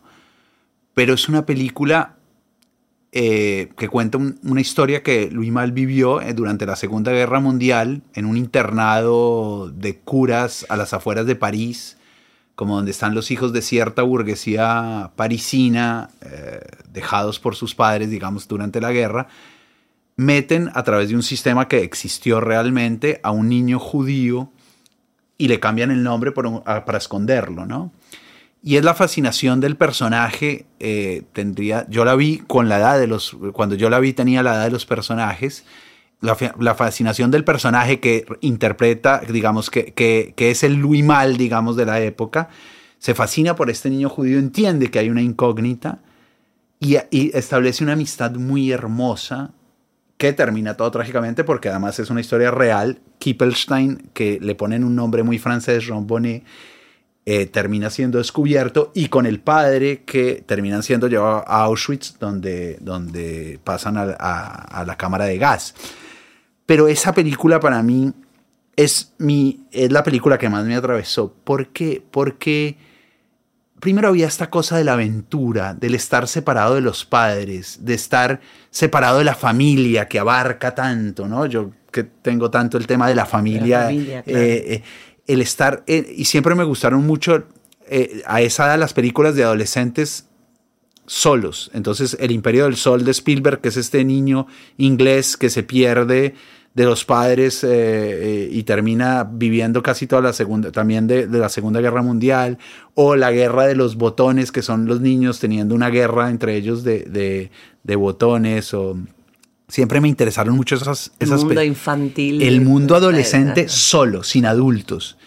pero 0.93 1.13
es 1.13 1.29
una 1.29 1.45
película 1.45 2.16
eh, 3.19 3.69
que 3.75 3.89
cuenta 3.89 4.19
una 4.19 4.61
historia 4.61 5.01
que 5.01 5.31
Luis 5.31 5.51
Mal 5.51 5.71
vivió 5.71 6.21
eh, 6.21 6.35
durante 6.35 6.67
la 6.67 6.75
Segunda 6.75 7.11
Guerra 7.11 7.39
Mundial 7.39 8.03
en 8.13 8.27
un 8.27 8.37
internado 8.37 9.71
de 9.71 9.97
curas 9.97 10.67
a 10.69 10.77
las 10.77 10.93
afueras 10.93 11.25
de 11.25 11.35
París, 11.35 11.97
como 12.53 12.75
donde 12.75 12.91
están 12.91 13.15
los 13.15 13.31
hijos 13.31 13.53
de 13.53 13.63
cierta 13.63 14.03
burguesía 14.03 15.13
parisina, 15.15 16.11
eh, 16.21 16.61
dejados 16.93 17.39
por 17.39 17.55
sus 17.55 17.73
padres, 17.73 18.11
digamos, 18.11 18.47
durante 18.47 18.79
la 18.79 18.91
guerra, 18.91 19.29
meten 20.15 20.69
a 20.75 20.83
través 20.83 21.09
de 21.09 21.15
un 21.15 21.23
sistema 21.23 21.67
que 21.67 21.81
existió 21.81 22.39
realmente 22.39 23.19
a 23.23 23.31
un 23.31 23.49
niño 23.49 23.79
judío 23.79 24.51
y 25.39 25.47
le 25.47 25.59
cambian 25.59 25.89
el 25.89 26.03
nombre 26.03 26.33
para 26.33 26.97
esconderlo, 26.99 27.65
¿no? 27.65 27.91
Y 28.63 28.77
es 28.77 28.83
la 28.83 28.93
fascinación 28.93 29.59
del 29.59 29.77
personaje, 29.77 30.65
eh, 30.79 31.23
tendría, 31.33 31.85
yo 31.89 32.03
la 32.05 32.15
vi 32.15 32.39
con 32.39 32.69
la 32.69 32.79
edad 32.79 32.99
de 32.99 33.07
los, 33.07 33.37
cuando 33.53 33.75
yo 33.75 33.89
la 33.89 33.99
vi 33.99 34.13
tenía 34.13 34.43
la 34.43 34.55
edad 34.55 34.65
de 34.65 34.71
los 34.71 34.85
personajes, 34.85 35.63
la, 36.19 36.75
fascinación 36.75 37.29
del 37.29 37.43
personaje 37.43 37.99
que 37.99 38.25
interpreta, 38.41 39.21
digamos, 39.29 39.69
que, 39.69 39.93
que, 39.93 40.33
que, 40.35 40.49
es 40.49 40.63
el 40.63 40.75
Louis 40.75 41.03
Mal, 41.03 41.37
digamos, 41.37 41.75
de 41.75 41.85
la 41.85 42.01
época, 42.01 42.49
se 42.97 43.13
fascina 43.13 43.55
por 43.55 43.69
este 43.69 43.89
niño 43.89 44.09
judío, 44.09 44.39
entiende 44.39 44.89
que 44.89 44.99
hay 44.99 45.09
una 45.09 45.21
incógnita 45.21 45.99
y, 46.79 46.97
y 47.11 47.31
establece 47.37 47.83
una 47.83 47.93
amistad 47.93 48.31
muy 48.31 48.71
hermosa 48.71 49.51
que 50.17 50.33
termina 50.33 50.75
todo 50.75 50.89
trágicamente 50.91 51.43
porque 51.43 51.69
además 51.69 51.99
es 51.99 52.09
una 52.09 52.21
historia 52.21 52.51
real. 52.51 52.99
Kippelstein, 53.19 54.09
que 54.13 54.39
le 54.41 54.55
ponen 54.55 54.83
un 54.83 54.95
nombre 54.95 55.23
muy 55.23 55.37
francés, 55.37 55.87
Ron 55.87 56.07
Bonnet, 56.07 56.43
eh, 57.29 57.45
termina 57.45 57.89
siendo 57.89 58.19
descubierto 58.19 58.93
y 58.95 59.09
con 59.09 59.25
el 59.25 59.41
padre 59.41 60.03
que 60.05 60.45
terminan 60.45 60.81
siendo 60.81 61.09
llevados 61.09 61.43
a 61.45 61.63
Auschwitz 61.63 62.17
donde, 62.19 62.77
donde 62.79 63.59
pasan 63.65 63.97
a, 63.97 64.03
a, 64.13 64.85
la 64.85 64.95
cámara 64.95 65.25
de 65.25 65.37
gas. 65.37 65.75
Pero 66.65 66.87
esa 66.87 67.11
película 67.11 67.59
para 67.59 67.83
mí 67.83 68.13
es, 68.77 69.11
mi, 69.17 69.65
es 69.73 69.91
la 69.91 70.03
película 70.03 70.37
que 70.37 70.47
más 70.47 70.63
me 70.63 70.77
atravesó. 70.77 71.33
¿Por 71.43 71.67
qué? 71.73 72.01
Porque 72.11 72.77
primero 73.81 74.07
había 74.07 74.27
esta 74.27 74.49
cosa 74.49 74.77
de 74.77 74.85
la 74.85 74.93
aventura, 74.93 75.73
del 75.73 75.95
estar 75.95 76.29
separado 76.29 76.75
de 76.75 76.81
los 76.81 77.03
padres, 77.03 77.79
de 77.81 77.93
estar 77.93 78.39
separado 78.69 79.17
de 79.17 79.25
la 79.25 79.35
familia 79.35 80.07
que 80.07 80.17
abarca 80.17 80.73
tanto, 80.73 81.27
¿no? 81.27 81.45
Yo 81.45 81.71
que 81.91 82.03
tengo 82.03 82.51
tanto 82.51 82.77
el 82.77 82.85
tema 82.85 83.07
de 83.07 83.15
la 83.15 83.25
familia, 83.25 83.91
eh, 83.91 84.23
eh, 84.25 84.83
el 85.27 85.41
estar, 85.41 85.83
eh, 85.87 86.13
y 86.15 86.25
siempre 86.25 86.55
me 86.55 86.63
gustaron 86.63 87.05
mucho 87.05 87.45
a 88.25 88.41
esa 88.41 88.65
edad 88.65 88.79
las 88.79 88.93
películas 88.93 89.35
de 89.35 89.43
adolescentes 89.43 90.27
solos. 91.05 91.71
Entonces, 91.73 92.17
El 92.19 92.31
Imperio 92.31 92.65
del 92.65 92.75
Sol 92.75 93.03
de 93.03 93.11
Spielberg, 93.11 93.61
que 93.61 93.69
es 93.69 93.77
este 93.77 94.03
niño 94.03 94.45
inglés 94.77 95.37
que 95.37 95.49
se 95.49 95.63
pierde 95.63 96.35
de 96.77 96.85
los 96.85 97.05
padres 97.05 97.63
eh, 97.63 97.69
eh, 97.71 98.49
y 98.51 98.61
termina 98.61 99.23
viviendo 99.23 99.81
casi 99.81 100.05
toda 100.05 100.21
la 100.21 100.33
segunda, 100.33 100.71
también 100.71 101.07
de, 101.07 101.25
la 101.25 101.49
Segunda 101.49 101.81
Guerra 101.81 102.03
Mundial, 102.03 102.59
o 102.93 103.15
la 103.15 103.31
guerra 103.31 103.65
de 103.65 103.73
los 103.73 103.95
botones, 103.95 104.51
que 104.51 104.61
son 104.61 104.85
los 104.85 105.01
niños 105.01 105.39
teniendo 105.39 105.73
una 105.73 105.89
guerra 105.89 106.29
entre 106.29 106.55
ellos 106.55 106.83
de, 106.83 107.49
botones, 107.83 108.75
o 108.75 108.95
siempre 109.67 110.01
me 110.01 110.07
interesaron 110.07 110.55
mucho 110.55 110.75
esas... 110.75 111.11
esas 111.19 111.41
el 111.41 111.45
mundo 111.45 111.63
infantil. 111.63 112.41
El 112.41 112.61
mundo 112.61 112.95
adolescente 112.95 113.67
solo, 113.69 114.23
sin 114.23 114.45
adultos. 114.45 115.17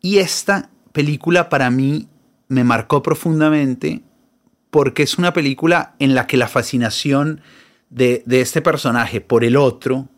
Y 0.00 0.18
esta 0.18 0.70
película 0.92 1.48
para 1.48 1.70
mí 1.70 2.08
me 2.48 2.64
marcó 2.64 3.02
profundamente 3.02 4.02
porque 4.70 5.02
es 5.02 5.18
una 5.18 5.32
película 5.32 5.94
en 5.98 6.14
la 6.14 6.26
que 6.26 6.36
la 6.36 6.48
fascinación 6.48 7.40
de, 7.90 8.22
de 8.26 8.40
este 8.40 8.62
personaje 8.62 9.20
por 9.20 9.44
el 9.44 9.56
otro, 9.56 10.08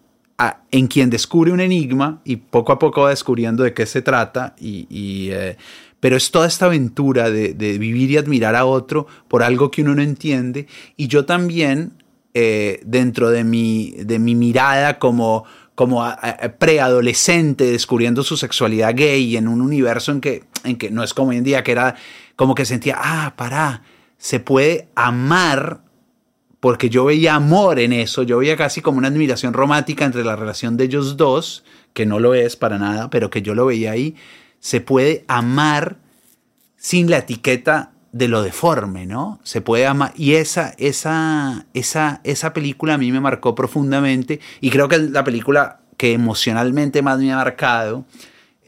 en 0.71 0.87
quien 0.87 1.11
descubre 1.11 1.51
un 1.51 1.61
enigma 1.61 2.21
y 2.25 2.37
poco 2.37 2.73
a 2.73 2.79
poco 2.79 3.03
va 3.03 3.11
descubriendo 3.11 3.65
de 3.65 3.75
qué 3.75 3.87
se 3.87 4.03
trata. 4.03 4.55
Y, 4.59 5.29
eh, 5.33 5.57
pero 6.01 6.17
es 6.17 6.31
toda 6.31 6.47
esta 6.47 6.67
aventura 6.67 7.31
de, 7.31 7.79
vivir 7.79 8.11
y 8.13 8.17
admirar 8.17 8.55
a 8.55 8.65
otro 8.65 9.07
por 9.27 9.43
algo 9.43 9.71
que 9.71 9.83
uno 9.83 9.97
no 9.97 10.03
entiende. 10.03 10.69
Y 10.97 11.09
yo 11.09 11.25
también, 11.25 11.93
eh, 12.35 12.81
dentro 12.85 13.31
de 13.31 13.45
mi, 13.45 13.93
de 13.99 14.19
mi 14.19 14.35
mirada 14.35 14.99
como, 14.99 15.45
como 15.75 16.05
preadolescente, 16.59 17.71
descubriendo 17.71 18.23
su 18.23 18.37
sexualidad 18.37 18.95
gay 18.95 19.37
en 19.37 19.49
un 19.49 19.61
universo 19.61 20.13
en 20.13 20.21
que, 20.21 20.45
en 20.65 20.77
que 20.77 20.91
no 20.91 21.03
es 21.03 21.15
como 21.15 21.31
hoy 21.31 21.37
en 21.37 21.45
día, 21.45 21.63
que 21.63 21.73
era 21.73 21.95
como 22.37 22.55
que 22.55 22.65
sentía, 22.65 22.97
ah, 22.99 23.35
para 23.37 23.83
se 24.19 24.41
puede 24.41 24.89
amar 24.95 25.83
porque 26.61 26.91
yo 26.91 27.05
veía 27.05 27.37
amor 27.37 27.79
en 27.79 27.93
eso, 27.93 28.25
yo 28.25 28.39
veía 28.39 28.57
casi 28.57 28.81
como 28.81 28.99
una 28.99 29.09
admiración 29.09 29.55
romántica 29.55 30.05
entre 30.05 30.25
la 30.25 30.37
relación 30.37 30.77
de 30.77 30.85
ellos 30.85 31.17
dos, 31.17 31.65
que 31.93 32.05
no 32.05 32.19
lo 32.19 32.35
es 32.35 32.57
para 32.57 32.79
nada, 32.79 33.11
pero 33.11 33.31
que 33.31 33.43
yo 33.43 33.55
lo 33.55 33.67
veía 33.67 33.93
ahí, 33.93 34.17
se 34.59 34.81
puede 34.81 35.25
amar 35.29 35.99
sin 36.77 37.11
la 37.11 37.19
etiqueta 37.19 37.93
de 38.13 38.29
lo 38.29 38.43
deforme, 38.43 39.07
¿no? 39.07 39.41
Se 39.43 39.61
puede 39.61 39.87
amar. 39.87 40.13
Y 40.17 40.35
esa, 40.35 40.75
esa, 40.79 41.67
esa, 41.75 42.21
esa 42.25 42.53
película 42.53 42.95
a 42.95 42.99
mí 42.99 43.13
me 43.13 43.21
marcó 43.21 43.55
profundamente 43.55 44.41
y 44.61 44.71
creo 44.71 44.89
que 44.89 44.97
es 44.97 45.11
la 45.11 45.25
película 45.25 45.81
que 45.97 46.13
emocionalmente 46.13 47.03
más 47.03 47.19
me 47.19 47.33
ha 47.33 47.37
marcado. 47.37 48.05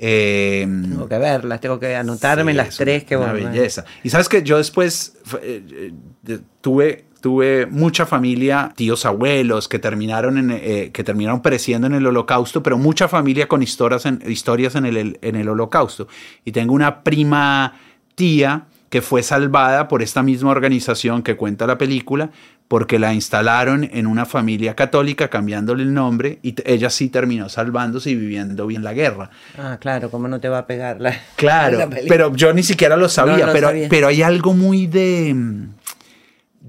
Eh, 0.03 0.67
tengo 0.67 1.09
que 1.09 1.19
verlas, 1.19 1.61
tengo 1.61 1.79
que 1.79 1.95
anotarme 1.95 2.55
las 2.55 2.77
tres 2.77 3.05
que 3.05 3.17
Una 3.17 3.33
belleza. 3.33 3.85
Y 4.03 4.11
sabes 4.11 4.29
que 4.29 4.43
yo 4.43 4.57
después 4.57 5.19
eh, 5.43 5.93
eh, 6.27 6.39
tuve 6.61 7.11
tuve 7.21 7.67
mucha 7.67 8.07
familia, 8.07 8.73
tíos 8.75 9.05
abuelos 9.05 9.69
que 9.69 9.79
terminaron, 9.79 10.39
en, 10.39 10.51
eh, 10.51 10.91
que 10.93 11.05
terminaron 11.05 11.43
pereciendo 11.43 11.87
en 11.87 11.95
el 11.95 12.07
holocausto, 12.07 12.63
pero 12.63 12.79
mucha 12.79 13.09
familia 13.09 13.47
con 13.47 13.63
historias 13.63 14.07
en, 14.07 14.23
historias 14.27 14.75
en, 14.75 14.87
el, 14.87 15.19
en 15.21 15.37
el 15.37 15.49
holocausto. 15.49 16.09
Y 16.45 16.53
tengo 16.53 16.75
una 16.75 17.03
prima 17.03 17.75
tía 18.15 18.67
que 18.91 19.01
fue 19.01 19.23
salvada 19.23 19.89
por 19.89 20.03
esta 20.03 20.23
misma 20.23 20.51
organización 20.51 21.23
que 21.23 21.37
cuenta 21.37 21.67
la 21.67 21.79
película, 21.79 22.31
porque 22.69 22.99
la 22.99 23.15
instalaron 23.15 23.89
en 23.93 24.07
una 24.07 24.27
familia 24.27 24.75
católica 24.77 25.29
cambiándole 25.29 25.83
el 25.83 25.95
nombre 25.95 26.39
y 26.43 26.55
ella 26.65 26.91
sí 26.91 27.09
terminó 27.09 27.49
salvándose 27.49 28.11
y 28.11 28.15
viviendo 28.17 28.67
bien 28.67 28.85
la 28.85 28.93
guerra. 28.93 29.31
Ah, 29.59 29.79
claro, 29.81 30.11
¿cómo 30.11 30.29
no 30.29 30.41
te 30.41 30.49
va 30.49 30.59
a 30.59 30.67
pegar 30.67 31.01
la 31.01 31.19
Claro, 31.37 31.89
pero 32.09 32.35
yo 32.35 32.53
ni 32.53 32.63
siquiera 32.63 32.97
lo 32.97 33.09
sabía, 33.09 33.53
pero, 33.53 33.71
pero 33.89 34.09
hay 34.09 34.23
algo 34.23 34.55
muy 34.55 34.87
de 34.87 35.35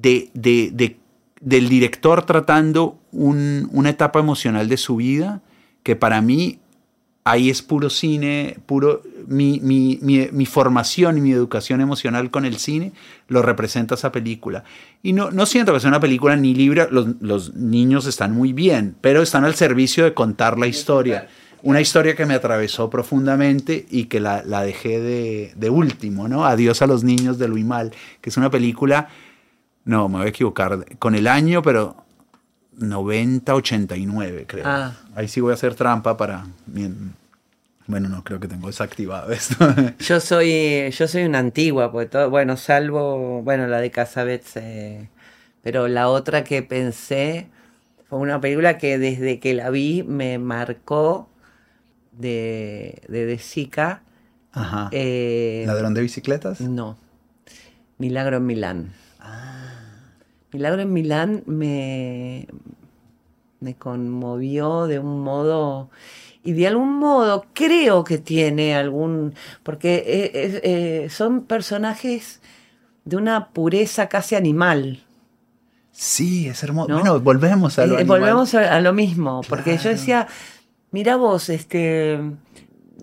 de, 0.02 0.98
del 1.40 1.70
director 1.70 2.26
tratando 2.26 3.00
una 3.12 3.90
etapa 3.90 4.20
emocional 4.20 4.68
de 4.70 4.78
su 4.78 4.98
vida 4.98 5.42
que 5.84 5.96
para 5.96 6.22
mí 6.22 6.60
ahí 7.24 7.50
es 7.50 7.62
puro 7.62 7.90
cine, 7.90 8.58
puro 8.66 9.02
mi, 9.28 9.60
mi, 9.62 10.46
formación 10.46 11.18
y 11.18 11.22
mi 11.22 11.32
educación 11.32 11.82
emocional 11.82 12.32
con 12.32 12.46
el 12.46 12.58
cine 12.58 12.94
lo 13.28 13.42
representa 13.42 13.96
esa 13.96 14.12
película. 14.12 14.64
Y 15.04 15.14
no, 15.14 15.32
no 15.32 15.46
siento 15.46 15.74
que 15.74 15.80
sea 15.80 15.90
una 15.90 16.00
película 16.00 16.36
ni 16.36 16.54
libre, 16.54 16.88
los, 16.90 17.54
niños 17.54 18.06
están 18.06 18.34
muy 18.34 18.54
bien, 18.54 18.96
pero 19.02 19.22
están 19.22 19.46
al 19.46 19.56
servicio 19.56 20.04
de 20.04 20.14
contar 20.14 20.58
la 20.58 20.68
historia. 20.68 21.28
Una 21.64 21.80
historia 21.80 22.16
que 22.16 22.26
me 22.26 22.34
atravesó 22.34 22.90
profundamente 22.90 23.86
y 23.92 24.06
que 24.06 24.20
la, 24.20 24.42
dejé 24.64 25.00
de, 25.00 25.54
de, 25.56 25.70
último, 25.70 26.28
¿no? 26.28 26.46
Adiós 26.46 26.82
a 26.82 26.88
los 26.88 27.04
niños 27.04 27.38
de 27.38 27.48
Luis 27.48 27.66
Mal, 27.66 27.92
que 28.20 28.32
es 28.32 28.38
una 28.38 28.50
película 28.50 29.10
no, 29.84 30.08
me 30.10 30.18
voy 30.18 30.26
a 30.28 30.30
equivocar 30.30 30.86
con 31.00 31.16
el 31.16 31.28
año, 31.28 31.62
pero 31.62 31.96
90, 32.78 33.54
89, 33.54 34.46
creo. 34.48 34.64
Ah. 34.66 34.94
Ahí 35.16 35.28
sí 35.28 35.42
voy 35.42 35.52
a 35.52 35.56
hacer 35.56 35.76
trampa 35.76 36.18
para. 36.18 36.46
Bueno, 37.88 38.08
no, 38.10 38.24
creo 38.24 38.40
que 38.40 38.48
tengo 38.48 38.68
desactivado 38.68 39.32
esto. 39.34 39.56
yo 40.00 40.20
soy, 40.20 40.90
yo 40.92 41.08
soy 41.08 41.24
una 41.24 41.40
antigua, 41.40 41.92
pues 41.92 42.10
todo, 42.10 42.30
bueno, 42.30 42.56
salvo, 42.58 43.42
bueno, 43.42 43.68
la 43.68 43.82
de 43.82 43.92
Casabets, 43.92 44.56
eh, 44.56 45.10
pero 45.62 45.88
la 45.88 46.08
otra 46.08 46.44
que 46.44 46.64
pensé 46.64 47.48
fue 48.08 48.20
una 48.20 48.40
película 48.40 48.78
que 48.78 48.98
desde 48.98 49.40
que 49.40 49.54
la 49.54 49.70
vi 49.70 50.04
me 50.04 50.38
marcó 50.38 51.30
de, 52.12 53.02
de, 53.08 53.26
de 53.26 53.38
Zika. 53.38 54.04
Ajá. 54.54 54.90
Eh, 54.92 55.64
¿Ladrón 55.66 55.94
de 55.94 56.02
bicicletas? 56.02 56.62
No. 56.62 56.98
Milagro 57.98 58.38
en 58.38 58.46
Milán. 58.46 58.94
Milagro 60.52 60.82
en 60.82 60.94
Milán 60.94 61.44
me, 61.46 62.48
me 63.62 63.76
conmovió 63.76 64.88
de 64.88 65.00
un 65.00 65.22
modo 65.22 65.90
y 66.44 66.54
de 66.54 66.68
algún 66.68 66.98
modo 66.98 67.46
creo 67.54 68.04
que 68.04 68.18
tiene 68.18 68.76
algún, 68.76 69.34
porque 69.64 70.04
eh, 70.06 70.62
eh, 70.64 71.10
son 71.10 71.44
personajes 71.44 72.42
de 73.06 73.16
una 73.16 73.50
pureza 73.50 74.10
casi 74.10 74.36
animal. 74.36 75.04
Sí, 75.92 76.48
es 76.48 76.64
hermoso. 76.64 76.94
Bueno, 76.94 77.20
volvemos 77.20 77.78
a 77.78 77.86
lo 77.86 78.00
eh, 78.00 78.04
Volvemos 78.04 78.56
a, 78.56 78.80
lo 78.82 78.92
mismo, 78.92 79.42
porque 79.48 79.78
yo 79.78 79.90
decía, 79.90 80.28
mira 80.90 81.16
vos, 81.16 81.50
este, 81.50 82.20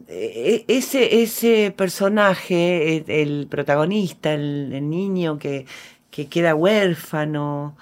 ese, 0.08 1.22
ese 1.22 1.72
personaje, 1.76 3.04
el, 3.22 3.46
protagonista, 3.48 4.34
el 4.34 4.90
niño 4.90 5.38
que 5.38 5.66
que 6.18 6.26
queda 6.26 6.56
huérfano. 6.56 7.76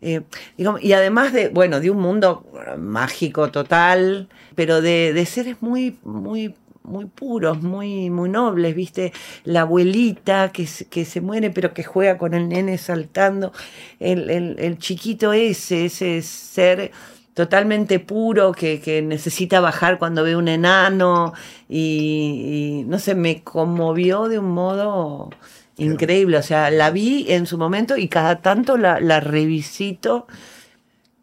Eh, 0.00 0.22
y 0.56 0.92
además 0.92 1.34
de, 1.34 1.50
bueno, 1.50 1.80
de 1.80 1.90
un 1.90 2.00
mundo 2.00 2.46
mágico 2.78 3.50
total, 3.50 4.30
pero 4.54 4.80
de, 4.80 5.26
seres 5.26 5.58
muy, 5.60 5.98
muy, 6.02 6.54
muy 6.82 7.04
puros, 7.04 7.60
muy, 7.60 8.08
muy 8.08 8.30
nobles, 8.30 8.74
¿viste? 8.74 9.12
La 9.44 9.62
abuelita 9.62 10.50
que, 10.50 10.66
que 10.88 11.04
se 11.04 11.20
muere 11.20 11.50
pero 11.50 11.74
que 11.74 11.84
juega 11.84 12.16
con 12.16 12.32
el 12.32 12.48
nene 12.48 12.78
saltando, 12.78 13.52
el, 14.00 14.78
chiquito 14.78 15.34
ese, 15.34 15.84
ese 15.84 16.22
ser 16.22 16.90
totalmente 17.34 17.98
puro 17.98 18.52
que, 18.52 19.02
necesita 19.06 19.60
bajar 19.60 19.98
cuando 19.98 20.24
ve 20.24 20.36
un 20.36 20.48
enano 20.48 21.34
y, 21.68 22.80
y, 22.80 22.84
no 22.84 22.98
sé, 22.98 23.14
me 23.14 23.42
conmovió 23.42 24.28
de 24.28 24.38
un 24.38 24.52
modo 24.54 25.28
Increíble, 25.76 26.36
o 26.36 26.42
sea, 26.42 26.70
la 26.70 26.90
vi 26.90 27.26
en 27.28 27.46
su 27.46 27.58
momento 27.58 27.96
y 27.96 28.08
cada 28.08 28.40
tanto 28.40 28.76
la, 28.76 29.20
revisito. 29.20 30.26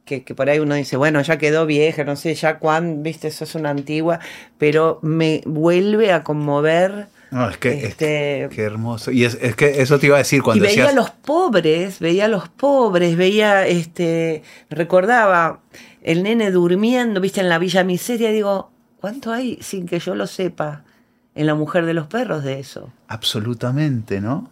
Que, 0.06 0.22
por 0.36 0.50
ahí 0.50 0.60
uno 0.60 0.76
dice, 0.76 0.98
bueno, 0.98 1.22
ya 1.22 1.38
quedó 1.38 1.66
vieja, 1.66 2.04
no 2.04 2.18
sé, 2.18 2.36
ya 2.36 2.60
cuándo, 2.60 3.02
viste, 3.02 3.30
eso 3.30 3.46
es 3.46 3.56
una 3.56 3.70
antigua, 3.70 4.20
pero 4.58 5.00
me 5.02 5.42
vuelve 5.46 6.12
a 6.12 6.24
conmover. 6.24 7.08
No, 7.32 7.50
es 7.50 7.56
que, 7.56 7.86
este, 7.86 8.50
qué 8.52 8.64
hermoso. 8.64 9.12
Y 9.12 9.24
es, 9.24 9.38
que 9.56 9.82
eso 9.82 10.00
te 10.00 10.08
iba 10.08 10.18
a 10.18 10.20
decir 10.20 10.44
cuando 10.44 10.66
y 10.66 10.68
veía 10.68 10.90
a 10.90 10.92
los 10.92 11.12
pobres, 11.12 12.00
veía 12.00 12.26
a 12.26 12.28
los 12.28 12.50
pobres, 12.50 13.16
veía, 13.16 13.66
este, 13.66 14.44
recordaba 14.70 15.62
el 16.04 16.24
nene 16.24 16.52
durmiendo, 16.52 17.22
viste, 17.22 17.40
en 17.40 17.48
la 17.48 17.58
Villa 17.58 17.86
Miseria, 17.86 18.32
digo, 18.32 18.70
¿cuánto 19.00 19.32
hay 19.32 19.60
sin 19.62 19.86
que 19.88 20.00
yo 20.00 20.14
lo 20.14 20.28
sepa? 20.28 20.84
En 21.36 21.46
La 21.46 21.56
mujer 21.56 21.86
de 21.86 21.94
los 21.94 22.08
perros 22.08 22.44
de 22.44 22.60
eso. 22.60 22.92
Absolutamente, 23.08 24.22
¿no? 24.22 24.50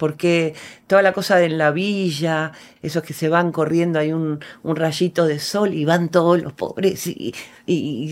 porque 0.00 0.54
toda 0.86 1.02
la 1.02 1.12
cosa 1.12 1.36
de 1.36 1.50
la 1.50 1.72
villa, 1.72 2.52
esos 2.80 3.02
que 3.02 3.12
se 3.12 3.28
van 3.28 3.52
corriendo, 3.52 3.98
hay 3.98 4.14
un, 4.14 4.40
rayito 4.64 5.26
de 5.26 5.38
sol 5.38 5.74
y 5.74 5.84
van 5.84 6.08
todos 6.08 6.42
los 6.42 6.54
pobres 6.54 7.06
y, 7.06 7.34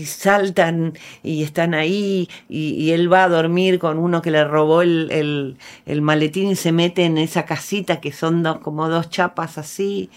saltan 0.05 0.93
y 1.23 1.41
están 1.41 1.73
ahí 1.73 2.29
y, 2.47 2.91
él 2.91 3.11
va 3.11 3.23
a 3.23 3.27
dormir 3.27 3.79
con 3.79 3.97
uno 3.97 4.21
que 4.21 4.29
le 4.29 4.45
robó 4.45 4.83
el, 4.83 5.57
maletín 5.87 6.51
y 6.51 6.55
se 6.55 6.71
mete 6.71 7.05
en 7.05 7.17
esa 7.17 7.45
casita 7.45 7.99
que 7.99 8.11
son 8.11 8.43
dos, 8.43 8.59
como 8.59 8.87
dos 8.87 9.09
chapas 9.09 9.57
así. 9.57 10.11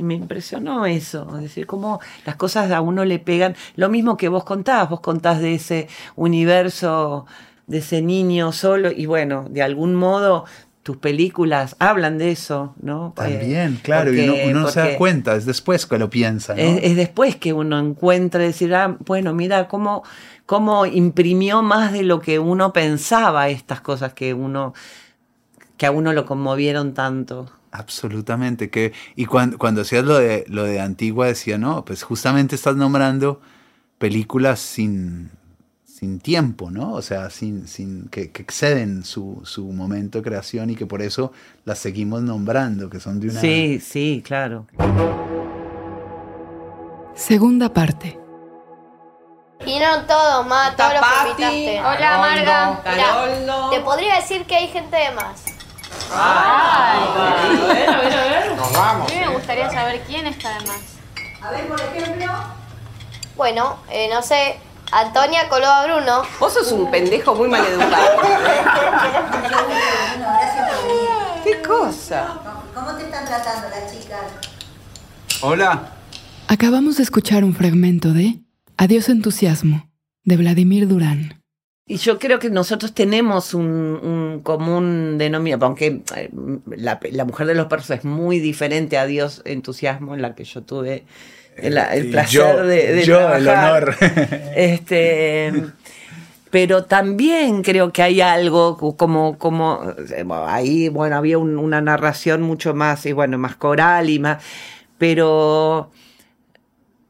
Y 0.00 0.02
me 0.02 0.14
impresionó 0.14 0.86
eso, 0.86 1.28
es 1.36 1.42
decir, 1.42 1.66
cómo 1.66 2.00
las 2.24 2.36
cosas 2.36 2.70
a 2.70 2.80
uno 2.80 3.04
le 3.04 3.18
pegan. 3.18 3.54
Lo 3.76 3.90
mismo 3.90 4.16
que 4.16 4.28
vos 4.28 4.44
contás, 4.44 4.88
vos 4.88 5.00
contás 5.00 5.42
de 5.42 5.56
ese 5.56 5.88
universo 6.16 7.26
de 7.66 7.78
ese 7.78 8.00
niño 8.00 8.50
solo 8.52 8.90
y 8.90 9.04
bueno, 9.04 9.44
de 9.50 9.62
algún 9.62 9.94
modo 9.94 10.46
tus 10.82 10.96
películas 10.96 11.76
hablan 11.78 12.16
de 12.16 12.30
eso, 12.30 12.74
¿no? 12.80 13.12
También, 13.14 13.78
claro, 13.82 14.10
y 14.10 14.26
uno, 14.26 14.60
no 14.62 14.68
se 14.68 14.80
da 14.80 14.96
cuenta, 14.96 15.36
es 15.36 15.44
después 15.44 15.84
que 15.84 15.98
lo 15.98 16.08
piensa. 16.08 16.54
¿no? 16.54 16.62
Es, 16.62 16.96
después 16.96 17.36
que 17.36 17.52
uno 17.52 17.78
encuentra, 17.78 18.40
decir, 18.40 18.74
ah, 18.74 18.96
bueno, 19.04 19.34
mira 19.34 19.68
cómo, 19.68 20.02
cómo 20.46 20.86
imprimió 20.86 21.62
más 21.62 21.92
de 21.92 22.04
lo 22.04 22.20
que 22.20 22.38
uno 22.38 22.72
pensaba 22.72 23.50
estas 23.50 23.82
cosas 23.82 24.14
que 24.14 24.32
uno 24.32 24.72
que 25.80 25.86
a 25.86 25.90
uno 25.92 26.12
lo 26.12 26.26
conmovieron 26.26 26.92
tanto. 26.92 27.50
Absolutamente, 27.72 28.68
que 28.68 28.92
y 29.16 29.24
cuando, 29.24 29.56
cuando 29.56 29.80
hacías 29.80 30.04
lo 30.04 30.18
de 30.18 30.44
lo 30.46 30.64
de 30.64 30.78
Antigua 30.78 31.26
decía, 31.26 31.56
no, 31.56 31.86
pues 31.86 32.02
justamente 32.02 32.54
estás 32.54 32.76
nombrando 32.76 33.40
películas 33.96 34.60
sin 34.60 35.30
sin 35.86 36.20
tiempo, 36.20 36.70
¿no? 36.70 36.92
O 36.92 37.00
sea, 37.00 37.30
sin, 37.30 37.66
sin, 37.66 38.08
que, 38.10 38.24
exceden 38.24 39.04
su, 39.04 39.40
su, 39.44 39.64
momento 39.72 40.18
de 40.18 40.24
creación 40.24 40.68
y 40.68 40.76
que 40.76 40.84
por 40.84 41.00
eso 41.00 41.32
las 41.64 41.78
seguimos 41.78 42.20
nombrando, 42.22 42.90
que 42.90 43.00
son 43.00 43.18
de 43.20 43.28
una... 43.28 43.40
Sí, 43.40 43.80
sí, 43.80 44.22
claro. 44.24 44.66
Segunda 47.14 47.72
parte. 47.72 48.18
Y 49.66 49.78
no 49.78 50.06
todo, 50.06 50.44
ma, 50.44 50.74
todos 50.74 50.92
los 50.94 51.02
que 51.02 51.28
invitaste. 51.28 51.80
Hola, 51.80 52.18
Marga. 52.18 53.70
te 53.70 53.80
podría 53.80 54.16
decir 54.16 54.44
que 54.44 54.56
hay 54.56 54.68
gente 54.68 54.96
de 54.96 55.10
más. 55.12 55.59
Ay, 56.12 56.98
a 57.16 57.72
ver, 57.72 57.88
a 57.88 58.00
ver, 58.00 58.12
a 58.12 58.24
ver. 58.24 58.56
Nos 58.56 58.72
vamos. 58.72 59.10
A 59.10 59.14
mí 59.14 59.20
me 59.20 59.28
gustaría 59.28 59.70
saber 59.70 60.02
quién 60.06 60.26
está 60.26 60.58
de 60.58 60.66
más. 60.66 60.80
A 61.42 61.50
ver, 61.50 61.66
por 61.68 61.80
ejemplo. 61.80 62.26
Bueno, 63.36 63.78
eh, 63.90 64.08
no 64.12 64.22
sé, 64.22 64.58
Antonia 64.92 65.48
coló 65.48 65.66
a 65.66 65.84
Bruno. 65.86 66.22
Vos 66.38 66.52
sos 66.52 66.70
un 66.72 66.90
pendejo 66.90 67.34
muy 67.34 67.48
maleducado. 67.48 68.20
¿Qué 71.44 71.62
cosa? 71.62 72.38
¿Cómo 72.74 72.94
te 72.96 73.04
están 73.04 73.24
tratando 73.24 73.68
las 73.68 73.92
chicas? 73.92 74.20
Hola. 75.40 75.90
Acabamos 76.48 76.96
de 76.96 77.04
escuchar 77.04 77.44
un 77.44 77.54
fragmento 77.54 78.12
de 78.12 78.40
Adiós 78.76 79.08
entusiasmo, 79.08 79.88
de 80.24 80.36
Vladimir 80.36 80.88
Durán. 80.88 81.39
Y 81.90 81.96
yo 81.96 82.20
creo 82.20 82.38
que 82.38 82.50
nosotros 82.50 82.94
tenemos 82.94 83.52
un, 83.52 84.42
común 84.44 85.18
denominador, 85.18 85.64
aunque 85.64 86.02
eh, 86.14 86.30
la, 86.66 87.00
la, 87.10 87.24
mujer 87.24 87.48
de 87.48 87.56
los 87.56 87.66
perros 87.66 87.90
es 87.90 88.04
muy 88.04 88.38
diferente 88.38 88.96
a 88.96 89.02
Adiós 89.02 89.42
entusiasmo, 89.44 90.14
en 90.14 90.22
la 90.22 90.36
que 90.36 90.44
yo 90.44 90.62
tuve 90.62 91.02
el, 91.56 91.72
placer 92.12 92.64
de, 92.64 93.02
yo, 93.04 93.34
el 93.34 93.48
honor. 93.48 93.96
Este, 94.54 95.52
pero 96.50 96.84
también 96.84 97.62
creo 97.62 97.92
que 97.92 98.04
hay 98.04 98.20
algo 98.20 98.76
como, 98.96 99.36
como 99.36 99.82
ahí, 100.46 100.88
bueno, 100.90 101.16
había 101.16 101.38
una 101.38 101.80
narración 101.80 102.40
mucho 102.40 102.72
más, 102.72 103.04
y 103.04 103.10
bueno, 103.10 103.36
más 103.36 103.56
coral 103.56 104.10
y 104.10 104.20
más, 104.20 104.44
pero 104.96 105.90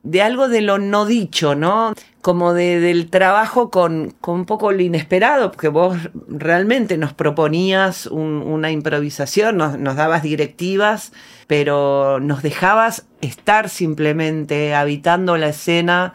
de 0.02 0.22
algo 0.22 0.48
de 0.48 0.62
lo 0.62 0.78
no 0.78 1.04
dicho, 1.04 1.54
¿no? 1.54 1.92
Como 2.20 2.52
de, 2.52 2.80
del 2.80 3.08
trabajo 3.08 3.70
con, 3.70 4.14
con, 4.20 4.34
un 4.40 4.44
poco 4.44 4.72
lo 4.72 4.82
inesperado, 4.82 5.50
porque 5.52 5.68
vos 5.68 5.96
realmente 6.28 6.98
nos 6.98 7.14
proponías 7.14 8.06
una 8.06 8.70
improvisación, 8.70 9.56
nos, 9.56 9.78
nos 9.78 9.96
dabas 9.96 10.22
directivas 10.22 11.12
pero 11.50 12.20
nos 12.20 12.44
dejabas 12.44 13.06
estar 13.22 13.70
simplemente 13.70 14.72
habitando 14.72 15.36
la 15.36 15.48
escena, 15.48 16.14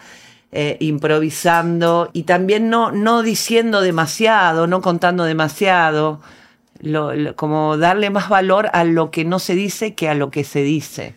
eh, 0.53 0.77
improvisando 0.79 2.09
y 2.13 2.23
también 2.23 2.69
no, 2.69 2.93
no 2.93 3.21
diciendo 3.21 3.81
demasiado, 3.81 4.65
no 4.65 4.79
contando 4.79 5.25
demasiado, 5.25 6.21
como 7.35 7.77
darle 7.77 8.09
más 8.09 8.29
valor 8.29 8.69
a 8.73 8.83
lo 8.83 9.09
que 9.09 9.25
no 9.25 9.39
se 9.39 9.55
dice 9.55 9.95
que 9.95 10.09
a 10.09 10.13
lo 10.13 10.29
que 10.29 10.43
se 10.43 10.61
dice. 10.61 11.15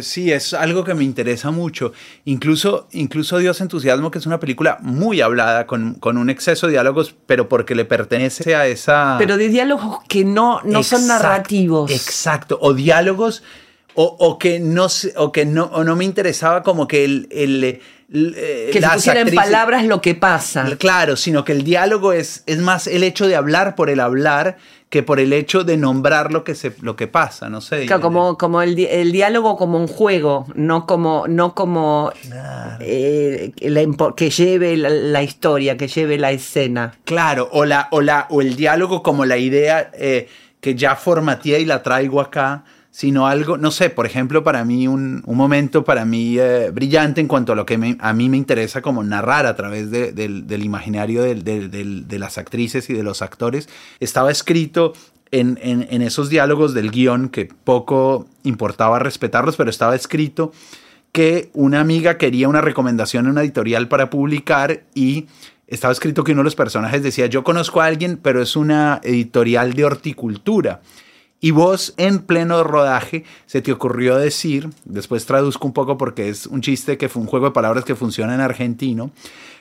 Sí, 0.00 0.32
es 0.32 0.54
algo 0.54 0.84
que 0.84 0.94
me 0.94 1.04
interesa 1.04 1.50
mucho. 1.50 1.92
Incluso, 2.24 2.88
incluso 2.92 3.38
Dios 3.38 3.60
Entusiasmo, 3.60 4.10
que 4.10 4.18
es 4.18 4.26
una 4.26 4.40
película 4.40 4.78
muy 4.80 5.20
hablada, 5.20 5.66
con, 5.66 5.94
con 5.94 6.16
un 6.16 6.30
exceso 6.30 6.66
de 6.66 6.72
diálogos, 6.72 7.14
pero 7.26 7.48
porque 7.48 7.74
le 7.74 7.84
pertenece 7.84 8.54
a 8.54 8.66
esa... 8.66 9.16
Pero 9.18 9.36
de 9.36 9.48
diálogos 9.48 9.98
que 10.08 10.24
no, 10.24 10.60
no 10.64 10.82
son 10.82 11.06
narrativos. 11.06 11.90
Exacto, 11.90 12.58
o 12.60 12.72
diálogos, 12.72 13.42
o, 13.94 14.04
o 14.04 14.38
que, 14.38 14.58
no, 14.60 14.86
o 15.16 15.32
que 15.32 15.44
no, 15.44 15.64
o 15.64 15.84
no 15.84 15.96
me 15.96 16.04
interesaba 16.04 16.62
como 16.62 16.86
que 16.86 17.04
el... 17.04 17.28
el 17.30 17.80
eh, 18.14 18.68
que 18.70 18.82
se 18.82 18.88
pusiera 18.90 19.20
en 19.20 19.34
palabras 19.34 19.86
lo 19.86 20.02
que 20.02 20.14
pasa. 20.14 20.66
Claro, 20.78 21.16
sino 21.16 21.44
que 21.44 21.52
el 21.52 21.64
diálogo 21.64 22.12
es, 22.12 22.42
es 22.44 22.58
más 22.58 22.86
el 22.86 23.04
hecho 23.04 23.26
de 23.26 23.36
hablar 23.36 23.74
por 23.74 23.88
el 23.88 24.00
hablar 24.00 24.58
que 24.92 25.02
por 25.02 25.18
el 25.18 25.32
hecho 25.32 25.64
de 25.64 25.78
nombrar 25.78 26.30
lo 26.30 26.44
que, 26.44 26.54
se, 26.54 26.74
lo 26.82 26.96
que 26.96 27.06
pasa, 27.06 27.48
no 27.48 27.62
sé. 27.62 27.86
como, 28.02 28.36
como 28.36 28.60
el, 28.60 28.74
diálogo 28.74 29.56
como 29.56 29.78
un 29.78 29.88
juego, 29.88 30.44
no 30.54 30.84
como, 30.84 31.26
no 31.26 31.54
como 31.54 32.12
eh, 32.80 33.52
que 34.14 34.30
lleve 34.30 34.76
la, 34.76 35.22
historia, 35.22 35.78
que 35.78 35.88
lleve 35.88 36.18
la 36.18 36.30
escena. 36.32 36.92
Claro, 37.04 37.48
o, 37.52 37.64
la, 37.64 37.88
o, 37.90 38.02
la, 38.02 38.26
o 38.28 38.42
el 38.42 38.54
diálogo 38.54 39.02
como 39.02 39.24
la 39.24 39.38
idea 39.38 39.90
eh, 39.94 40.28
que 40.60 40.74
ya 40.74 40.94
formateé 40.94 41.60
y 41.60 41.64
la 41.64 41.82
traigo 41.82 42.20
acá 42.20 42.64
sino 42.92 43.26
algo, 43.26 43.56
no 43.56 43.70
sé, 43.70 43.88
por 43.88 44.04
ejemplo, 44.04 44.44
para 44.44 44.66
mí 44.66 44.86
un, 44.86 45.22
momento 45.26 45.82
para 45.82 46.04
mí 46.04 46.38
eh, 46.38 46.70
brillante 46.70 47.22
en 47.22 47.26
cuanto 47.26 47.52
a 47.52 47.56
lo 47.56 47.64
que 47.64 47.96
a 47.98 48.12
mí 48.12 48.28
me 48.28 48.36
interesa 48.36 48.82
como 48.82 49.02
narrar 49.02 49.46
a 49.46 49.56
través 49.56 49.90
del, 49.90 50.62
imaginario 50.62 51.22
de 51.22 52.18
las 52.18 52.36
actrices 52.36 52.90
y 52.90 52.92
de 52.92 53.02
los 53.02 53.22
actores, 53.22 53.70
estaba 53.98 54.30
escrito 54.30 54.92
en, 55.30 55.58
en, 55.62 56.02
esos 56.02 56.28
diálogos 56.28 56.74
del 56.74 56.90
guion 56.90 57.30
que 57.30 57.46
poco 57.46 58.26
importaba 58.42 58.98
respetarlos, 58.98 59.56
pero 59.56 59.70
estaba 59.70 59.96
escrito 59.96 60.52
que 61.12 61.48
una 61.54 61.80
amiga 61.80 62.18
quería 62.18 62.46
una 62.46 62.60
recomendación 62.60 63.24
en 63.24 63.32
una 63.32 63.42
editorial 63.42 63.88
para 63.88 64.10
publicar 64.10 64.82
y 64.94 65.28
estaba 65.66 65.92
escrito 65.92 66.24
que 66.24 66.32
uno 66.32 66.42
de 66.42 66.44
los 66.44 66.56
personajes 66.56 67.02
decía, 67.02 67.24
yo 67.24 67.42
conozco 67.42 67.80
a 67.80 67.86
alguien, 67.86 68.18
pero 68.22 68.42
es 68.42 68.54
una 68.54 69.00
editorial 69.02 69.72
de 69.72 69.86
horticultura. 69.86 70.82
Y 71.44 71.50
vos 71.50 71.92
en 71.96 72.20
pleno 72.20 72.62
rodaje 72.62 73.24
se 73.46 73.62
te 73.62 73.72
ocurrió 73.72 74.16
decir, 74.16 74.70
después 74.84 75.26
traduzco 75.26 75.66
un 75.66 75.72
poco 75.72 75.98
porque 75.98 76.28
es 76.28 76.46
un 76.46 76.62
chiste 76.62 76.96
que 76.96 77.08
fue 77.08 77.20
un 77.20 77.26
juego 77.26 77.46
de 77.46 77.52
palabras 77.52 77.84
que 77.84 77.96
funciona 77.96 78.32
en 78.32 78.40
argentino, 78.40 79.10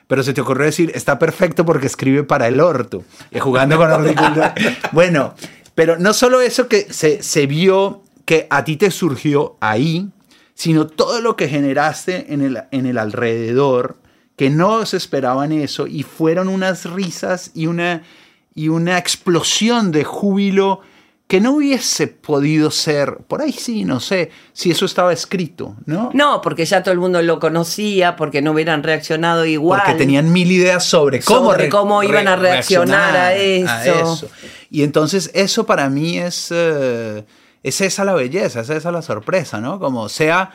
pero 0.06 0.22
se 0.22 0.34
te 0.34 0.42
ocurrió 0.42 0.68
decir, 0.68 0.92
está 0.94 1.18
perfecto 1.18 1.66
porque 1.66 1.88
escribe 1.88 2.24
para 2.24 2.48
el 2.48 2.62
orto, 2.62 3.04
y 3.32 3.40
jugando 3.40 3.78
con 3.78 3.92
horticultura. 3.92 4.54
bueno, 4.92 5.34
pero 5.74 5.98
no 5.98 6.14
solo 6.14 6.40
eso 6.40 6.68
que 6.68 6.94
se, 6.94 7.24
se 7.24 7.48
vio 7.48 8.04
que 8.26 8.46
a 8.52 8.64
ti 8.64 8.78
te 8.78 8.92
surgió 8.92 9.58
ahí, 9.60 10.08
sino 10.54 10.86
todo 10.86 11.20
lo 11.20 11.36
que 11.36 11.50
generaste 11.50 12.32
en 12.32 12.42
el, 12.42 12.62
en 12.70 12.86
el 12.86 13.00
alrededor, 13.00 13.98
que 14.36 14.52
no 14.52 14.86
se 14.86 14.98
esperaban 14.98 15.52
eso, 15.52 15.88
y 15.88 16.04
fueron 16.04 16.48
unas 16.48 16.86
risas 16.86 17.50
y 17.56 17.66
una, 17.66 18.04
y 18.54 18.68
una 18.68 19.00
explosión 19.00 19.92
de 19.92 20.04
júbilo 20.04 20.82
que 21.32 21.40
no 21.40 21.54
hubiese 21.54 22.08
podido 22.08 22.72
ser, 22.72 23.20
por 23.26 23.42
ahí 23.42 23.54
sí, 23.54 23.86
no 23.86 24.02
sé, 24.02 24.32
si 24.52 24.70
eso 24.70 24.84
estaba 24.84 25.14
escrito, 25.14 25.78
¿no? 25.86 26.10
No, 26.14 26.42
porque 26.42 26.66
ya 26.66 26.84
todo 26.84 26.92
el 26.92 27.00
mundo 27.00 27.22
lo 27.22 27.40
conocía, 27.40 28.18
porque 28.18 28.42
no 28.42 28.52
hubieran 28.52 28.84
reaccionado 28.84 29.46
igual. 29.46 29.80
Porque 29.82 29.98
tenían 29.98 30.34
mil 30.34 30.52
ideas 30.52 30.84
sobre 30.84 31.22
cómo, 31.22 31.52
sobre 31.52 31.70
cómo 31.70 32.04
iban 32.04 32.28
a 32.28 32.36
reaccionar, 32.36 33.16
a, 33.16 33.34
eso. 33.34 34.30
Y 34.70 34.84
entonces 34.84 35.32
eso 35.34 35.66
para 35.66 35.90
mí 35.90 36.18
es, 36.18 36.50
eh, 36.52 37.24
es 37.64 37.80
esa 37.80 38.04
la 38.04 38.14
belleza, 38.14 38.60
es 38.60 38.70
esa 38.70 38.92
la 38.92 39.02
sorpresa, 39.02 39.62
¿no? 39.62 39.80
Como 39.80 40.10
sea 40.10 40.52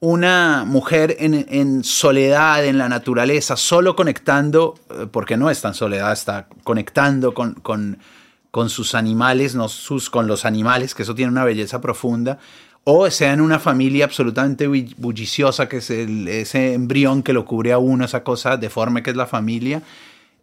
una 0.00 0.64
mujer 0.66 1.18
en, 1.20 1.84
soledad, 1.84 2.64
en 2.64 2.78
la 2.78 2.88
naturaleza, 2.88 3.56
solo 3.56 3.94
conectando, 3.94 4.74
eh, 4.90 5.06
porque 5.08 5.36
no 5.36 5.50
está 5.50 5.68
en 5.68 5.74
soledad, 5.74 6.12
está 6.12 6.48
conectando 6.64 7.32
con, 7.32 7.54
con 7.54 7.98
con 8.50 8.70
sus 8.70 8.94
animales, 8.94 9.54
no 9.54 9.68
sus 9.68 10.10
con 10.10 10.26
los 10.26 10.44
animales, 10.44 10.94
que 10.94 11.02
eso 11.02 11.14
tiene 11.14 11.30
una 11.32 11.44
belleza 11.44 11.80
profunda, 11.80 12.38
o 12.84 13.10
sea 13.10 13.32
en 13.32 13.40
una 13.40 13.58
familia 13.58 14.04
absolutamente 14.04 14.66
bulliciosa, 14.68 15.68
que 15.68 15.78
es 15.78 15.90
ese 15.90 16.74
embrión 16.74 17.22
que 17.22 17.32
lo 17.32 17.44
cubre 17.44 17.72
a 17.72 17.78
uno, 17.78 18.04
esa 18.04 18.22
cosa 18.22 18.56
deforme 18.56 19.02
que 19.02 19.10
es 19.10 19.16
la 19.16 19.26
familia. 19.26 19.82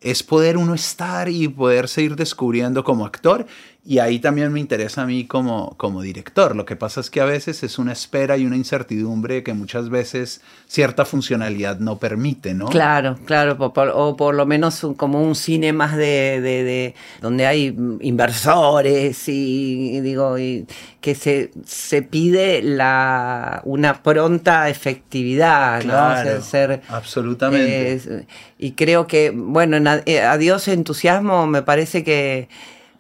es 0.01 0.21
poder 0.21 0.57
uno 0.57 0.73
estar 0.73 1.29
y 1.29 1.47
poder 1.47 1.87
seguir 1.87 2.17
descubriendo 2.17 2.83
como 2.83 3.05
actor. 3.05 3.47
Y 3.85 3.99
ahí 3.99 4.19
también 4.19 4.53
me 4.53 4.61
interesa 4.61 5.01
a 5.01 5.05
mí 5.05 5.25
como, 5.25 5.75
como 5.75 6.01
director. 6.01 6.55
Lo 6.55 6.65
que 6.65 6.77
pasa 6.77 7.01
es 7.01 7.09
que 7.09 7.19
a 7.19 7.25
veces 7.25 7.63
es 7.63 7.77
una 7.77 7.91
espera 7.91 8.37
y 8.37 8.45
una 8.45 8.55
incertidumbre 8.55 9.43
que 9.43 9.53
muchas 9.53 9.89
veces 9.89 10.39
cierta 10.67 11.03
funcionalidad 11.03 11.79
no 11.79 11.99
permite, 11.99 12.53
¿no? 12.53 12.67
Claro, 12.67 13.17
claro, 13.25 13.57
o 13.59 14.15
por, 14.15 14.35
lo 14.35 14.45
menos 14.45 14.87
como 14.95 15.21
un 15.21 15.35
cine 15.35 15.73
más 15.73 15.97
de, 15.97 16.39
de, 16.39 16.95
donde 17.21 17.45
hay 17.45 17.75
inversores 17.99 19.27
y, 19.27 19.99
digo 19.99 20.39
y 20.39 20.65
que 21.01 21.13
se, 21.13 21.51
se 21.65 22.01
pide 22.01 22.61
la 22.61 23.61
una 23.65 24.01
pronta 24.01 24.69
efectividad, 24.69 25.81
claro, 25.81 26.41
Ser, 26.41 26.81
absolutamente. 26.87 28.25
y 28.57 28.71
creo 28.71 29.07
que 29.07 29.31
bueno, 29.31 29.77
eh, 30.05 30.21
adiós 30.21 30.69
entusiasmo 30.69 31.45
me 31.47 31.61
parece 31.61 32.05
que 32.05 32.47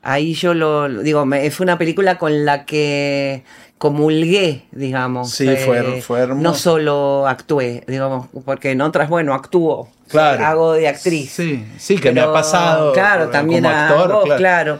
ahí 0.03 0.33
yo 0.33 0.53
lo, 0.53 0.89
digo, 0.89 1.25
me, 1.25 1.49
fue 1.49 1.63
una 1.63 1.77
película 1.77 2.17
con 2.17 2.45
la 2.45 2.65
que 2.65 3.43
comulgué, 3.77 4.65
digamos. 4.71 5.31
Sí, 5.31 5.47
fue, 5.65 5.97
eh, 5.97 6.01
fue 6.01 6.27
No 6.27 6.53
solo 6.53 7.27
actué, 7.27 7.83
digamos, 7.87 8.27
porque 8.45 8.71
en 8.71 8.81
otras, 8.81 9.09
bueno, 9.09 9.33
actúo. 9.33 9.89
Claro. 10.07 10.45
Hago 10.45 10.73
de 10.73 10.87
actriz. 10.87 11.31
Sí, 11.31 11.65
sí, 11.77 11.97
que 11.97 12.11
me 12.11 12.21
ha 12.21 12.31
pasado. 12.31 12.93
Claro, 12.93 13.29
también 13.29 13.63
como 13.63 13.75
actor, 13.75 14.37
claro. 14.37 14.79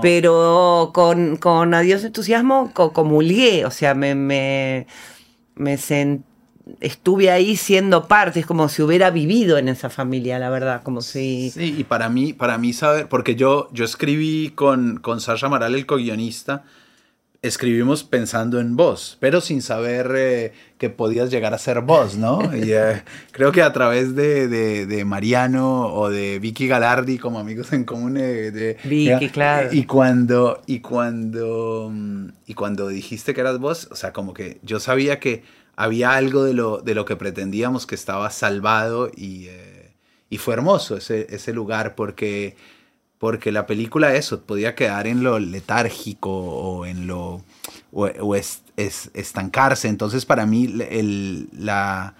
Pero 0.00 0.90
con, 0.92 1.36
con 1.36 1.72
Adiós 1.72 2.02
Entusiasmo 2.04 2.72
comulgué, 2.72 3.64
o 3.64 3.70
sea, 3.70 3.94
me, 3.94 4.14
me, 4.14 4.86
me 5.54 5.76
sentí 5.76 6.31
estuve 6.80 7.30
ahí 7.30 7.56
siendo 7.56 8.08
parte, 8.08 8.40
es 8.40 8.46
como 8.46 8.68
si 8.68 8.82
hubiera 8.82 9.10
vivido 9.10 9.58
en 9.58 9.68
esa 9.68 9.90
familia, 9.90 10.38
la 10.38 10.50
verdad, 10.50 10.82
como 10.82 11.00
si... 11.00 11.50
Sí, 11.50 11.74
y 11.78 11.84
para 11.84 12.08
mí, 12.08 12.32
para 12.32 12.58
mí 12.58 12.72
saber, 12.72 13.08
porque 13.08 13.34
yo, 13.34 13.68
yo 13.72 13.84
escribí 13.84 14.50
con, 14.54 14.98
con 14.98 15.20
Sasha 15.20 15.46
Amaral, 15.46 15.74
el 15.74 15.86
co-guionista, 15.86 16.64
escribimos 17.42 18.04
pensando 18.04 18.60
en 18.60 18.76
vos, 18.76 19.16
pero 19.18 19.40
sin 19.40 19.62
saber 19.62 20.12
eh, 20.14 20.52
que 20.78 20.90
podías 20.90 21.28
llegar 21.28 21.52
a 21.54 21.58
ser 21.58 21.80
vos, 21.80 22.16
¿no? 22.16 22.38
Y 22.56 22.72
eh, 22.72 23.02
creo 23.32 23.50
que 23.50 23.62
a 23.62 23.72
través 23.72 24.14
de, 24.14 24.46
de, 24.46 25.04
Mariano 25.04 25.92
o 25.92 26.08
de 26.08 26.38
Vicky 26.38 26.68
Galardi 26.68 27.18
como 27.18 27.40
amigos 27.40 27.72
en 27.72 27.82
común 27.82 28.16
eh, 28.16 28.52
de, 28.52 28.76
Vicky, 28.84 29.28
claro. 29.30 29.70
Y 29.72 29.84
cuando, 29.84 30.62
y 30.66 30.78
cuando, 30.78 31.90
mm, 31.92 32.28
y 32.46 32.54
cuando 32.54 32.86
dijiste 32.86 33.34
que 33.34 33.40
eras 33.40 33.58
vos, 33.58 33.88
o 33.90 33.96
sea, 33.96 34.12
como 34.12 34.32
que 34.34 34.60
yo 34.62 34.78
sabía 34.78 35.18
que 35.18 35.42
había 35.76 36.12
algo 36.12 36.44
de 36.44 36.54
lo, 36.54 36.78
de 36.78 36.94
lo 36.94 37.04
que 37.04 37.16
pretendíamos 37.16 37.86
que 37.86 37.94
estaba 37.94 38.30
salvado 38.30 39.10
y, 39.14 39.46
eh, 39.48 39.92
y 40.28 40.38
fue 40.38 40.54
hermoso 40.54 40.96
ese, 40.96 41.26
ese 41.30 41.52
lugar 41.52 41.94
porque, 41.94 42.56
porque 43.18 43.52
la 43.52 43.66
película 43.66 44.14
eso 44.14 44.42
podía 44.42 44.74
quedar 44.74 45.06
en 45.06 45.22
lo 45.22 45.38
letárgico 45.38 46.30
o 46.30 46.86
en 46.86 47.06
lo 47.06 47.42
o, 47.92 48.34
es, 48.34 48.62
estancarse. 48.76 49.88
Entonces 49.88 50.24
para 50.24 50.46
mí 50.46 50.74
el, 50.90 51.48
la 51.52 52.14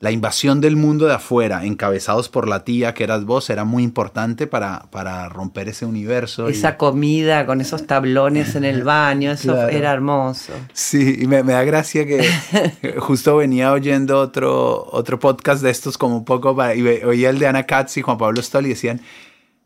la 0.00 0.12
invasión 0.12 0.60
del 0.60 0.76
mundo 0.76 1.06
de 1.06 1.14
afuera, 1.14 1.64
encabezados 1.64 2.28
por 2.28 2.46
la 2.46 2.62
tía 2.62 2.94
que 2.94 3.02
eras 3.02 3.24
vos, 3.24 3.50
era 3.50 3.64
muy 3.64 3.82
importante 3.82 4.46
para, 4.46 4.86
para 4.90 5.28
romper 5.28 5.68
ese 5.68 5.86
universo. 5.86 6.48
Esa 6.48 6.76
comida 6.76 7.46
con 7.46 7.60
esos 7.60 7.86
tablones 7.86 8.54
en 8.54 8.64
el 8.64 8.84
baño, 8.84 9.32
eso 9.32 9.68
era 9.68 9.92
hermoso. 9.92 10.52
Sí, 10.72 11.18
y 11.20 11.26
me, 11.26 11.42
da 11.42 11.64
gracia 11.64 12.06
que 12.06 12.28
justo 12.98 13.36
venía 13.38 13.72
oyendo 13.72 14.20
otro, 14.20 14.88
otro 14.92 15.18
podcast 15.18 15.62
de 15.62 15.70
estos 15.70 15.98
como 15.98 16.18
un 16.18 16.24
poco, 16.24 16.56
y 16.74 16.86
oía 17.04 17.30
el 17.30 17.40
de 17.40 17.48
Ana 17.48 17.64
Katz 17.64 17.96
y 17.96 18.02
Juan 18.02 18.18
Pablo 18.18 18.40
Stoll 18.40 18.66
y 18.66 18.70
decían, 18.70 19.00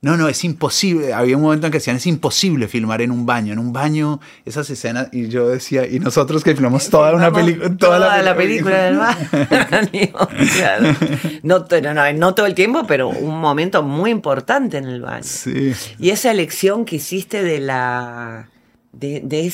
no, 0.02 0.16
no, 0.16 0.28
es 0.28 0.42
imposible. 0.42 1.14
Había 1.14 1.36
un 1.36 1.44
momento 1.44 1.68
en 1.68 1.70
que 1.70 1.78
decían, 1.78 1.94
es 1.94 2.08
imposible 2.08 2.66
filmar 2.66 3.02
en 3.02 3.12
un 3.12 3.24
baño. 3.24 3.52
En 3.52 3.60
un 3.60 3.72
baño, 3.72 4.18
esas 4.44 4.68
escenas. 4.68 5.08
Y 5.12 5.28
yo 5.28 5.48
decía, 5.48 5.86
y 5.86 6.00
nosotros 6.00 6.42
que 6.42 6.54
filmamos 6.54 6.90
toda 6.90 7.14
una 7.14 7.32
película. 7.32 7.76
Toda, 7.76 8.20
la, 8.20 8.36
película 8.36 8.82
del 8.82 8.96
baño. 8.96 9.28
no, 11.44 11.64
no, 11.80 12.12
no, 12.14 12.34
todo 12.34 12.46
el 12.46 12.54
tiempo, 12.54 12.84
pero 12.84 13.10
un 13.10 13.40
momento 13.40 13.84
muy 13.84 14.10
importante 14.10 14.78
en 14.78 14.86
el 14.86 15.02
baño. 15.02 15.22
Sí. 15.22 15.72
Y 16.00 16.10
esa 16.10 16.32
elección 16.32 16.84
que 16.84 16.96
hiciste 16.96 17.44
de 17.44 17.60
la 17.60 18.48
de, 18.92 19.52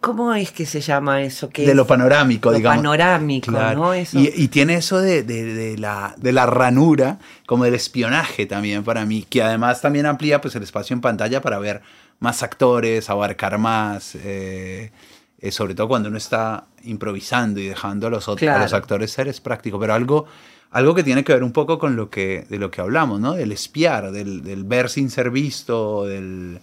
¿Cómo 0.00 0.34
es 0.34 0.50
que 0.50 0.64
se 0.64 0.80
llama 0.80 1.22
eso? 1.22 1.50
de 1.54 1.74
lo 1.74 1.86
panorámico, 1.86 2.50
lo 2.50 2.56
digamos. 2.56 2.78
panorámico, 2.78 3.50
¿no? 3.50 3.94
Y, 3.94 4.48
tiene 4.48 4.76
eso 4.76 4.98
de, 5.00 5.76
la, 5.78 6.14
de 6.16 6.32
la 6.32 6.46
ranura, 6.46 7.18
como 7.46 7.64
del 7.64 7.74
espionaje 7.74 8.46
también 8.46 8.82
para 8.82 9.04
mí, 9.04 9.26
que 9.28 9.42
además 9.42 9.82
también 9.82 10.06
amplía 10.06 10.40
pues, 10.40 10.54
el 10.56 10.62
espacio 10.62 10.94
en 10.94 11.02
pantalla 11.02 11.42
para 11.42 11.58
ver 11.58 11.82
más 12.20 12.42
actores, 12.42 13.10
abarcar 13.10 13.58
más, 13.58 14.14
eh, 14.14 14.90
eh, 15.38 15.50
sobre 15.52 15.74
todo 15.74 15.88
cuando 15.88 16.08
uno 16.08 16.18
está 16.18 16.64
improvisando 16.84 17.60
y 17.60 17.66
dejando 17.66 18.06
a 18.06 18.10
los, 18.10 18.26
otros, 18.28 18.58
los 18.58 18.72
actores 18.72 19.12
ser, 19.12 19.28
es 19.28 19.40
práctico, 19.40 19.78
pero 19.78 19.94
algo... 19.94 20.26
Algo 20.74 20.94
que 20.94 21.04
tiene 21.04 21.22
que 21.22 21.34
ver 21.34 21.44
un 21.44 21.52
poco 21.52 21.78
con 21.78 21.96
lo 21.96 22.08
que, 22.08 22.46
de 22.48 22.56
lo 22.56 22.70
que 22.70 22.80
hablamos, 22.80 23.20
¿no? 23.20 23.34
Del 23.34 23.52
espiar, 23.52 24.10
del, 24.10 24.42
del 24.42 24.64
ver 24.64 24.88
sin 24.88 25.10
ser 25.10 25.30
visto, 25.30 26.06
del, 26.06 26.60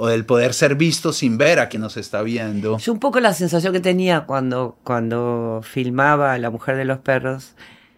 o 0.00 0.06
del 0.06 0.24
poder 0.24 0.54
ser 0.54 0.76
visto 0.76 1.12
sin 1.12 1.38
ver 1.38 1.58
a 1.58 1.68
quien 1.68 1.82
nos 1.82 1.96
está 1.96 2.22
viendo. 2.22 2.76
Es 2.76 2.86
un 2.86 3.00
poco 3.00 3.18
la 3.18 3.34
sensación 3.34 3.72
que 3.72 3.80
tenía 3.80 4.26
cuando, 4.26 4.78
cuando 4.84 5.60
filmaba 5.64 6.38
La 6.38 6.50
Mujer 6.50 6.76
de 6.76 6.84
los 6.84 6.98
Perros. 6.98 7.54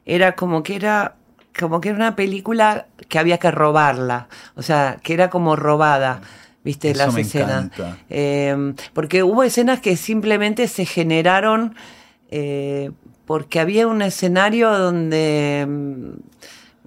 Era 0.06 0.34
como 0.34 0.62
que 0.62 0.76
era 0.76 1.16
como 1.58 1.82
que 1.82 1.90
era 1.90 1.96
una 1.96 2.16
película 2.16 2.86
que 3.08 3.18
había 3.18 3.36
que 3.36 3.50
robarla. 3.50 4.28
O 4.54 4.62
sea, 4.62 4.98
que 5.02 5.12
era 5.12 5.28
como 5.28 5.56
robada. 5.56 6.22
¿Viste? 6.64 6.94
las 6.94 7.14
escenas. 7.16 7.70
Eh, 8.08 8.74
porque 8.94 9.22
hubo 9.22 9.42
escenas 9.42 9.80
que 9.80 9.96
simplemente 9.96 10.68
se 10.68 10.86
generaron 10.86 11.74
eh, 12.30 12.90
porque 13.26 13.60
había 13.60 13.86
un 13.86 14.02
escenario 14.02 14.76
donde 14.76 15.66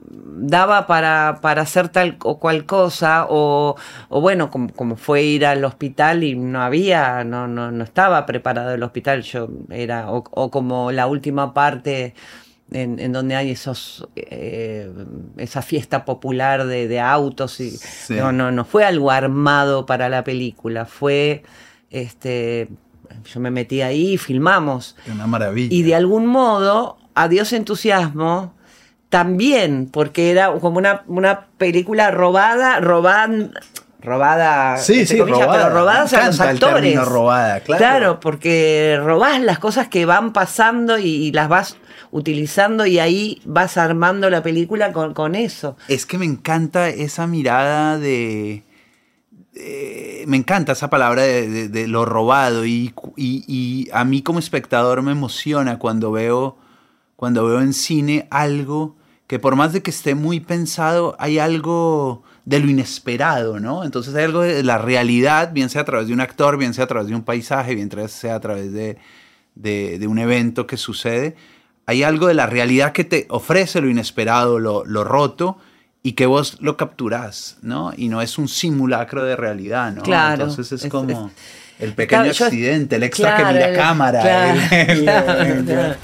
daba 0.10 0.88
para, 0.88 1.40
para, 1.42 1.62
hacer 1.62 1.90
tal 1.90 2.18
o 2.24 2.40
cual 2.40 2.66
cosa, 2.66 3.26
o, 3.30 3.76
o 4.10 4.22
bueno, 4.22 4.50
como, 4.50 4.72
como, 4.74 4.96
fue 4.96 5.24
ir 5.24 5.46
al 5.46 5.64
hospital 5.64 6.24
y 6.24 6.36
no 6.36 6.62
había, 6.62 7.24
no, 7.24 7.48
no, 7.48 7.72
no 7.72 7.84
estaba 7.84 8.26
preparado 8.26 8.74
el 8.74 8.84
hospital, 8.84 9.22
yo 9.22 9.50
era, 9.70 10.12
o, 10.12 10.24
o 10.32 10.52
como 10.52 10.92
la 10.92 11.08
última 11.08 11.54
parte 11.54 12.14
en, 12.72 13.00
en 13.00 13.12
donde 13.12 13.36
hay 13.36 13.52
esos 13.52 14.08
eh, 14.16 14.92
esa 15.38 15.62
fiesta 15.62 16.06
popular 16.06 16.66
de, 16.66 16.88
de 16.88 17.00
autos 17.00 17.60
y 17.60 17.78
no, 18.10 18.32
no, 18.32 18.52
no 18.52 18.66
fue 18.66 18.84
algo 18.86 19.12
armado 19.12 19.86
para 19.86 20.10
la 20.10 20.24
película, 20.24 20.86
fue 20.86 21.44
este 21.92 22.70
yo 23.32 23.40
me 23.40 23.52
metí 23.52 23.82
ahí 23.82 24.14
y 24.14 24.18
filmamos. 24.18 24.96
Una 25.12 25.28
maravilla. 25.28 25.74
Y 25.74 25.84
de 25.84 25.94
algún 25.96 26.26
modo, 26.26 26.98
adiós 27.14 27.54
entusiasmo, 27.54 28.54
también, 29.14 29.90
porque 29.92 30.32
era 30.32 30.52
como 30.54 30.80
una, 30.80 31.04
una 31.06 31.46
película 31.60 32.10
robada, 32.10 32.80
robada, 32.80 33.30
robada, 34.02 34.78
sí, 34.78 35.06
sí, 35.06 35.20
robada. 35.20 35.54
pero 35.54 35.70
robadas 35.70 36.14
a 36.14 36.26
los 36.26 36.40
actores. 36.40 37.06
robada, 37.06 37.60
claro. 37.60 37.78
Claro, 37.78 38.20
porque 38.20 39.00
robás 39.00 39.40
las 39.40 39.60
cosas 39.60 39.88
que 39.88 40.08
van 40.08 40.34
pasando 40.34 40.98
y, 40.98 41.32
las 41.32 41.48
vas 41.48 41.78
utilizando 42.10 42.88
y 42.88 42.98
ahí 42.98 43.40
vas 43.46 43.78
armando 43.78 44.32
la 44.32 44.42
película 44.42 44.92
con, 44.94 45.14
con 45.14 45.36
eso. 45.36 45.78
Es 45.90 46.08
que 46.08 46.18
me 46.18 46.26
encanta 46.26 46.90
esa 46.90 47.28
mirada 47.28 48.00
de... 48.00 48.64
me 50.26 50.38
encanta 50.38 50.72
esa 50.72 50.90
palabra 50.90 51.22
de, 51.22 51.70
de, 51.70 51.88
lo 51.88 52.06
robado 52.06 52.66
y, 52.66 52.96
y, 53.16 53.46
y, 53.48 53.90
a 53.94 54.06
mí 54.06 54.24
como 54.24 54.40
espectador 54.40 55.04
me 55.04 55.12
emociona 55.12 55.78
cuando 55.78 56.12
veo, 56.12 56.58
cuando 57.16 57.46
veo 57.46 57.62
en 57.62 57.74
cine 57.74 58.28
algo 58.32 58.96
que 59.28 59.40
por 59.40 59.56
más 59.56 59.74
de 59.74 59.82
que 59.82 59.92
esté 59.92 60.16
muy 60.16 60.40
pensado, 60.40 61.16
hay 61.20 61.40
algo 61.40 62.24
de 62.46 62.60
lo 62.60 62.70
inesperado, 62.70 63.60
¿no? 63.60 63.84
Entonces 63.84 64.14
hay 64.16 64.26
algo 64.26 64.42
de 64.42 64.64
la 64.64 64.78
realidad, 64.78 65.54
bien 65.54 65.70
sea 65.70 65.82
a 65.82 65.86
través 65.86 66.08
de 66.08 66.14
un 66.14 66.22
actor, 66.22 66.58
bien 66.58 66.74
sea 66.74 66.86
a 66.86 66.88
través 66.88 67.08
de 67.08 67.16
un 67.16 67.24
paisaje, 67.24 67.76
bien 67.76 67.90
sea 68.10 68.36
a 68.36 68.40
través 68.40 68.74
de, 68.74 68.98
de, 69.56 70.08
un 70.08 70.20
evento 70.20 70.68
que 70.68 70.78
sucede. 70.78 71.36
Hay 71.86 72.04
algo 72.04 72.28
de 72.28 72.34
la 72.34 72.48
realidad 72.48 72.92
que 72.92 73.04
te 73.04 73.26
ofrece 73.30 73.82
lo 73.82 73.90
inesperado, 73.90 74.60
lo, 74.60 74.86
lo 74.86 75.04
roto, 75.04 75.58
y 76.02 76.14
que 76.14 76.26
vos 76.26 76.58
lo 76.60 76.76
capturás, 76.76 77.58
¿no? 77.62 77.94
Y 77.96 78.10
no 78.10 78.22
es 78.22 78.38
un 78.38 78.50
simulacro 78.50 79.24
de 79.24 79.38
realidad, 79.38 79.94
¿no? 79.94 80.04
Claro. 80.04 80.44
Entonces 80.44 80.84
es, 80.84 80.92
como 80.92 81.32
el 81.80 81.94
pequeño 81.94 82.30
accidente, 82.30 82.98
el 82.98 83.04
extra 83.04 83.38
que 83.38 83.46
mira 83.46 83.74
cámara. 83.74 84.22
Claro, 84.22 85.54
¡Anda 85.54 85.98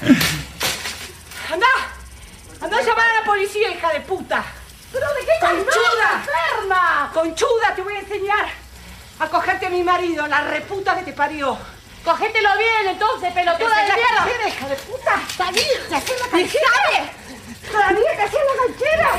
conchuda, 7.20 7.76
te 7.76 7.82
voy 7.82 7.96
a 7.96 8.00
enseñar 8.00 8.46
a 9.20 9.28
cogerte 9.28 9.66
a 9.66 9.70
mi 9.70 9.84
marido, 9.84 10.26
la 10.28 10.42
reputa 10.42 10.96
que 10.98 11.04
te 11.04 11.12
parió. 11.12 11.58
Cogételo 12.06 12.50
bien, 12.58 12.94
entonces, 12.94 13.34
pelotuda 13.34 13.82
de 13.82 13.88
la 13.90 13.96
mierda. 13.96 14.16
Canchera, 14.16 14.48
hija 14.48 14.70
de 14.70 14.76
puta! 14.76 15.22
¡Salí! 15.36 15.60
¡Se 15.90 15.96
hace 15.96 16.18
la 16.18 16.28
canchera! 16.30 17.12
¡Salí, 17.72 18.02
te 18.16 18.22
hacía 18.22 18.40
la 18.40 18.56
canchera! 18.64 19.10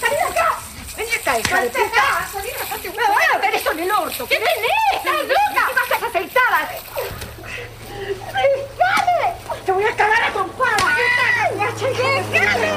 ¡Salí 0.00 0.16
de 0.16 0.22
acá! 0.22 0.58
¡Vení 0.96 1.10
acá, 1.12 1.38
hija 1.38 1.60
de 1.60 1.68
puta! 1.68 2.28
¡Salí 2.32 2.48
de 2.48 2.56
acá! 2.56 2.76
¡Me 2.82 2.90
voy 2.90 3.24
a 3.30 3.38
meter 3.38 3.54
eso 3.54 3.72
en 3.72 3.80
el 3.80 3.90
orto! 3.90 4.26
¿Qué 4.26 4.36
tenés? 4.36 4.94
¡Estás 4.94 5.20
loca! 5.28 5.62
¡Qué 5.68 5.92
vas 5.92 6.02
aceitada! 6.02 6.70
¡Déjame! 8.78 9.26
¡Te 9.66 9.72
voy 9.72 9.84
a 9.84 9.96
cagar 9.96 10.24
a 10.24 10.32
compada! 10.32 10.96
¡Déjame! 11.78 12.72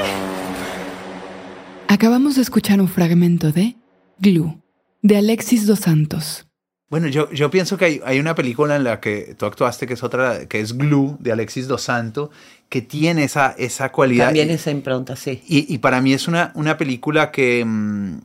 Acabamos 1.88 2.36
de 2.36 2.42
escuchar 2.42 2.82
un 2.82 2.90
fragmento 2.90 3.54
de 3.54 3.78
Glue 4.20 4.63
de 5.04 5.18
Alexis 5.18 5.68
Dos 5.68 5.82
Santos. 5.82 6.48
Bueno, 6.90 7.08
yo, 7.08 7.30
yo 7.32 7.52
pienso 7.52 7.78
que 7.78 7.86
hay, 7.86 8.02
hay, 8.06 8.20
una 8.20 8.36
película 8.36 8.76
en 8.76 8.84
la 8.84 9.00
que 9.00 9.36
tú 9.38 9.46
actuaste 9.46 9.86
que 9.86 9.96
es 9.96 10.04
otra, 10.04 10.48
que 10.48 10.60
es 10.60 10.78
Glue, 10.78 11.18
de 11.20 11.32
Alexis 11.32 11.68
Dos 11.68 11.84
Santos, 11.84 12.30
que 12.70 12.82
tiene 12.82 13.24
esa, 13.24 13.54
esa 13.58 13.92
cualidad. 13.92 14.28
También 14.28 14.50
esa 14.50 14.72
impronta, 14.72 15.16
sí. 15.16 15.44
Y, 15.48 15.74
y 15.74 15.78
para 15.80 16.02
mí 16.02 16.14
es 16.14 16.28
una, 16.28 16.52
una 16.56 16.78
película 16.78 17.32
que, 17.32 17.66
mm, 17.66 18.20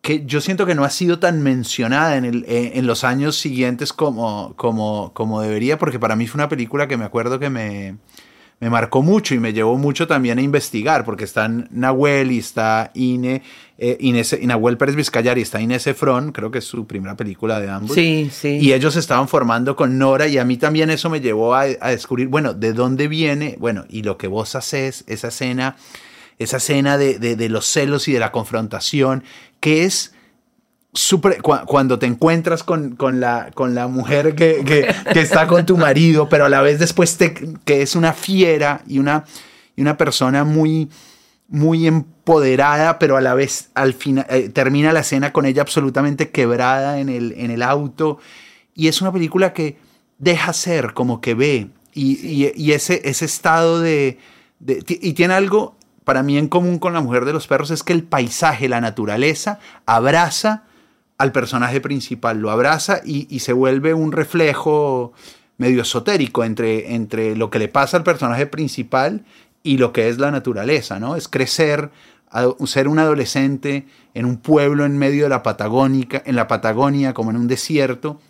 que 0.00 0.24
yo 0.24 0.40
siento 0.40 0.64
que 0.64 0.74
no 0.74 0.84
ha 0.84 0.90
sido 0.90 1.18
tan 1.18 1.42
mencionada 1.42 2.16
en, 2.16 2.24
el, 2.24 2.44
eh, 2.48 2.72
en 2.74 2.86
los 2.86 3.04
años 3.04 3.36
siguientes 3.36 3.92
como, 3.92 4.54
como, 4.56 5.12
como 5.12 5.42
debería, 5.42 5.76
porque 5.76 5.98
para 5.98 6.16
mí 6.16 6.26
fue 6.26 6.38
una 6.38 6.48
película 6.48 6.88
que 6.88 6.96
me 6.96 7.04
acuerdo 7.04 7.38
que 7.40 7.50
me, 7.50 7.96
me 8.60 8.70
marcó 8.70 9.02
mucho 9.02 9.34
y 9.34 9.38
me 9.38 9.52
llevó 9.52 9.76
mucho 9.76 10.06
también 10.06 10.38
a 10.38 10.42
investigar, 10.42 11.04
porque 11.04 11.24
están 11.24 11.68
Nahuel 11.70 12.32
y 12.32 12.38
está 12.38 12.90
Ine, 12.94 13.42
eh, 13.78 13.96
Inés, 14.00 14.36
Nahuel 14.42 14.76
Pérez 14.76 14.96
Vizcayar 14.96 15.38
y 15.38 15.42
está 15.42 15.60
Inés 15.60 15.86
Efron, 15.86 16.32
creo 16.32 16.50
que 16.50 16.58
es 16.58 16.64
su 16.64 16.86
primera 16.86 17.16
película 17.16 17.60
de 17.60 17.70
ambos. 17.70 17.94
Sí, 17.94 18.30
sí. 18.32 18.58
Y 18.60 18.72
ellos 18.72 18.96
estaban 18.96 19.28
formando 19.28 19.76
con 19.76 19.96
Nora 19.96 20.26
y 20.26 20.38
a 20.38 20.44
mí 20.44 20.56
también 20.56 20.90
eso 20.90 21.08
me 21.08 21.20
llevó 21.20 21.54
a, 21.54 21.62
a 21.80 21.90
descubrir, 21.90 22.26
bueno, 22.26 22.52
de 22.52 22.72
dónde 22.72 23.06
viene, 23.06 23.56
bueno, 23.60 23.84
y 23.88 24.02
lo 24.02 24.18
que 24.18 24.26
vos 24.26 24.56
haces, 24.56 25.04
esa 25.06 25.28
escena, 25.28 25.76
esa 26.38 26.56
escena 26.56 26.98
de, 26.98 27.20
de, 27.20 27.36
de 27.36 27.48
los 27.48 27.64
celos 27.66 28.08
y 28.08 28.12
de 28.12 28.18
la 28.18 28.32
confrontación, 28.32 29.22
que 29.60 29.84
es 29.84 30.14
Super, 30.94 31.42
cuando 31.42 31.98
te 31.98 32.06
encuentras 32.06 32.62
con, 32.62 32.96
con, 32.96 33.20
la, 33.20 33.50
con 33.52 33.74
la 33.74 33.88
mujer 33.88 34.34
que, 34.34 34.64
que, 34.64 35.20
está 35.20 35.46
con 35.46 35.66
tu 35.66 35.76
marido, 35.76 36.28
pero 36.30 36.46
a 36.46 36.48
la 36.48 36.62
vez 36.62 36.78
después 36.78 37.18
te, 37.18 37.34
que 37.64 37.82
es 37.82 37.94
una 37.94 38.14
fiera 38.14 38.82
y 38.86 38.98
una, 38.98 39.24
y 39.76 39.82
una 39.82 39.98
persona 39.98 40.44
muy, 40.44 40.88
muy 41.46 41.86
empoderada, 41.86 42.98
pero 42.98 43.18
a 43.18 43.20
la 43.20 43.34
vez 43.34 43.70
al 43.74 43.92
final 43.92 44.26
eh, 44.30 44.48
termina 44.48 44.92
la 44.92 45.00
escena 45.00 45.32
con 45.32 45.44
ella 45.44 45.60
absolutamente 45.60 46.30
quebrada 46.30 47.00
en 47.00 47.10
el, 47.10 47.34
en 47.36 47.50
el 47.50 47.62
auto. 47.62 48.18
Y 48.74 48.88
es 48.88 49.02
una 49.02 49.12
película 49.12 49.52
que 49.52 49.76
deja 50.18 50.54
ser, 50.54 50.94
como 50.94 51.20
que 51.20 51.34
ve. 51.34 51.68
Y, 51.92 52.18
y, 52.26 52.52
y 52.54 52.72
ese, 52.72 53.02
ese 53.04 53.26
estado 53.26 53.80
de, 53.80 54.18
de, 54.58 54.82
Y 54.88 55.12
tiene 55.12 55.34
algo 55.34 55.76
para 56.08 56.22
mí 56.22 56.38
en 56.38 56.48
común 56.48 56.78
con 56.78 56.94
la 56.94 57.02
mujer 57.02 57.26
de 57.26 57.34
los 57.34 57.46
perros, 57.46 57.70
es 57.70 57.82
que 57.82 57.92
el 57.92 58.02
paisaje, 58.02 58.66
la 58.66 58.80
naturaleza, 58.80 59.58
abraza 59.84 60.64
al 61.18 61.32
personaje 61.32 61.80
principal, 61.80 62.38
lo 62.38 62.50
abraza 62.50 63.00
y, 63.04 63.26
y, 63.28 63.40
se 63.40 63.52
vuelve 63.52 63.92
un 63.92 64.12
reflejo 64.12 65.12
medio 65.58 65.82
esotérico 65.82 66.44
entre, 66.44 66.94
entre 66.94 67.36
lo 67.36 67.50
que 67.50 67.58
le 67.58 67.68
pasa 67.68 67.96
al 67.96 68.04
personaje 68.04 68.46
principal 68.46 69.24
y 69.62 69.76
lo 69.76 69.92
que 69.92 70.08
es 70.08 70.18
la 70.18 70.30
naturaleza, 70.30 71.00
¿no? 71.00 71.16
Es 71.16 71.28
crecer, 71.28 71.90
ser 72.64 72.88
un 72.88 73.00
adolescente 73.00 73.86
en 74.14 74.24
un 74.24 74.36
pueblo 74.38 74.84
en 74.84 74.96
medio 74.96 75.24
de 75.24 75.28
la 75.28 75.42
Patagónica, 75.42 76.22
en 76.24 76.36
la 76.36 76.46
Patagonia, 76.46 77.12
como 77.12 77.30
en 77.30 77.36
un 77.36 77.48
desierto, 77.48 78.20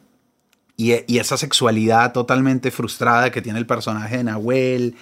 y, 0.76 0.95
y 1.07 1.18
esa 1.18 1.36
sexualidad 1.36 2.12
totalmente 2.12 2.70
frustrada 2.70 3.30
que 3.30 3.43
tiene 3.43 3.59
el 3.59 3.66
personaje 3.66 4.16
de 4.16 4.24
Nahuel, 4.24 4.97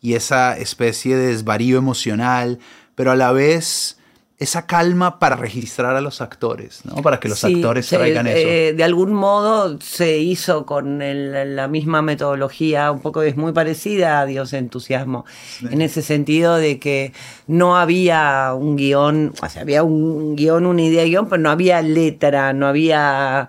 y 0.00 0.14
esa 0.14 0.56
especie 0.56 1.16
de 1.16 1.28
desvarío 1.28 1.78
emocional, 1.78 2.58
pero 2.94 3.12
a 3.12 3.16
la 3.16 3.32
vez 3.32 3.98
esa 4.42 4.66
calma 4.66 5.18
para 5.18 5.36
registrar 5.36 5.94
a 5.94 6.00
los 6.00 6.20
actores, 6.20 6.80
¿no? 6.84 6.96
Para 6.96 7.20
que 7.20 7.28
los 7.28 7.38
sí, 7.38 7.54
actores 7.54 7.86
se, 7.86 7.96
traigan 7.96 8.26
eso. 8.26 8.36
Eh, 8.36 8.72
de 8.72 8.84
algún 8.84 9.12
modo 9.12 9.80
se 9.80 10.18
hizo 10.18 10.66
con 10.66 11.00
el, 11.00 11.54
la 11.56 11.68
misma 11.68 12.02
metodología, 12.02 12.90
un 12.90 13.00
poco 13.00 13.22
es 13.22 13.36
muy 13.36 13.52
parecida 13.52 14.20
a 14.20 14.26
Dios 14.26 14.52
Entusiasmo, 14.52 15.24
sí. 15.58 15.66
en 15.70 15.80
ese 15.80 16.02
sentido 16.02 16.56
de 16.56 16.78
que 16.78 17.12
no 17.46 17.76
había 17.76 18.52
un 18.54 18.76
guion, 18.76 19.32
o 19.40 19.48
sea, 19.48 19.62
había 19.62 19.82
un 19.84 20.34
guion, 20.34 20.66
una 20.66 20.82
idea 20.82 21.02
de 21.02 21.10
guion, 21.10 21.28
pero 21.28 21.40
no 21.40 21.50
había 21.50 21.80
letra, 21.82 22.52
no 22.52 22.66
había... 22.66 23.48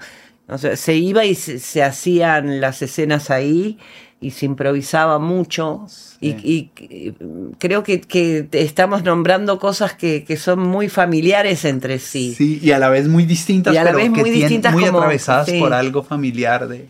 O 0.50 0.58
sea, 0.58 0.76
se 0.76 0.96
iba 0.96 1.26
y 1.26 1.36
se, 1.36 1.58
se 1.58 1.82
hacían 1.82 2.60
las 2.60 2.82
escenas 2.82 3.32
ahí 3.32 3.80
y 4.24 4.32
se 4.32 4.46
improvisaba 4.46 5.20
mucho. 5.20 5.86
Y, 6.20 6.30
y, 6.30 6.72
y, 6.80 7.14
creo 7.60 7.84
que, 7.84 8.00
que, 8.02 8.48
estamos 8.54 9.04
nombrando 9.04 9.60
cosas 9.60 9.94
que, 9.94 10.24
que, 10.24 10.38
son 10.38 10.60
muy 10.60 10.88
familiares 10.88 11.66
entre 11.66 12.00
sí. 12.00 12.34
Sí, 12.36 12.60
y 12.62 12.72
a 12.72 12.80
la 12.80 12.90
vez 12.90 13.08
muy 13.08 13.26
distintas, 13.26 13.74
y 13.74 13.78
a 13.78 13.84
la 13.84 13.92
pero 13.92 14.04
vez 14.04 14.10
muy, 14.10 14.24
que 14.24 14.32
distintas 14.32 14.74
muy 14.74 14.86
como, 14.86 15.00
atravesadas 15.00 15.48
sí. 15.48 15.60
por 15.60 15.74
algo 15.74 16.04
familiar 16.04 16.68
de 16.68 16.86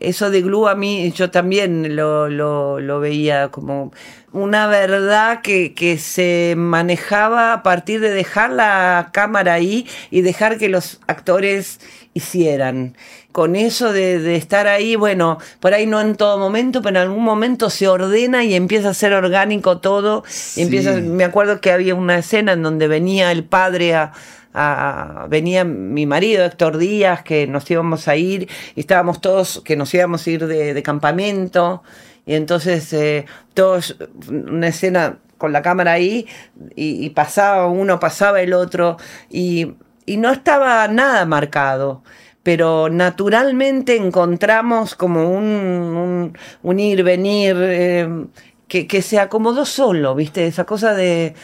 eso 0.00 0.30
de 0.30 0.40
Glue 0.40 0.66
a 0.66 0.74
mí 0.74 1.12
yo 1.14 1.30
también 1.30 1.94
lo, 1.94 2.28
lo, 2.28 2.80
lo 2.80 3.00
veía 3.00 3.48
como 3.48 3.92
una 4.32 4.66
verdad 4.66 5.42
que, 5.42 5.74
que, 5.74 5.98
se 5.98 6.54
manejaba 6.56 7.52
a 7.52 7.62
partir 7.62 8.00
de 8.00 8.10
dejar 8.10 8.50
la 8.50 9.10
cámara 9.12 9.54
ahí 9.54 9.86
y 10.10 10.22
dejar 10.22 10.56
que 10.56 10.68
los 10.68 11.00
actores 11.06 11.80
hicieran. 12.14 12.96
Con 13.32 13.54
eso 13.54 13.92
de, 13.92 14.18
de, 14.18 14.34
estar 14.34 14.66
ahí, 14.66 14.96
bueno, 14.96 15.38
por 15.60 15.72
ahí 15.72 15.86
no 15.86 16.00
en 16.00 16.16
todo 16.16 16.36
momento, 16.38 16.82
pero 16.82 16.96
en 16.96 17.08
algún 17.08 17.22
momento 17.22 17.70
se 17.70 17.86
ordena 17.86 18.44
y 18.44 18.54
empieza 18.54 18.88
a 18.88 18.94
ser 18.94 19.12
orgánico 19.12 19.78
todo. 19.78 20.24
Sí. 20.26 20.62
Empieza, 20.62 20.94
me 20.96 21.22
acuerdo 21.24 21.60
que 21.60 21.70
había 21.70 21.94
una 21.94 22.18
escena 22.18 22.52
en 22.52 22.62
donde 22.62 22.88
venía 22.88 23.30
el 23.30 23.44
padre 23.44 23.94
a, 23.94 24.12
a, 24.54 25.26
venía 25.28 25.64
mi 25.64 26.06
marido 26.06 26.44
Héctor 26.44 26.78
Díaz, 26.78 27.22
que 27.22 27.46
nos 27.46 27.70
íbamos 27.70 28.08
a 28.08 28.16
ir, 28.16 28.48
y 28.74 28.80
estábamos 28.80 29.20
todos, 29.20 29.62
que 29.64 29.76
nos 29.76 29.92
íbamos 29.94 30.26
a 30.26 30.30
ir 30.30 30.46
de, 30.46 30.74
de 30.74 30.82
campamento, 30.82 31.82
y 32.26 32.34
entonces 32.34 32.92
eh, 32.92 33.26
todos, 33.54 33.96
una 34.28 34.68
escena 34.68 35.18
con 35.38 35.52
la 35.52 35.62
cámara 35.62 35.92
ahí, 35.92 36.26
y, 36.74 37.04
y, 37.04 37.10
pasaba 37.10 37.66
uno, 37.66 38.00
pasaba 38.00 38.40
el 38.40 38.52
otro, 38.52 38.96
y, 39.30 39.74
y 40.06 40.16
no 40.16 40.30
estaba 40.30 40.86
nada 40.88 41.24
marcado 41.26 42.02
pero 42.42 42.88
naturalmente 42.88 43.96
encontramos 43.96 44.94
como 44.94 45.30
un, 45.30 46.36
un, 46.62 46.80
ir, 46.80 47.02
venir, 47.02 47.56
eh, 47.58 48.26
que, 48.66 48.86
que, 48.86 49.02
se 49.02 49.18
acomodó 49.18 49.64
solo, 49.64 50.14
¿viste? 50.14 50.46
Esa 50.46 50.64
cosa 50.64 50.94
de... 50.94 51.34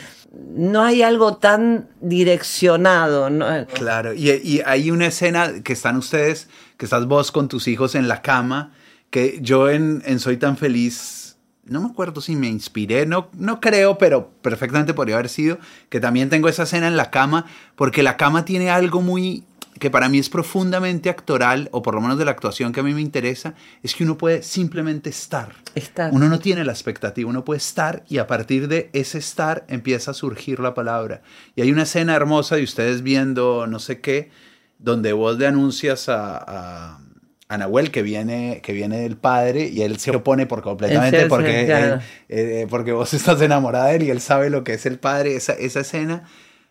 No 0.54 0.82
hay 0.82 1.02
algo 1.02 1.36
tan 1.36 1.88
direccionado. 2.00 3.30
¿no? 3.30 3.46
Claro, 3.72 4.12
y, 4.12 4.30
y, 4.30 4.62
hay 4.64 4.90
una 4.90 5.06
escena 5.06 5.62
que 5.62 5.72
están 5.72 5.96
ustedes, 5.96 6.48
que 6.76 6.84
estás 6.84 7.06
vos 7.06 7.32
con 7.32 7.48
tus 7.48 7.68
hijos 7.68 7.94
en 7.94 8.06
la 8.06 8.20
cama, 8.20 8.72
que 9.10 9.38
yo 9.40 9.70
en, 9.70 10.02
en 10.04 10.18
Soy 10.18 10.36
tan 10.36 10.56
feliz 10.56 11.26
no 11.66 11.80
me 11.80 11.88
acuerdo 11.88 12.20
si 12.20 12.36
me 12.36 12.46
inspiré, 12.48 13.06
no, 13.06 13.28
no 13.32 13.60
creo, 13.60 13.98
pero 13.98 14.30
perfectamente 14.40 14.94
podría 14.94 15.16
haber 15.16 15.28
sido, 15.28 15.58
que 15.88 16.00
también 16.00 16.30
tengo 16.30 16.48
esa 16.48 16.62
escena 16.62 16.86
en 16.86 16.96
la 16.96 17.10
cama, 17.10 17.46
porque 17.74 18.02
la 18.02 18.16
cama 18.16 18.44
tiene 18.44 18.70
algo 18.70 19.02
muy, 19.02 19.44
que 19.78 19.90
para 19.90 20.08
mí 20.08 20.18
es 20.18 20.28
profundamente 20.28 21.10
actoral, 21.10 21.68
o 21.72 21.82
por 21.82 21.94
lo 21.94 22.00
menos 22.00 22.18
de 22.18 22.24
la 22.24 22.30
actuación 22.30 22.72
que 22.72 22.80
a 22.80 22.82
mí 22.82 22.94
me 22.94 23.00
interesa, 23.00 23.54
es 23.82 23.94
que 23.94 24.04
uno 24.04 24.16
puede 24.16 24.42
simplemente 24.42 25.10
estar. 25.10 25.54
estar. 25.74 26.12
Uno 26.12 26.28
no 26.28 26.38
tiene 26.38 26.64
la 26.64 26.72
expectativa, 26.72 27.28
uno 27.28 27.44
puede 27.44 27.58
estar 27.58 28.04
y 28.08 28.18
a 28.18 28.26
partir 28.26 28.68
de 28.68 28.90
ese 28.92 29.18
estar 29.18 29.64
empieza 29.68 30.12
a 30.12 30.14
surgir 30.14 30.60
la 30.60 30.74
palabra. 30.74 31.22
Y 31.54 31.62
hay 31.62 31.70
una 31.70 31.82
escena 31.82 32.14
hermosa 32.14 32.56
de 32.56 32.62
ustedes 32.62 33.02
viendo 33.02 33.66
no 33.66 33.78
sé 33.78 34.00
qué, 34.00 34.30
donde 34.78 35.12
vos 35.12 35.38
le 35.38 35.46
anuncias 35.46 36.08
a, 36.08 36.36
a, 36.36 37.00
a 37.48 37.58
Nahuel 37.58 37.90
que 37.90 38.02
viene, 38.02 38.60
que 38.62 38.72
viene 38.72 38.98
del 39.00 39.16
padre 39.16 39.68
y 39.68 39.82
él 39.82 39.98
se 39.98 40.10
opone 40.10 40.46
por 40.46 40.62
completamente 40.62 41.26
porque, 41.26 41.62
él, 41.62 42.00
eh, 42.28 42.66
porque 42.68 42.92
vos 42.92 43.12
estás 43.14 43.40
enamorada 43.40 43.88
de 43.88 43.96
él 43.96 44.02
y 44.04 44.10
él 44.10 44.20
sabe 44.20 44.50
lo 44.50 44.64
que 44.64 44.74
es 44.74 44.86
el 44.86 44.98
padre. 44.98 45.36
Esa, 45.36 45.52
esa 45.52 45.80
escena 45.80 46.24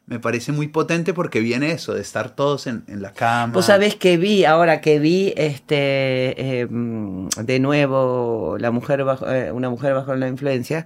me 0.07 0.19
parece 0.19 0.51
muy 0.51 0.67
potente 0.67 1.13
porque 1.13 1.39
viene 1.39 1.71
eso, 1.71 1.93
de 1.93 2.01
estar 2.01 2.29
todos 2.35 2.67
en, 2.67 2.83
en 2.87 3.01
la 3.01 3.11
cama. 3.11 3.53
Vos 3.53 3.65
sabés 3.65 3.95
que 3.95 4.17
vi, 4.17 4.45
ahora 4.45 4.81
que 4.81 4.99
vi 4.99 5.33
este 5.35 6.61
eh, 6.61 6.67
de 6.69 7.59
nuevo 7.59 8.57
la 8.59 8.71
mujer 8.71 9.03
bajo, 9.03 9.29
eh, 9.29 9.51
una 9.51 9.69
mujer 9.69 9.93
bajo 9.93 10.13
la 10.15 10.27
influencia, 10.27 10.85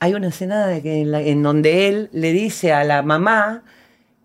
hay 0.00 0.14
una 0.14 0.28
escena 0.28 0.66
de 0.66 0.82
que 0.82 1.02
en, 1.02 1.12
la, 1.12 1.20
en 1.20 1.42
donde 1.42 1.88
él 1.88 2.10
le 2.12 2.32
dice 2.32 2.72
a 2.72 2.84
la 2.84 3.02
mamá 3.02 3.62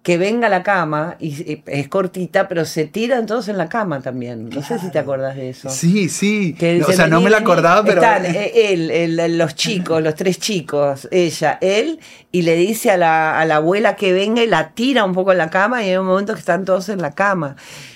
que 0.03 0.17
venga 0.17 0.47
a 0.47 0.49
la 0.49 0.63
cama 0.63 1.15
y 1.19 1.61
es 1.67 1.87
cortita, 1.87 2.47
pero 2.47 2.65
se 2.65 2.85
tiran 2.85 3.27
todos 3.27 3.47
en 3.49 3.57
la 3.57 3.69
cama 3.69 4.01
también. 4.01 4.45
No 4.45 4.49
claro. 4.49 4.67
sé 4.67 4.79
si 4.79 4.89
te 4.89 4.97
acuerdas 4.97 5.35
de 5.35 5.51
eso. 5.51 5.69
Sí, 5.69 6.09
sí. 6.09 6.55
Que 6.57 6.79
no, 6.79 6.87
o 6.87 6.91
sea, 6.91 7.05
no 7.05 7.21
me 7.21 7.29
la 7.29 7.37
acordaba, 7.37 7.83
pero. 7.83 8.01
Están 8.01 8.25
él, 8.55 8.89
él, 8.89 9.37
los 9.37 9.53
chicos, 9.53 10.01
los 10.01 10.15
tres 10.15 10.39
chicos, 10.39 11.07
ella, 11.11 11.59
él, 11.61 11.99
y 12.31 12.41
le 12.41 12.55
dice 12.55 12.89
a 12.89 12.97
la, 12.97 13.39
a 13.39 13.45
la 13.45 13.57
abuela 13.57 13.95
que 13.95 14.11
venga 14.11 14.43
y 14.43 14.47
la 14.47 14.71
tira 14.71 15.05
un 15.05 15.13
poco 15.13 15.33
en 15.33 15.37
la 15.37 15.51
cama, 15.51 15.83
y 15.83 15.89
hay 15.89 15.97
un 15.97 16.07
momento 16.07 16.33
que 16.33 16.39
están 16.39 16.65
todos 16.65 16.89
en 16.89 17.01
la 17.01 17.11
cama. 17.11 17.55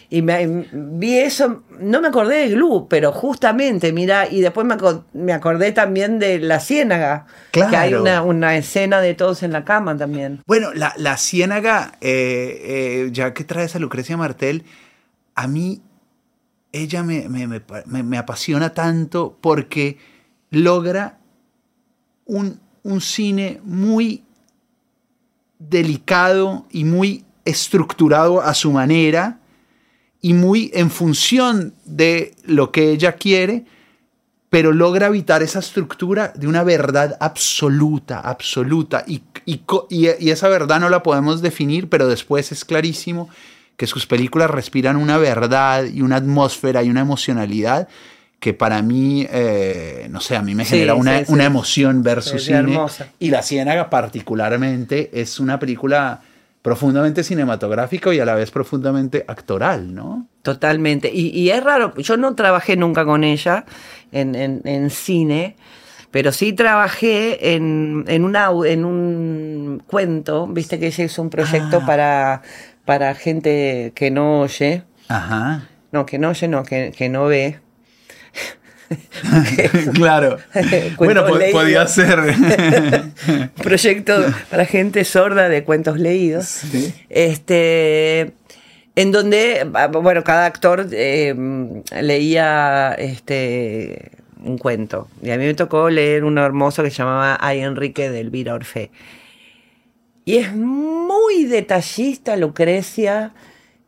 Y 0.09 0.21
me, 0.21 0.67
vi 0.71 1.17
eso, 1.17 1.63
no 1.79 2.01
me 2.01 2.07
acordé 2.07 2.47
de 2.47 2.55
Glue, 2.55 2.87
pero 2.89 3.11
justamente, 3.11 3.91
mira, 3.91 4.29
y 4.29 4.41
después 4.41 4.65
me, 4.65 4.75
me 5.13 5.33
acordé 5.33 5.71
también 5.71 6.19
de 6.19 6.39
La 6.39 6.59
Ciénaga, 6.59 7.25
claro. 7.51 7.71
que 7.71 7.77
hay 7.77 7.93
una, 7.93 8.21
una, 8.21 8.55
escena 8.55 9.01
de 9.01 9.13
todos 9.15 9.43
en 9.43 9.51
la 9.51 9.65
cama 9.65 9.97
también. 9.97 10.41
Bueno, 10.45 10.73
La, 10.73 10.93
la 10.97 11.17
Ciénaga, 11.17 11.93
eh, 12.01 12.61
eh, 12.63 13.09
ya 13.11 13.33
que 13.33 13.43
traes 13.43 13.75
a 13.75 13.79
Lucrecia 13.79 14.15
Martel, 14.15 14.63
a 15.33 15.47
mí 15.47 15.81
ella 16.71 17.03
me, 17.03 17.27
me, 17.29 17.47
me, 17.47 18.03
me 18.03 18.17
apasiona 18.17 18.73
tanto 18.73 19.37
porque 19.41 19.97
logra 20.51 21.17
un, 22.25 22.59
un 22.83 23.01
cine 23.01 23.59
muy 23.63 24.23
delicado 25.57 26.65
y 26.69 26.83
muy 26.83 27.25
estructurado 27.45 28.41
a 28.41 28.53
su 28.53 28.71
manera 28.71 29.39
y 30.25 30.33
muy 30.33 30.71
en 30.73 30.89
función 30.89 31.75
de 31.85 32.33
lo 32.45 32.71
que 32.71 32.89
ella 32.89 33.11
quiere, 33.11 33.65
pero 34.49 34.71
logra 34.71 35.05
evitar 35.05 35.43
esa 35.43 35.59
estructura 35.59 36.33
de 36.35 36.47
una 36.47 36.63
verdad 36.63 37.15
absoluta, 37.19 38.21
absoluta. 38.21 39.03
Y, 39.05 39.21
y, 39.45 39.61
y, 39.91 40.29
esa 40.31 40.49
verdad 40.49 40.79
no 40.79 40.89
la 40.89 41.03
podemos 41.03 41.43
definir, 41.43 41.89
pero 41.89 42.07
después 42.07 42.51
es 42.51 42.65
clarísimo 42.65 43.29
que 43.77 43.85
sus 43.85 44.07
películas 44.07 44.49
respiran 44.49 44.95
una 44.95 45.19
verdad 45.19 45.85
y 45.85 46.01
una 46.01 46.15
atmósfera 46.15 46.81
y 46.81 46.89
una 46.89 47.01
emocionalidad 47.01 47.87
que 48.39 48.55
para 48.55 48.81
mí, 48.81 49.27
eh, 49.29 50.07
no 50.09 50.21
sé, 50.21 50.35
a 50.37 50.41
mí 50.41 50.55
me 50.55 50.65
genera 50.65 50.95
una, 50.95 51.21
una, 51.27 51.45
emoción 51.45 52.01
ver 52.01 52.23
su 52.23 52.39
cine. 52.39 52.79
Y 53.19 53.29
La 53.29 53.43
Ciénaga 53.43 53.91
particularmente 53.91 55.11
es 55.13 55.39
una 55.39 55.59
película 55.59 56.23
profundamente 56.65 57.23
cinematográfico 57.23 58.11
y 58.11 58.19
a 58.19 58.25
la 58.25 58.33
vez 58.33 58.49
profundamente 58.49 59.23
actoral, 59.27 59.93
¿no? 59.93 60.25
Totalmente. 60.41 61.11
Y, 61.13 61.47
es 61.51 61.63
raro, 61.63 61.93
yo 61.95 62.17
no 62.17 62.33
trabajé 62.33 62.75
nunca 62.75 63.05
con 63.05 63.23
ella 63.23 63.65
en, 64.11 64.89
cine, 64.89 65.57
pero 66.09 66.31
sí 66.31 66.53
trabajé 66.53 67.53
en, 67.53 68.03
en, 68.07 68.35
en 68.35 68.85
un 68.85 69.83
cuento, 69.85 70.47
viste 70.47 70.79
que 70.79 70.87
ella 70.87 71.03
hizo 71.03 71.21
un 71.21 71.29
proyecto 71.29 71.81
ah. 71.83 71.85
para, 71.85 72.41
para 72.83 73.13
gente 73.13 73.91
que 73.93 74.09
no 74.09 74.41
oye. 74.41 74.85
Ajá. 75.07 75.67
No, 75.91 76.07
que 76.07 76.17
no 76.17 76.29
oye, 76.29 76.47
no, 76.47 76.63
que, 76.63 76.91
que 76.97 77.09
no 77.09 77.25
ve. 77.25 77.59
claro. 79.93 80.37
bueno, 80.97 81.25
podía 81.51 81.87
ser. 81.87 82.19
Proyecto 83.63 84.33
para 84.49 84.65
gente 84.65 85.03
sorda 85.03 85.49
de 85.49 85.63
cuentos 85.63 85.99
leídos. 85.99 86.61
Este. 87.09 88.33
En 88.97 89.11
donde, 89.11 89.67
bueno, 89.91 90.23
cada 90.23 90.45
actor 90.45 90.87
em, 90.91 91.83
leía 92.01 92.95
este, 92.97 94.11
un 94.41 94.57
cuento. 94.57 95.09
Y 95.21 95.31
a 95.31 95.37
mí 95.37 95.45
me 95.45 95.53
tocó 95.53 95.89
leer 95.89 96.23
uno 96.23 96.45
hermoso 96.45 96.81
que 96.81 96.91
se 96.91 96.97
llamaba 96.97 97.37
Ay 97.41 97.59
Enrique 97.59 98.09
de 98.09 98.21
Elvira 98.21 98.53
Orfe. 98.53 98.91
Y 100.23 100.37
es 100.37 100.55
muy 100.55 101.43
detallista 101.45 102.37
Lucrecia 102.37 103.33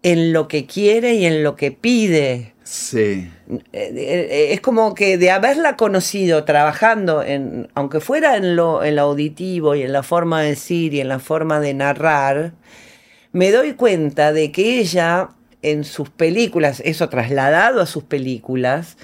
en 0.03 0.33
lo 0.33 0.49
que 0.49 0.65
quiere 0.65 1.15
y 1.15 1.25
en 1.25 1.41
lo 1.41 1.55
que 1.55 1.71
pide. 1.71 2.53
Sí. 2.70 3.32
Eh, 3.49 3.61
eh, 3.72 4.47
es 4.51 4.59
como 4.59 4.93
que 4.93 5.18
de 5.18 5.32
haberla 5.32 5.78
conocido 5.78 6.43
trabajando, 6.43 7.24
en, 7.24 7.70
aunque 7.76 8.01
fuera 8.01 8.36
en 8.36 8.57
lo, 8.57 8.84
en 8.84 8.97
lo 8.97 9.03
auditivo 9.03 9.74
y 9.74 9.84
en 9.84 9.93
la 9.93 10.03
forma 10.03 10.41
de 10.41 10.49
decir 10.49 10.93
y 10.93 10.99
en 10.99 11.07
la 11.07 11.20
forma 11.20 11.61
de 11.61 11.74
narrar, 11.74 12.51
me 13.32 13.51
doy 13.51 13.76
cuenta 13.76 14.34
de 14.34 14.51
que 14.51 14.80
ella 14.82 15.30
en 15.61 15.86
sus 15.86 16.09
películas, 16.09 16.82
eso 16.84 17.07
trasladado 17.07 17.80
a 17.80 17.86
sus 17.86 18.03
películas, 18.03 18.97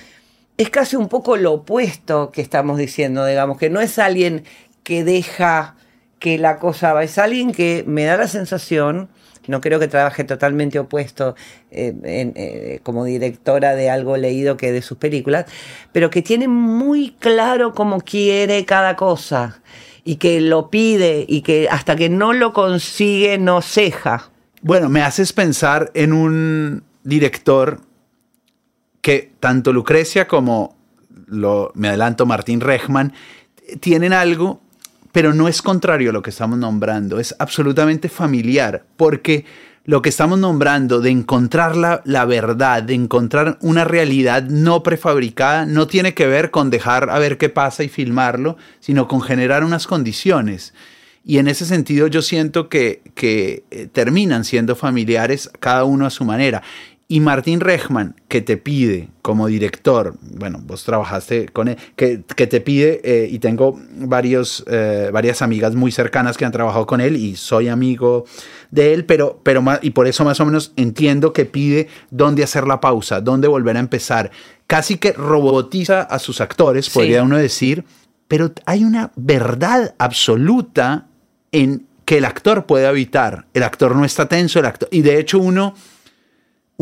es 0.57 0.69
casi 0.69 0.97
un 0.97 1.07
poco 1.07 1.37
lo 1.37 1.53
opuesto 1.53 2.33
que 2.33 2.41
estamos 2.41 2.77
diciendo, 2.77 3.25
digamos, 3.25 3.57
que 3.57 3.69
no 3.69 3.79
es 3.79 3.97
alguien 3.97 4.43
que 4.83 5.05
deja 5.05 5.77
que 6.19 6.37
la 6.37 6.59
cosa 6.59 6.91
va, 6.91 7.05
es 7.05 7.17
alguien 7.17 7.53
que 7.53 7.85
me 7.87 8.03
da 8.03 8.17
la 8.17 8.27
sensación 8.27 9.07
no 9.47 9.61
creo 9.61 9.79
que 9.79 9.87
trabaje 9.87 10.23
totalmente 10.23 10.79
opuesto 10.79 11.35
eh, 11.71 11.93
eh, 12.03 12.79
como 12.83 13.05
directora 13.05 13.75
de 13.75 13.89
algo 13.89 14.17
leído 14.17 14.57
que 14.57 14.71
de 14.71 14.81
sus 14.81 14.97
películas, 14.97 15.45
pero 15.91 16.09
que 16.09 16.21
tiene 16.21 16.47
muy 16.47 17.15
claro 17.19 17.73
cómo 17.73 18.01
quiere 18.01 18.65
cada 18.65 18.95
cosa 18.95 19.61
y 20.03 20.17
que 20.17 20.41
lo 20.41 20.69
pide 20.69 21.25
y 21.27 21.41
que 21.41 21.67
hasta 21.69 21.95
que 21.95 22.09
no 22.09 22.33
lo 22.33 22.53
consigue 22.53 23.37
no 23.37 23.61
ceja. 23.61 24.29
Bueno, 24.61 24.89
me 24.89 25.01
haces 25.01 25.33
pensar 25.33 25.91
en 25.93 26.13
un 26.13 26.83
director 27.03 27.81
que 29.01 29.33
tanto 29.39 29.73
Lucrecia 29.73 30.27
como 30.27 30.75
me 31.73 31.87
adelanto 31.89 32.25
Martín 32.25 32.61
Rechman 32.61 33.13
tienen 33.79 34.13
algo 34.13 34.61
pero 35.13 35.33
no 35.33 35.47
es 35.47 35.61
contrario 35.61 36.09
a 36.09 36.13
lo 36.13 36.21
que 36.21 36.31
estamos 36.31 36.57
nombrando, 36.59 37.19
es 37.19 37.33
absolutamente 37.39 38.09
familiar, 38.09 38.83
porque 38.97 39.45
lo 39.85 40.01
que 40.01 40.09
estamos 40.09 40.39
nombrando 40.39 41.01
de 41.01 41.11
encontrar 41.11 41.77
la, 41.77 42.01
la, 42.03 42.25
verdad, 42.25 42.81
de 42.81 42.95
encontrar 42.95 43.57
una 43.61 43.85
realidad 43.85 44.43
no 44.43 44.81
prefabricada, 44.81 45.65
no 45.65 45.87
tiene 45.87 46.13
que 46.13 46.25
ver 46.25 46.51
con 46.51 46.69
dejar 46.69 47.09
a 47.11 47.19
ver 47.19 47.37
qué 47.37 47.49
pasa 47.49 47.83
y 47.83 47.89
filmarlo, 47.89 48.57
sino 48.79 49.07
con 49.07 49.21
generar 49.21 49.63
unas 49.63 49.85
condiciones. 49.85 50.73
Y 51.25 51.37
en 51.37 51.47
ese 51.47 51.65
sentido 51.65 52.07
yo 52.07 52.21
siento 52.21 52.67
que, 52.67 53.01
que 53.13 53.63
eh, 53.71 53.87
terminan 53.91 54.43
siendo 54.43 54.75
familiares 54.75 55.49
cada 55.59 55.83
uno 55.85 56.05
a 56.05 56.09
su 56.09 56.25
manera. 56.25 56.63
Y 57.13 57.19
Martín 57.19 57.59
Rechman, 57.59 58.15
que 58.27 58.41
te 58.41 58.57
pide 58.57 59.07
como 59.21 59.45
director, 59.45 60.15
bueno, 60.19 60.59
vos 60.65 60.83
trabajaste 60.83 61.47
con 61.49 61.67
él, 61.67 61.77
que, 61.95 62.17
te 62.17 62.59
pide, 62.59 63.01
eh, 63.03 63.27
y 63.29 63.37
tengo 63.37 63.79
varios, 63.97 64.63
eh, 64.65 65.11
varias 65.13 65.43
amigas 65.43 65.75
muy 65.75 65.91
cercanas 65.91 66.37
que 66.37 66.45
han 66.45 66.51
trabajado 66.51 66.87
con 66.87 67.01
él 67.01 67.15
y 67.15 67.35
soy 67.35 67.67
amigo 67.67 68.25
de 68.71 68.95
él, 68.95 69.05
pero, 69.05 69.39
pero 69.43 69.63
y 69.83 69.91
por 69.91 70.07
eso 70.07 70.25
más 70.25 70.39
o 70.39 70.45
menos 70.47 70.73
entiendo 70.75 71.33
que 71.33 71.45
pide 71.45 71.87
dónde 72.09 72.43
hacer 72.43 72.65
la 72.65 72.81
pausa, 72.81 73.21
dónde 73.21 73.47
volver 73.47 73.77
a 73.77 73.81
empezar. 73.81 74.31
Casi 74.65 74.97
que 74.97 75.11
robotiza 75.11 76.01
a 76.01 76.17
sus 76.17 76.41
actores, 76.41 76.89
podría 76.89 77.21
uno 77.21 77.37
decir, 77.37 77.85
pero 78.27 78.51
hay 78.65 78.83
una 78.83 79.11
verdad 79.15 79.93
absoluta 79.99 81.05
en 81.51 81.85
que 82.05 82.17
el 82.17 82.25
actor 82.25 82.65
puede 82.65 82.87
habitar. 82.87 83.45
El 83.53 83.61
actor 83.61 83.95
no 83.95 84.03
está 84.03 84.27
tenso, 84.27 84.57
el 84.57 84.65
actor, 84.65 84.89
y 84.91 85.03
de 85.03 85.19
hecho 85.19 85.37
uno 85.37 85.75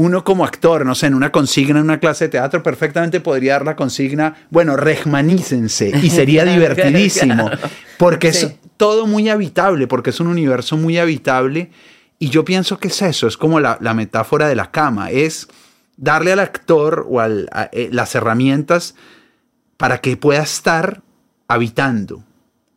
uno 0.02 0.24
como 0.24 0.44
actor, 0.44 0.84
no 0.84 0.96
sé, 0.96 1.08
en 1.08 1.14
una 1.14 1.32
consigna, 1.32 1.80
en 1.80 1.86
una 1.86 2.00
clase 2.00 2.26
de 2.26 2.30
teatro, 2.30 2.64
perfectamente 2.64 3.22
podría 3.22 3.54
dar 3.54 3.66
la 3.66 3.76
consigna, 3.76 4.36
bueno, 4.50 4.76
regmanícense, 4.76 5.92
y 6.02 6.10
sería 6.10 6.44
divertidísimo, 6.54 7.50
porque 7.98 8.30
es 8.30 8.56
todo 8.78 9.06
muy 9.06 9.30
habitable, 9.30 9.86
porque 9.86 10.10
es 10.10 10.20
un 10.20 10.28
universo 10.28 10.76
muy 10.76 10.98
habitable, 10.98 11.70
y 12.18 12.30
yo 12.30 12.44
pienso 12.44 12.80
que 12.80 12.88
es 12.88 13.02
eso, 13.04 13.28
es 13.28 13.38
como 13.38 13.60
la, 13.60 13.78
metáfora 13.94 14.48
de 14.48 14.56
la 14.56 14.72
cama, 14.72 15.12
es 15.12 15.48
darle 15.98 16.32
al 16.32 16.40
actor 16.40 17.06
o 17.08 17.20
al, 17.20 17.48
eh, 17.72 17.90
las 17.92 18.16
herramientas 18.16 18.96
para 19.78 20.00
que 20.00 20.18
pueda 20.18 20.42
estar 20.42 21.02
habitando 21.48 22.24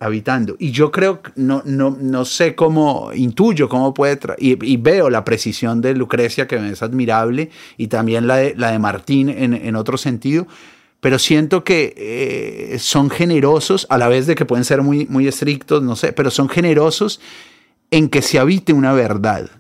habitando. 0.05 0.57
Y 0.59 0.71
yo 0.71 0.91
creo, 0.91 1.21
no, 1.37 1.63
no, 1.65 1.97
no 1.99 2.25
sé 2.25 2.55
cómo, 2.55 3.11
intuyo 3.15 3.69
cómo 3.69 3.95
puede, 3.95 4.19
y, 4.39 4.77
veo 4.77 5.11
la 5.11 5.25
precisión 5.25 5.81
de 5.81 5.95
Lucrecia, 5.95 6.47
que 6.47 6.57
es 6.71 6.83
admirable, 6.83 7.51
y 7.77 7.89
también 7.89 8.27
la 8.27 8.37
de, 8.37 8.55
la 8.57 8.71
de 8.71 8.79
Martín 8.79 9.29
en, 9.29 9.77
otro 9.77 9.97
sentido, 9.97 10.47
pero 11.01 11.19
siento 11.19 11.65
que 11.65 11.95
eh, 11.97 12.79
son 12.79 13.11
generosos, 13.11 13.87
a 13.91 13.99
la 13.99 14.09
vez 14.09 14.27
de 14.27 14.35
que 14.35 14.45
pueden 14.45 14.65
ser 14.65 14.83
muy, 14.83 15.07
muy 15.07 15.27
estrictos, 15.27 15.83
no 15.83 15.97
sé, 15.97 16.13
pero 16.13 16.31
son 16.31 16.49
generosos 16.49 17.21
en 17.91 18.09
que 18.09 18.23
se 18.23 18.39
habite 18.39 18.73
una 18.73 18.93
verdad, 18.93 19.51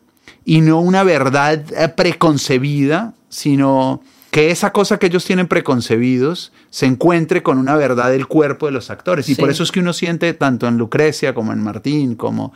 y 0.44 0.60
no 0.60 0.80
una 0.80 1.02
verdad 1.02 1.64
eh, 1.76 1.88
preconcebida, 1.88 3.14
sino 3.28 4.02
que 4.34 4.50
esa 4.50 4.72
cosa 4.72 4.98
que 4.98 5.06
ellos 5.06 5.24
tienen 5.24 5.46
preconcebidos 5.46 6.50
se 6.68 6.86
encuentre 6.86 7.44
con 7.44 7.56
una 7.56 7.76
verdad 7.76 8.10
del 8.10 8.26
cuerpo 8.26 8.66
de 8.66 8.72
los 8.72 8.90
actores. 8.90 9.28
Y 9.28 9.36
por 9.36 9.48
eso 9.48 9.62
es 9.62 9.70
que 9.70 9.78
uno 9.78 9.92
siente 9.92 10.34
tanto 10.34 10.66
en 10.66 10.76
Lucrecia 10.76 11.34
como 11.34 11.52
en 11.52 11.60
Martín, 11.60 12.16
como, 12.16 12.52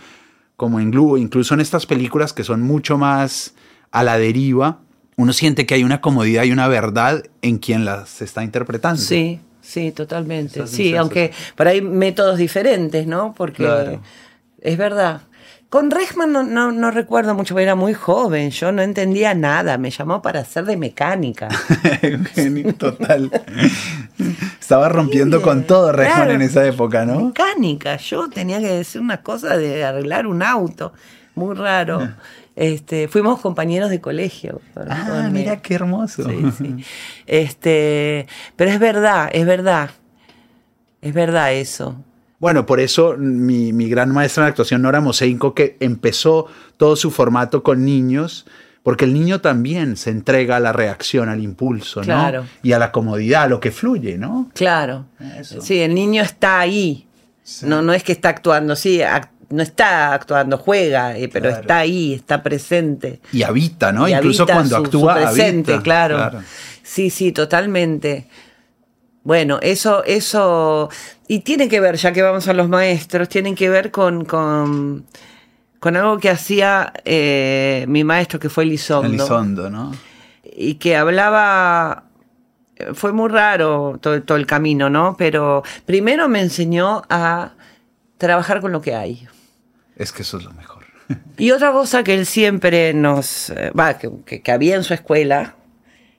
como 0.57 0.81
en 0.81 0.91
Glue, 0.91 1.19
incluso 1.19 1.55
en 1.55 1.61
estas 1.61 1.87
películas 1.87 2.33
que 2.33 2.43
son 2.43 2.63
mucho 2.63 2.99
más 2.99 3.55
a 3.93 4.03
la 4.03 4.19
deriva, 4.19 4.81
uno 5.17 5.33
siente 5.33 5.67
que 5.67 5.75
hay 5.75 5.85
una 5.85 6.01
comodidad 6.01 6.43
y 6.43 6.51
una 6.51 6.67
verdad 6.67 7.23
en 7.43 7.59
quien 7.59 7.85
las 7.85 8.23
está 8.23 8.43
interpretando. 8.43 9.01
Sí, 9.01 9.39
sí, 9.61 9.93
totalmente. 9.93 10.67
sí, 10.67 10.97
aunque 10.97 11.31
para 11.55 11.71
hay 11.71 11.81
métodos 11.81 12.39
diferentes, 12.39 13.07
¿no? 13.07 13.35
Porque 13.37 14.01
es 14.61 14.77
verdad. 14.77 15.21
Con 15.69 15.91
Rechman 15.91 16.33
no, 16.33 16.73
no, 16.73 16.91
recuerdo 16.91 17.35
mucho, 17.35 17.59
era 17.59 17.75
muy 17.75 17.93
joven, 17.93 18.51
yo 18.51 18.73
no 18.73 18.81
entendía 18.81 19.35
nada, 19.35 19.77
me 19.77 19.91
llamó 19.91 20.23
para 20.23 20.41
hacer 20.41 20.65
de 20.65 20.79
mecánica. 20.79 21.49
Total. 22.79 23.31
Estaba 24.59 24.89
rompiendo 24.89 25.43
con 25.43 25.65
todo 25.65 25.93
Rechman 25.93 26.31
en 26.31 26.43
esa 26.43 26.67
época, 26.67 27.05
¿no? 27.05 27.21
Mecánica, 27.27 27.99
yo 27.99 28.31
tenía 28.31 28.61
que 28.61 28.69
decir 28.69 29.03
una 29.03 29.23
cosa 29.23 29.59
de 29.59 29.85
arreglar 29.85 30.27
un 30.27 30.43
auto, 30.43 30.95
muy 31.35 31.55
raro. 31.55 32.01
Ah. 32.01 32.17
Este, 32.57 33.07
fuimos 33.07 33.39
compañeros 33.39 33.91
de 33.91 34.01
colegio. 34.01 34.63
Ah, 34.75 35.29
mira 35.31 35.61
qué 35.61 35.75
hermoso. 35.75 36.25
Este, 37.27 38.27
pero 38.57 38.71
es 38.71 38.81
verdad, 38.81 39.29
es 39.33 39.45
verdad. 39.45 39.91
Es 41.03 41.15
verdad 41.15 41.53
eso. 41.53 42.03
Bueno, 42.39 42.67
por 42.67 42.79
eso 42.81 43.17
mi, 43.19 43.73
gran 43.89 44.11
maestra 44.13 44.45
en 44.45 44.51
actuación, 44.51 44.83
Nora 44.83 45.01
Moseinko, 45.01 45.55
que 45.55 45.77
empezó 45.81 46.47
todo 46.77 46.95
su 46.97 47.11
formato 47.11 47.63
con 47.65 47.85
niños, 47.85 48.47
porque 48.85 49.05
el 49.05 49.13
niño 49.13 49.41
también 49.41 49.97
se 49.97 50.11
entrega 50.11 50.57
a 50.57 50.61
la 50.61 50.73
reacción, 50.73 51.29
al 51.29 51.43
impulso, 51.43 52.03
¿no? 52.05 52.45
Y 52.63 52.73
a 52.73 52.79
la 52.79 52.93
comodidad, 52.93 53.43
a 53.43 53.49
lo 53.49 53.59
que 53.61 53.71
fluye, 53.73 54.17
¿no? 54.19 54.51
Claro. 54.55 55.07
Sí, 55.43 55.81
el 55.81 55.95
niño 55.95 56.23
está 56.23 56.61
ahí. 56.61 57.07
No, 57.63 57.83
no 57.83 57.93
es 57.93 58.05
que 58.05 58.13
está 58.13 58.29
actuando, 58.29 58.77
sí, 58.77 59.01
no 59.51 59.63
está 59.63 60.13
actuando, 60.15 60.59
juega, 60.59 61.17
eh, 61.17 61.29
pero 61.33 61.47
Claro. 61.47 61.61
está 61.63 61.79
ahí, 61.79 62.13
está 62.15 62.43
presente. 62.43 63.21
Y 63.33 63.43
habita, 63.43 63.91
¿no? 63.93 64.07
Y 64.09 64.13
Incluso 64.13 64.43
habita 64.45 64.55
cuando 64.55 64.77
su- 64.77 64.85
actúa, 64.85 65.15
su 65.15 65.21
presente, 65.35 65.73
habita. 65.73 65.83
claro. 65.83 66.41
Sí, 66.83 67.11
sí, 67.11 67.33
totalmente. 67.33 68.29
Bueno, 69.25 69.59
eso, 69.61 70.05
eso, 70.05 70.89
y 71.27 71.41
tiene 71.41 71.69
que 71.69 71.81
ver, 71.81 71.97
ya 71.97 72.13
que 72.13 72.23
vamos 72.23 72.49
a 72.49 72.55
los 72.55 72.69
maestros, 72.69 73.29
tienen 73.29 73.55
que 73.55 73.69
ver 73.69 73.91
con, 73.91 74.25
con, 74.25 75.05
con 75.81 75.97
algo 75.97 76.19
que 76.19 76.31
hacía 76.31 76.93
eh, 77.05 77.85
mi 77.89 78.05
maestro, 78.05 78.41
que 78.41 78.49
fue 78.49 78.65
Elizondo, 78.65 79.09
Elizondo, 79.09 79.69
¿no? 79.71 79.93
y 80.45 80.75
que 80.77 80.97
hablaba, 80.97 82.05
fue 82.95 83.13
muy 83.13 83.29
raro 83.29 83.99
todo, 84.01 84.23
todo 84.23 84.39
el 84.39 84.47
camino, 84.47 84.89
¿no? 84.89 85.15
Pero 85.19 85.63
primero 85.85 86.29
me 86.29 86.41
enseñó 86.41 87.03
a 87.11 87.53
trabajar 88.17 88.61
con 88.61 88.73
lo 88.73 88.81
que 88.81 88.95
hay. 88.95 89.29
Es 89.97 90.11
que 90.13 90.23
eso 90.23 90.39
es 90.39 90.45
lo 90.45 90.53
mejor. 90.53 90.85
Y 91.37 91.51
otra 91.53 91.73
cosa 91.73 92.03
que 92.03 92.15
él 92.15 92.25
siempre 92.27 92.95
nos, 92.95 93.51
eh, 93.51 93.71
va, 93.79 93.99
que, 93.99 94.11
que- 94.27 94.43
que 94.43 94.53
había 94.53 94.75
en 94.77 94.85
su 94.85 94.95
escuela, 94.95 95.55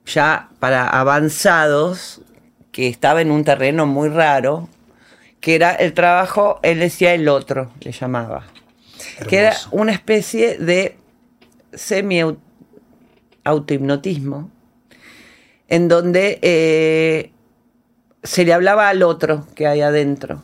ya 0.06 0.50
para 0.60 0.88
avanzados, 0.90 2.22
que 2.72 2.88
estaba 2.88 3.22
en 3.22 3.32
un 3.32 3.44
terreno 3.44 3.86
muy 3.86 4.10
raro, 4.10 4.70
que 5.42 5.56
era 5.56 5.74
el 5.74 5.94
trabajo, 5.94 6.60
él 6.64 6.80
decía 6.80 7.14
el 7.14 7.28
otro, 7.28 7.72
le 7.82 7.92
llamaba, 7.92 8.46
que 9.28 9.38
era 9.38 9.56
una 9.72 9.92
especie 9.92 10.58
de 10.58 10.98
semi 11.74 12.22
autohipnotismo, 13.44 14.52
en 15.68 15.88
donde 15.88 16.40
eh, 16.42 17.32
se 18.24 18.44
le 18.44 18.54
hablaba 18.54 18.90
al 18.90 19.04
otro 19.04 19.48
que 19.56 19.68
hay 19.68 19.82
adentro. 19.82 20.44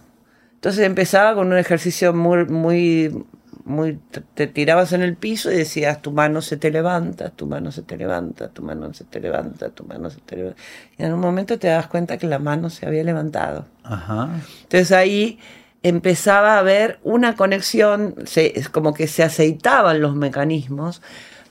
Entonces 0.53 0.86
empezaba 0.86 1.36
con 1.36 1.47
un 1.47 1.57
ejercicio 1.57 2.13
muy, 2.13 2.45
muy, 2.45 3.26
muy, 3.66 3.99
te- 4.36 4.47
tirabas 4.47 4.93
en 4.93 5.01
el 5.01 5.16
piso 5.16 5.51
y 5.51 5.55
decías, 5.57 6.01
tu 6.01 6.11
mano 6.11 6.41
se 6.41 6.55
te 6.55 6.72
levanta, 6.72 7.32
tu 7.32 7.47
mano 7.47 7.72
se 7.72 7.82
te 7.82 7.97
levanta, 7.97 8.49
tu 8.49 8.61
mano 8.61 8.93
se 8.93 9.03
te 9.03 9.20
levanta, 9.20 9.70
tu 9.70 9.84
mano 9.84 10.09
se 10.09 10.22
te 10.22 10.36
levanta. 10.38 10.61
Y 10.97 11.03
en 11.03 11.13
un 11.13 11.20
momento 11.20 11.57
te 11.59 11.68
das 11.68 11.88
cuenta 11.88 12.18
que 12.18 12.28
la 12.28 12.39
mano 12.39 12.70
se 12.70 12.86
había 12.86 13.03
levantado. 13.03 13.66
Ajá. 13.84 14.30
Entonces 14.63 14.91
ahí 14.91 15.39
empezaba 15.82 16.55
a 16.55 16.59
haber 16.59 16.99
una 17.03 17.36
conexión, 17.36 18.16
se, 18.26 18.57
es 18.57 18.70
como 18.70 18.93
que 18.93 19.07
se 19.07 19.24
aceitaban 19.24 19.99
los 19.99 20.16
mecanismos 20.16 21.01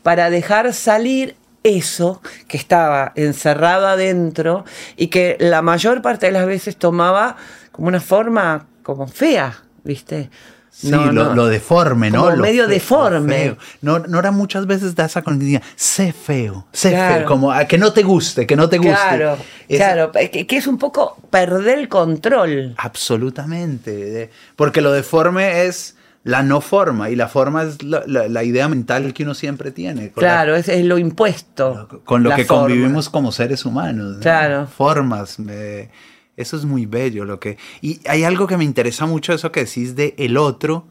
para 0.03 0.31
dejar 0.31 0.73
salir 0.73 1.37
eso 1.65 2.21
que 2.47 2.57
estaba 2.57 3.13
encerrado 3.17 3.87
adentro 3.89 4.65
y 4.97 5.09
que 5.09 5.37
la 5.41 5.63
mayor 5.63 6.03
parte 6.03 6.27
de 6.27 6.33
las 6.33 6.47
veces 6.47 6.77
tomaba 6.77 7.37
como 7.73 7.89
una 7.89 8.01
forma 8.01 8.67
como 8.83 9.07
fea, 9.09 9.63
¿viste? 9.83 10.31
Sí, 10.77 10.91
No, 10.91 11.07
lo, 11.13 11.25
no. 11.27 11.35
lo 11.35 11.47
deforme, 11.47 12.11
¿no? 12.11 12.25
Como 12.25 12.37
Lo 12.37 12.43
medio 12.43 12.65
lo 12.65 12.69
deforme. 12.69 13.35
feo. 13.37 13.57
No, 13.81 14.01
no 14.01 14.19
era 14.19 14.33
muchas 14.33 14.67
veces 14.67 14.97
da 14.97 15.05
esa 15.05 15.23
conexión. 15.23 15.63
Sé 15.77 16.13
feo, 16.13 16.67
sé 16.73 16.91
Claro. 16.91 17.15
feo. 17.21 17.27
Como 17.29 17.53
a 17.53 17.65
que 17.67 17.79
no 17.79 17.93
te 17.93 18.03
guste, 18.03 18.45
que 18.45 18.57
no 18.57 18.69
te 18.69 18.79
guste. 18.79 18.93
Claro, 18.93 19.39
Es- 19.69 19.79
claro, 19.79 20.11
que, 20.13 20.47
que 20.49 20.57
es 20.57 20.67
un 20.67 20.77
poco 20.79 21.17
perder 21.31 21.79
el 21.79 21.89
control. 21.89 22.75
Absolutamente. 22.77 24.31
Porque 24.57 24.81
lo 24.81 24.93
deforme 24.93 25.67
es 25.67 25.97
la 26.25 26.43
no 26.43 26.61
forma 26.61 27.11
y 27.11 27.17
la 27.17 27.29
forma 27.29 27.63
es 27.65 27.83
la, 27.83 28.03
la- 28.07 28.29
la 28.29 28.43
idea 28.45 28.67
mental 28.69 29.13
que 29.13 29.23
uno 29.25 29.35
siempre 29.35 29.71
tiene. 29.71 30.05
la- 30.07 30.13
Claro, 30.13 30.57
es, 30.57 30.69
es 30.69 30.85
lo 30.85 30.99
impuesto. 30.99 32.01
con 32.05 32.23
lo 32.23 32.35
que 32.35 32.45
forma. 32.45 32.63
convivimos 32.65 33.09
como 33.11 33.31
seres 33.31 33.65
humanos. 33.65 34.17
¿no? 34.17 34.21
Claro. 34.21 34.67
Formas. 34.67 35.37
eh, 35.49 35.89
eso 36.37 36.57
es 36.57 36.65
muy 36.65 36.87
bello. 36.87 37.25
Lo 37.25 37.39
que, 37.41 37.59
y 37.81 38.01
hay 38.09 38.25
algo 38.25 38.47
que 38.47 38.57
me 38.57 38.65
interesa 38.65 39.07
mucho, 39.07 39.33
eso 39.33 39.53
que 39.53 39.65
decís 39.65 39.95
de 39.97 40.15
el 40.19 40.37
otro, 40.37 40.87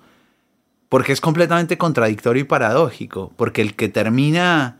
porque 0.89 1.12
es 1.12 1.22
completamente 1.22 1.78
contradictorio 1.78 2.41
y 2.41 2.46
paradójico. 2.46 3.32
Porque 3.36 3.62
el 3.62 3.76
que 3.76 3.89
termina, 3.89 4.78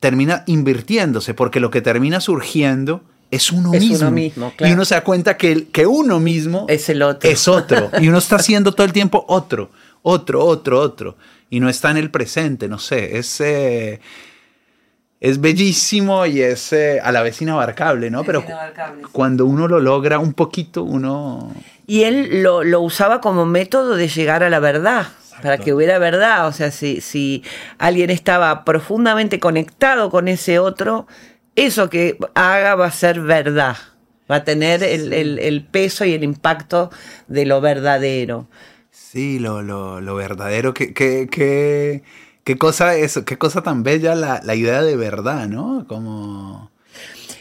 termina 0.00 0.44
invirtiéndose, 0.46 1.34
porque 1.34 1.60
lo 1.60 1.70
que 1.70 1.80
termina 1.82 2.20
surgiendo 2.20 3.02
es 3.30 3.50
uno 3.50 3.72
Es 3.72 3.82
uno 3.84 3.90
mismo. 3.90 4.10
mismo, 4.10 4.52
claro. 4.56 4.70
Y 4.70 4.74
uno 4.74 4.84
se 4.84 4.94
da 4.94 5.02
cuenta 5.04 5.36
que, 5.36 5.52
el- 5.52 5.66
que 5.68 5.86
uno 5.86 6.20
mismo 6.20 6.66
Es 6.68 6.88
el 6.90 7.02
otro. 7.02 7.28
es 7.30 7.48
otro. 7.48 7.90
Y 8.00 8.08
uno 8.08 8.18
está 8.18 8.36
haciendo 8.36 8.72
todo 8.72 8.84
el 8.86 8.92
tiempo 8.92 9.24
otro, 9.28 9.70
otro, 10.02 10.44
otro, 10.44 10.78
otro. 10.80 11.16
Y 11.48 11.60
no 11.60 11.68
está 11.68 11.90
en 11.90 11.96
el 11.98 12.10
presente, 12.10 12.68
no 12.68 12.78
sé. 12.78 13.16
Es, 13.18 13.40
eh, 13.40 14.00
es 15.24 15.40
bellísimo 15.40 16.26
y 16.26 16.42
es 16.42 16.72
eh, 16.72 16.98
a 17.00 17.12
la 17.12 17.22
vez 17.22 17.40
inabarcable, 17.40 18.10
¿no? 18.10 18.22
Es 18.22 18.26
Pero 18.26 18.42
inabarcable, 18.44 19.02
sí. 19.04 19.08
cuando 19.12 19.46
uno 19.46 19.68
lo 19.68 19.78
logra 19.78 20.18
un 20.18 20.32
poquito, 20.34 20.82
uno... 20.82 21.54
Y 21.86 22.02
él 22.02 22.42
lo, 22.42 22.64
lo 22.64 22.80
usaba 22.80 23.20
como 23.20 23.46
método 23.46 23.94
de 23.94 24.08
llegar 24.08 24.42
a 24.42 24.50
la 24.50 24.58
verdad, 24.58 25.06
para 25.40 25.58
que 25.58 25.72
hubiera 25.72 25.98
verdad. 25.98 26.48
O 26.48 26.52
sea, 26.52 26.72
si, 26.72 27.00
si 27.00 27.44
alguien 27.78 28.10
estaba 28.10 28.64
profundamente 28.64 29.38
conectado 29.38 30.10
con 30.10 30.26
ese 30.26 30.58
otro, 30.58 31.06
eso 31.54 31.88
que 31.88 32.16
haga 32.34 32.74
va 32.74 32.86
a 32.86 32.90
ser 32.90 33.20
verdad. 33.20 33.76
Va 34.30 34.36
a 34.36 34.44
tener 34.44 34.82
el, 34.82 35.12
el- 35.12 35.38
el 35.38 35.64
peso 35.64 36.04
y 36.04 36.14
el 36.14 36.24
impacto 36.24 36.90
de 37.28 37.44
lo 37.46 37.60
verdadero. 37.60 38.48
Sí, 38.90 39.38
lo, 39.38 39.62
lo, 39.62 40.00
lo 40.00 40.14
verdadero, 40.14 40.72
qué, 40.74 40.92
qué, 40.94 41.28
qué, 41.30 42.02
qué 42.44 42.58
cosa 42.58 42.96
eso, 42.96 43.24
qué 43.24 43.38
cosa 43.38 43.62
tan 43.62 43.82
bella 43.82 44.14
la, 44.14 44.40
la 44.42 44.54
idea 44.54 44.82
de 44.82 44.96
verdad, 44.96 45.48
¿no? 45.48 45.86
Como... 45.88 46.70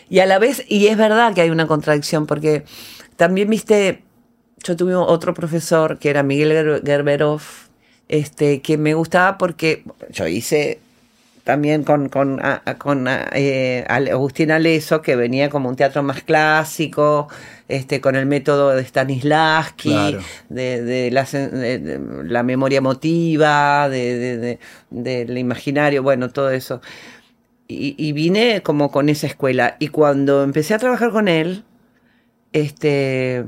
Y 0.09 0.19
a 0.19 0.25
la 0.25 0.39
vez, 0.39 0.65
y 0.67 0.87
es 0.87 0.97
verdad 0.97 1.33
que 1.33 1.41
hay 1.41 1.49
una 1.49 1.67
contradicción, 1.67 2.27
porque 2.27 2.65
también 3.15 3.49
viste, 3.49 4.03
yo 4.63 4.75
tuve 4.75 4.93
otro 4.95 5.33
profesor 5.33 5.99
que 5.99 6.09
era 6.09 6.21
Miguel 6.21 6.51
Ger- 6.51 6.85
Gerberov, 6.85 7.41
este, 8.09 8.61
que 8.61 8.77
me 8.77 8.93
gustaba 8.93 9.37
porque 9.37 9.83
yo 10.09 10.27
hice 10.27 10.79
también 11.43 11.83
con, 11.83 12.09
con, 12.09 12.39
a- 12.43 12.61
con 12.77 13.07
a- 13.07 13.29
eh, 13.33 13.85
Agustín 13.87 14.51
Aleso, 14.51 15.01
que 15.01 15.15
venía 15.15 15.49
como 15.49 15.69
un 15.69 15.75
teatro 15.75 16.03
más 16.03 16.21
clásico, 16.23 17.27
este, 17.67 17.99
con 18.01 18.15
el 18.15 18.25
método 18.25 18.69
de 18.71 18.83
Stanislavski, 18.85 19.89
Claro. 19.89 20.19
de, 20.49 20.81
de 20.83 21.11
la, 21.11 21.23
de- 21.23 21.79
de 21.79 21.99
la 22.25 22.43
memoria 22.43 22.77
emotiva, 22.79 23.89
de, 23.89 24.17
de- 24.17 24.37
de- 24.37 24.59
del 25.25 25.37
imaginario, 25.37 26.03
bueno, 26.03 26.29
todo 26.29 26.51
eso. 26.51 26.81
Y, 27.67 27.95
y 27.97 28.11
vine 28.11 28.61
como 28.61 28.91
con 28.91 29.07
esa 29.09 29.27
escuela. 29.27 29.77
Y 29.79 29.87
cuando 29.87 30.43
empecé 30.43 30.73
a 30.73 30.77
trabajar 30.79 31.11
con 31.11 31.27
él, 31.27 31.63
este, 32.53 33.45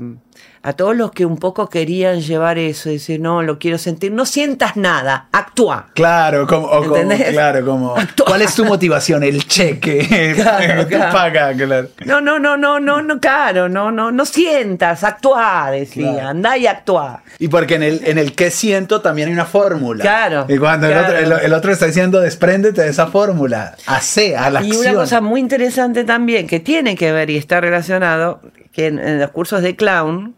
a 0.64 0.72
todos 0.72 0.96
los 0.96 1.12
que 1.12 1.26
un 1.26 1.36
poco 1.36 1.68
querían 1.68 2.20
llevar 2.22 2.58
eso, 2.58 2.88
decir, 2.88 3.20
no, 3.20 3.42
lo 3.42 3.58
quiero 3.58 3.78
sentir, 3.78 4.10
no 4.12 4.24
sientas 4.26 4.76
nada, 4.76 5.28
actúa. 5.30 5.88
Claro, 5.94 6.46
como, 6.46 6.66
o 6.66 6.82
claro, 7.30 7.64
como, 7.64 7.96
Actúa. 7.96 8.26
¿cuál 8.26 8.42
es 8.42 8.54
tu 8.54 8.64
motivación? 8.64 9.22
El 9.22 9.46
cheque, 9.46 10.32
Claro, 10.34 10.82
Tú 10.84 10.88
claro. 10.88 11.12
paga, 11.12 11.52
claro. 11.54 11.88
No, 12.06 12.20
no, 12.20 12.38
no, 12.38 12.56
no, 12.56 12.80
no, 12.80 13.02
no, 13.02 13.20
claro, 13.20 13.68
no, 13.68 13.92
no, 13.92 14.10
no 14.10 14.24
sientas, 14.24 15.04
actúa, 15.04 15.70
decía, 15.70 16.12
Claro. 16.14 16.28
anda 16.30 16.56
y 16.56 16.66
actúa. 16.66 17.22
Y 17.38 17.48
porque 17.48 17.74
en 17.74 17.82
el, 17.82 18.00
en 18.04 18.16
el 18.18 18.34
que 18.34 18.50
siento 18.50 19.00
también 19.02 19.28
hay 19.28 19.34
una 19.34 19.44
fórmula. 19.44 20.02
Claro, 20.02 20.46
Y 20.48 20.56
cuando. 20.58 20.86
El, 20.88 20.96
otro, 20.96 21.16
el- 21.18 21.32
el 21.44 21.52
otro 21.52 21.72
está 21.72 21.86
diciendo, 21.86 22.20
despréndete 22.20 22.80
de 22.82 22.88
esa 22.88 23.06
fórmula, 23.08 23.76
hace 23.86 24.36
a 24.36 24.48
la 24.48 24.62
Y 24.62 24.70
acción. 24.70 24.92
una 24.92 25.00
cosa 25.00 25.20
muy 25.20 25.40
interesante 25.40 26.04
también 26.04 26.46
que 26.46 26.58
tiene 26.60 26.96
que 26.96 27.12
ver 27.12 27.28
y 27.28 27.36
está 27.36 27.60
relacionado, 27.60 28.40
que 28.72 28.86
en, 28.86 28.98
en 28.98 29.20
los 29.20 29.30
cursos 29.30 29.60
de 29.62 29.76
clown, 29.76 30.34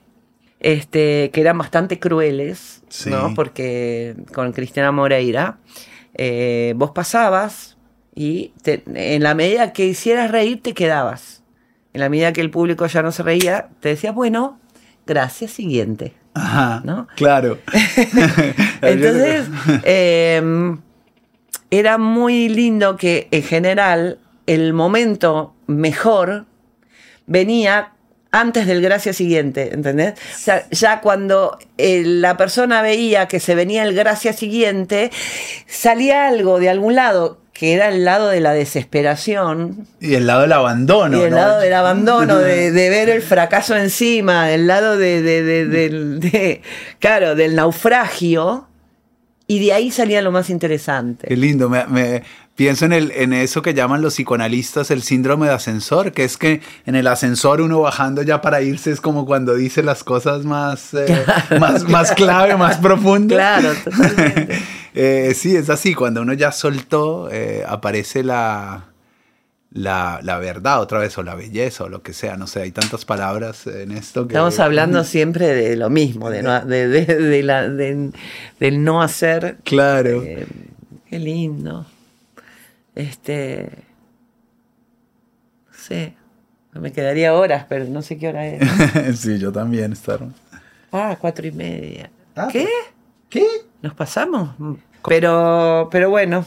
este, 0.60 1.30
que 1.32 1.40
eran 1.40 1.58
bastante 1.58 1.98
crueles, 1.98 2.82
Sí. 2.88 3.10
¿no? 3.10 3.34
Porque 3.34 4.14
con 4.32 4.52
Cristina 4.52 4.90
Moreira, 4.92 5.58
eh, 6.14 6.72
vos 6.76 6.92
pasabas 6.92 7.76
y 8.14 8.52
te- 8.62 8.82
en 8.94 9.22
la 9.22 9.34
medida 9.34 9.72
que 9.72 9.86
hicieras 9.86 10.30
reír 10.30 10.62
te 10.62 10.72
quedabas. 10.72 11.42
En 11.92 12.00
la 12.00 12.08
medida 12.08 12.32
que 12.32 12.40
el 12.40 12.50
público 12.50 12.86
ya 12.86 13.02
no 13.02 13.12
se 13.12 13.22
reía, 13.22 13.68
te 13.80 13.90
decía, 13.90 14.12
bueno, 14.12 14.58
gracias, 15.06 15.50
siguiente. 15.52 16.14
Ajá, 16.34 16.82
¿no? 16.84 17.06
claro. 17.16 17.58
Entonces, 18.82 19.46
eh, 19.84 20.76
era 21.70 21.98
muy 21.98 22.48
lindo 22.48 22.96
que 22.96 23.28
en 23.30 23.42
general 23.42 24.18
el 24.46 24.72
momento 24.72 25.54
mejor 25.66 26.46
venía 27.26 27.92
antes 28.40 28.66
del 28.66 28.82
gracias 28.82 29.16
siguiente, 29.16 29.72
¿entendés? 29.72 30.12
O 30.12 30.38
sea, 30.38 30.66
ya 30.70 31.00
cuando 31.00 31.58
eh, 31.78 32.02
la 32.04 32.36
persona 32.36 32.82
veía 32.82 33.28
que 33.28 33.40
se 33.40 33.54
venía 33.54 33.82
el 33.82 33.94
gracias 33.94 34.36
siguiente, 34.36 35.10
salía 35.66 36.28
algo 36.28 36.58
de 36.60 36.68
algún 36.68 36.94
lado, 36.94 37.38
que 37.52 37.72
era 37.72 37.88
el 37.88 38.04
lado 38.04 38.28
de 38.28 38.40
la 38.40 38.52
desesperación, 38.52 39.86
y 40.00 40.14
el 40.14 40.26
lado 40.26 40.42
del 40.42 40.52
abandono. 40.52 41.18
y 41.18 41.22
el 41.22 41.30
¿no? 41.30 41.36
lado 41.36 41.60
del 41.60 41.72
abandono, 41.72 42.36
de, 42.40 42.70
de 42.72 42.90
ver 42.90 43.08
el 43.08 43.22
fracaso 43.22 43.74
encima, 43.76 44.46
del 44.48 44.66
lado 44.66 44.98
de, 44.98 46.60
claro, 46.98 47.34
del 47.34 47.54
naufragio, 47.54 48.66
y 49.46 49.64
de 49.64 49.72
ahí 49.72 49.90
salía 49.90 50.20
lo 50.22 50.32
más 50.32 50.50
interesante. 50.50 51.26
Qué 51.28 51.36
lindo, 51.36 51.68
me, 51.70 51.86
me- 51.86 52.22
Pienso 52.56 52.86
en, 52.86 52.94
el, 52.94 53.12
en 53.14 53.34
eso 53.34 53.60
que 53.60 53.74
llaman 53.74 54.00
los 54.00 54.14
psicoanalistas 54.14 54.90
el 54.90 55.02
síndrome 55.02 55.46
de 55.46 55.52
ascensor, 55.52 56.12
que 56.12 56.24
es 56.24 56.38
que 56.38 56.62
en 56.86 56.96
el 56.96 57.06
ascensor 57.06 57.60
uno 57.60 57.82
bajando 57.82 58.22
ya 58.22 58.40
para 58.40 58.62
irse 58.62 58.90
es 58.90 59.02
como 59.02 59.26
cuando 59.26 59.54
dice 59.54 59.82
las 59.82 60.02
cosas 60.02 60.46
más, 60.46 60.94
eh, 60.94 61.24
más, 61.60 61.86
más 61.86 62.12
clave, 62.12 62.56
más 62.56 62.78
profundo. 62.78 63.34
Claro, 63.36 63.72
totalmente. 63.84 64.58
Eh, 64.98 65.34
sí, 65.34 65.54
es 65.54 65.68
así, 65.68 65.94
cuando 65.94 66.22
uno 66.22 66.32
ya 66.32 66.52
soltó, 66.52 67.28
eh, 67.30 67.62
aparece 67.68 68.24
la, 68.24 68.86
la, 69.70 70.20
la, 70.22 70.38
verdad 70.38 70.80
otra 70.80 70.98
vez, 71.00 71.18
o 71.18 71.22
la 71.22 71.34
belleza, 71.34 71.84
o 71.84 71.90
lo 71.90 72.00
que 72.00 72.14
sea, 72.14 72.38
no 72.38 72.46
sé, 72.46 72.62
hay 72.62 72.72
tantas 72.72 73.04
palabras 73.04 73.66
en 73.66 73.92
esto 73.92 74.26
que... 74.26 74.32
Estamos 74.32 74.58
hablando 74.58 75.04
siempre 75.04 75.48
de 75.48 75.76
lo 75.76 75.90
mismo, 75.90 76.30
de, 76.30 76.42
no, 76.42 76.64
de, 76.64 76.88
de, 76.88 77.04
de 77.04 77.42
la, 77.42 77.68
del 77.68 78.84
no 78.84 79.02
hacer. 79.02 79.58
Claro. 79.64 80.22
Eh, 80.22 80.46
qué 81.10 81.18
lindo. 81.18 81.84
Este. 82.96 83.70
No 85.68 85.78
sé. 85.78 86.14
Me 86.72 86.92
quedaría 86.92 87.32
horas, 87.32 87.64
pero 87.68 87.84
no 87.84 88.02
sé 88.02 88.18
qué 88.18 88.28
hora 88.28 88.46
es. 88.46 89.18
sí, 89.20 89.38
yo 89.38 89.52
también, 89.52 89.92
Star. 89.92 90.20
Ah, 90.92 91.16
cuatro 91.20 91.46
y 91.46 91.52
media. 91.52 92.10
Ah, 92.34 92.48
¿Qué? 92.50 92.66
¿Qué? 93.30 93.44
¿Nos 93.82 93.94
pasamos? 93.94 94.50
Pero, 95.08 95.88
pero 95.90 96.10
bueno, 96.10 96.44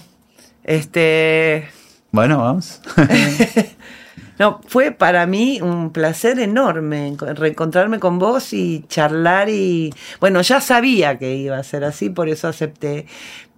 este... 0.63 1.67
Bueno, 2.11 2.39
vamos. 2.39 2.81
no, 4.39 4.61
fue 4.67 4.91
para 4.91 5.25
mí 5.25 5.61
un 5.61 5.91
placer 5.91 6.39
enorme 6.39 7.15
reencontrarme 7.17 7.99
con 7.99 8.19
vos 8.19 8.53
y 8.53 8.85
charlar 8.87 9.49
y... 9.49 9.93
Bueno, 10.19 10.41
ya 10.41 10.61
sabía 10.61 11.17
que 11.17 11.35
iba 11.35 11.57
a 11.57 11.63
ser 11.63 11.83
así, 11.83 12.09
por 12.09 12.29
eso 12.29 12.47
acepté, 12.47 13.05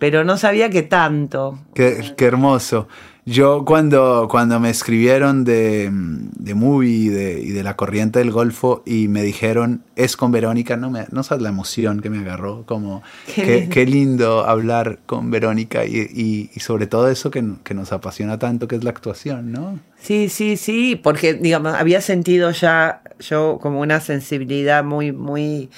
pero 0.02 0.24
no 0.24 0.36
sabía 0.36 0.72
que 0.72 0.82
tanto. 0.82 1.60
Qué, 1.76 2.16
qué 2.18 2.26
hermoso. 2.26 2.88
Yo 3.24 3.66
cuando, 3.66 4.28
cuando 4.32 4.60
me 4.60 4.72
escribieron 4.72 5.43
de, 5.43 5.91
de 5.91 6.56
Movie 6.56 6.89
y 6.89 7.10
de, 7.10 7.39
y 7.39 7.49
de, 7.52 7.62
La 7.62 7.76
Corriente 7.76 8.18
del 8.18 8.32
Golfo 8.32 8.82
y 8.84 9.10
me 9.10 9.22
dijeron, 9.22 9.84
es 9.95 10.18
con 10.18 10.32
Verónica, 10.32 10.76
no, 10.76 10.89
me, 10.89 11.06
no 11.12 11.22
sabes 11.22 11.43
la 11.43 11.49
emoción 11.49 11.99
que 11.99 12.10
me 12.10 12.18
agarró, 12.18 12.66
como 12.66 13.04
qué, 13.28 13.43
qué, 13.43 13.43
lindo. 13.43 13.70
qué 13.70 13.86
lindo 13.86 14.45
hablar 14.47 14.97
con 15.06 15.30
Verónica 15.30 15.86
y, 15.86 15.97
y, 15.99 16.49
y 16.52 16.60
sobre 16.62 16.88
todo 16.88 17.08
eso 17.08 17.30
que, 17.30 17.47
que, 17.64 17.76
nos 17.76 17.93
apasiona 17.93 18.39
tanto, 18.39 18.68
que 18.68 18.78
es 18.78 18.84
la 18.84 18.89
actuación, 18.89 19.52
¿no? 19.52 19.80
Sí, 19.99 20.30
sí, 20.30 20.58
sí, 20.58 20.95
porque 20.95 21.36
digamos, 21.36 21.76
había 21.76 22.02
sentido 22.02 22.49
ya 22.49 23.04
yo 23.20 23.60
como 23.62 23.82
una 23.82 23.99
sensibilidad 23.99 24.84
muy, 24.84 25.12
muy, 25.12 25.70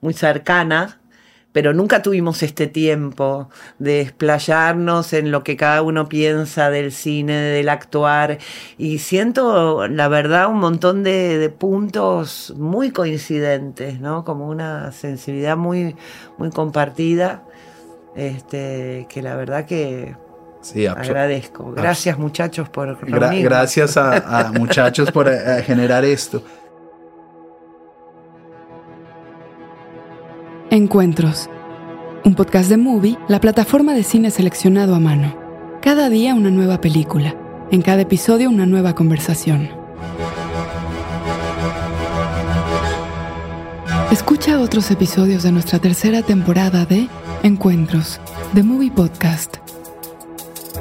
muy 0.00 0.14
cercana 0.14 1.00
pero 1.56 1.72
nunca 1.72 2.02
tuvimos 2.02 2.42
este 2.42 2.66
tiempo 2.66 3.48
de 3.78 4.02
explayarnos 4.02 5.14
en 5.14 5.30
lo 5.30 5.42
que 5.42 5.56
cada 5.56 5.80
uno 5.80 6.06
piensa 6.06 6.68
del 6.68 6.92
cine, 6.92 7.32
del 7.32 7.70
actuar, 7.70 8.36
y 8.76 8.98
siento, 8.98 9.88
la 9.88 10.08
verdad, 10.08 10.50
un 10.50 10.58
montón 10.58 11.02
de, 11.02 11.38
de 11.38 11.48
puntos 11.48 12.52
muy 12.58 12.90
coincidentes, 12.90 14.00
¿no? 14.00 14.22
Como 14.22 14.50
una 14.50 14.92
sensibilidad 14.92 15.56
muy, 15.56 15.96
muy 16.36 16.50
compartida, 16.50 17.42
este, 18.14 19.06
que 19.08 19.22
la 19.22 19.34
verdad 19.34 19.64
que 19.64 20.14
Sí, 20.60 20.86
agradezco. 20.86 21.72
Gracias 21.72 22.18
muchachos 22.18 22.68
por 22.68 22.98
Gra 23.06 23.32
Gracias 23.32 23.96
a, 23.96 24.40
a 24.40 24.52
muchachos 24.52 25.10
por 25.10 25.26
a, 25.26 25.56
a 25.56 25.62
generar 25.62 26.04
esto. 26.04 26.42
Encuentros. 30.70 31.48
Un 32.24 32.34
podcast 32.34 32.68
de 32.68 32.76
Movie, 32.76 33.16
la 33.28 33.40
plataforma 33.40 33.94
de 33.94 34.02
cine 34.02 34.32
seleccionado 34.32 34.96
a 34.96 35.00
mano. 35.00 35.36
Cada 35.80 36.08
día 36.08 36.34
una 36.34 36.50
nueva 36.50 36.80
película. 36.80 37.36
En 37.70 37.82
cada 37.82 38.02
episodio 38.02 38.50
una 38.50 38.66
nueva 38.66 38.94
conversación. 38.96 39.70
Escucha 44.10 44.60
otros 44.60 44.90
episodios 44.90 45.44
de 45.44 45.52
nuestra 45.52 45.78
tercera 45.78 46.22
temporada 46.22 46.84
de 46.84 47.08
Encuentros, 47.44 48.20
The 48.54 48.64
Movie 48.64 48.90
Podcast. 48.90 49.58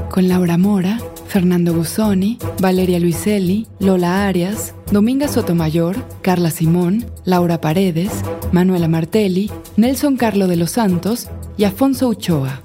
Con 0.09 0.27
Laura 0.27 0.57
Mora, 0.57 0.97
Fernando 1.27 1.73
Busoni, 1.73 2.37
Valeria 2.59 2.99
Luiselli, 2.99 3.67
Lola 3.79 4.27
Arias, 4.27 4.73
Dominga 4.91 5.27
Sotomayor, 5.27 5.97
Carla 6.21 6.51
Simón, 6.51 7.05
Laura 7.25 7.59
Paredes, 7.59 8.11
Manuela 8.51 8.87
Martelli, 8.87 9.51
Nelson 9.77 10.17
Carlo 10.17 10.47
de 10.47 10.55
los 10.55 10.71
Santos 10.71 11.27
y 11.57 11.63
Afonso 11.65 12.07
Uchoa. 12.07 12.61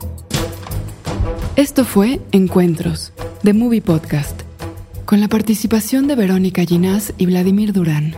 Esto 1.56 1.84
fue 1.84 2.20
Encuentros, 2.32 3.12
The 3.42 3.52
Movie 3.52 3.82
Podcast, 3.82 4.42
con 5.04 5.20
la 5.20 5.28
participación 5.28 6.06
de 6.06 6.14
Verónica 6.14 6.64
Ginás 6.64 7.12
y 7.18 7.26
Vladimir 7.26 7.72
Durán. 7.72 8.14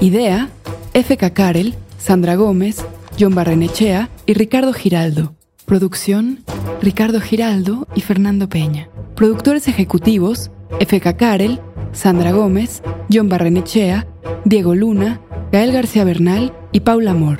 Idea, 0.00 0.48
F.K. 0.94 1.30
Karel, 1.30 1.74
Sandra 1.98 2.36
Gómez, 2.36 2.84
John 3.18 3.34
Barrenechea 3.34 4.08
y 4.26 4.34
Ricardo 4.34 4.72
Giraldo. 4.72 5.34
Producción, 5.72 6.40
Ricardo 6.82 7.18
Giraldo 7.18 7.88
y 7.94 8.02
Fernando 8.02 8.46
Peña. 8.46 8.90
Productores 9.16 9.68
ejecutivos, 9.68 10.50
F.K. 10.80 11.16
Karel, 11.16 11.60
Sandra 11.92 12.30
Gómez, 12.32 12.82
John 13.10 13.30
Barrenechea, 13.30 14.06
Diego 14.44 14.74
Luna, 14.74 15.22
Gael 15.50 15.72
García 15.72 16.04
Bernal 16.04 16.54
y 16.72 16.80
Paula 16.80 17.12
Amor. 17.12 17.38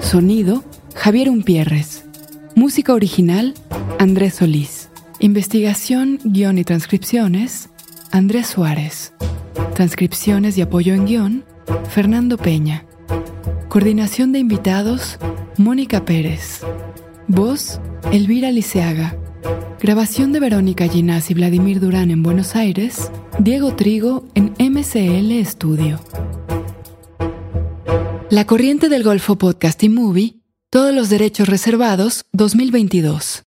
Sonido, 0.00 0.64
Javier 0.96 1.30
Umpierres. 1.30 2.04
Música 2.56 2.94
original, 2.94 3.54
Andrés 4.00 4.34
Solís. 4.34 4.88
Investigación, 5.20 6.18
guion 6.24 6.58
y 6.58 6.64
transcripciones, 6.64 7.68
Andrés 8.10 8.48
Suárez. 8.48 9.12
Transcripciones 9.76 10.58
y 10.58 10.62
apoyo 10.62 10.94
en 10.94 11.06
guion, 11.06 11.44
Fernando 11.88 12.38
Peña. 12.38 12.84
Coordinación 13.68 14.32
de 14.32 14.40
invitados, 14.40 15.20
Mónica 15.58 16.04
Pérez. 16.04 16.62
Voz, 17.28 17.80
Elvira 18.12 18.50
Liceaga. 18.50 19.16
Grabación 19.80 20.32
de 20.32 20.40
Verónica 20.40 20.88
Ginás 20.88 21.30
y 21.30 21.34
Vladimir 21.34 21.80
Durán 21.80 22.10
en 22.10 22.22
Buenos 22.22 22.56
Aires. 22.56 23.10
Diego 23.38 23.74
Trigo 23.74 24.24
en 24.34 24.54
MCL 24.58 25.44
Studio. 25.46 26.00
La 28.30 28.46
Corriente 28.46 28.88
del 28.88 29.02
Golfo 29.02 29.36
Podcast 29.36 29.82
y 29.82 29.88
Movie. 29.88 30.36
Todos 30.70 30.94
los 30.94 31.10
derechos 31.10 31.48
reservados 31.48 32.24
2022. 32.32 33.40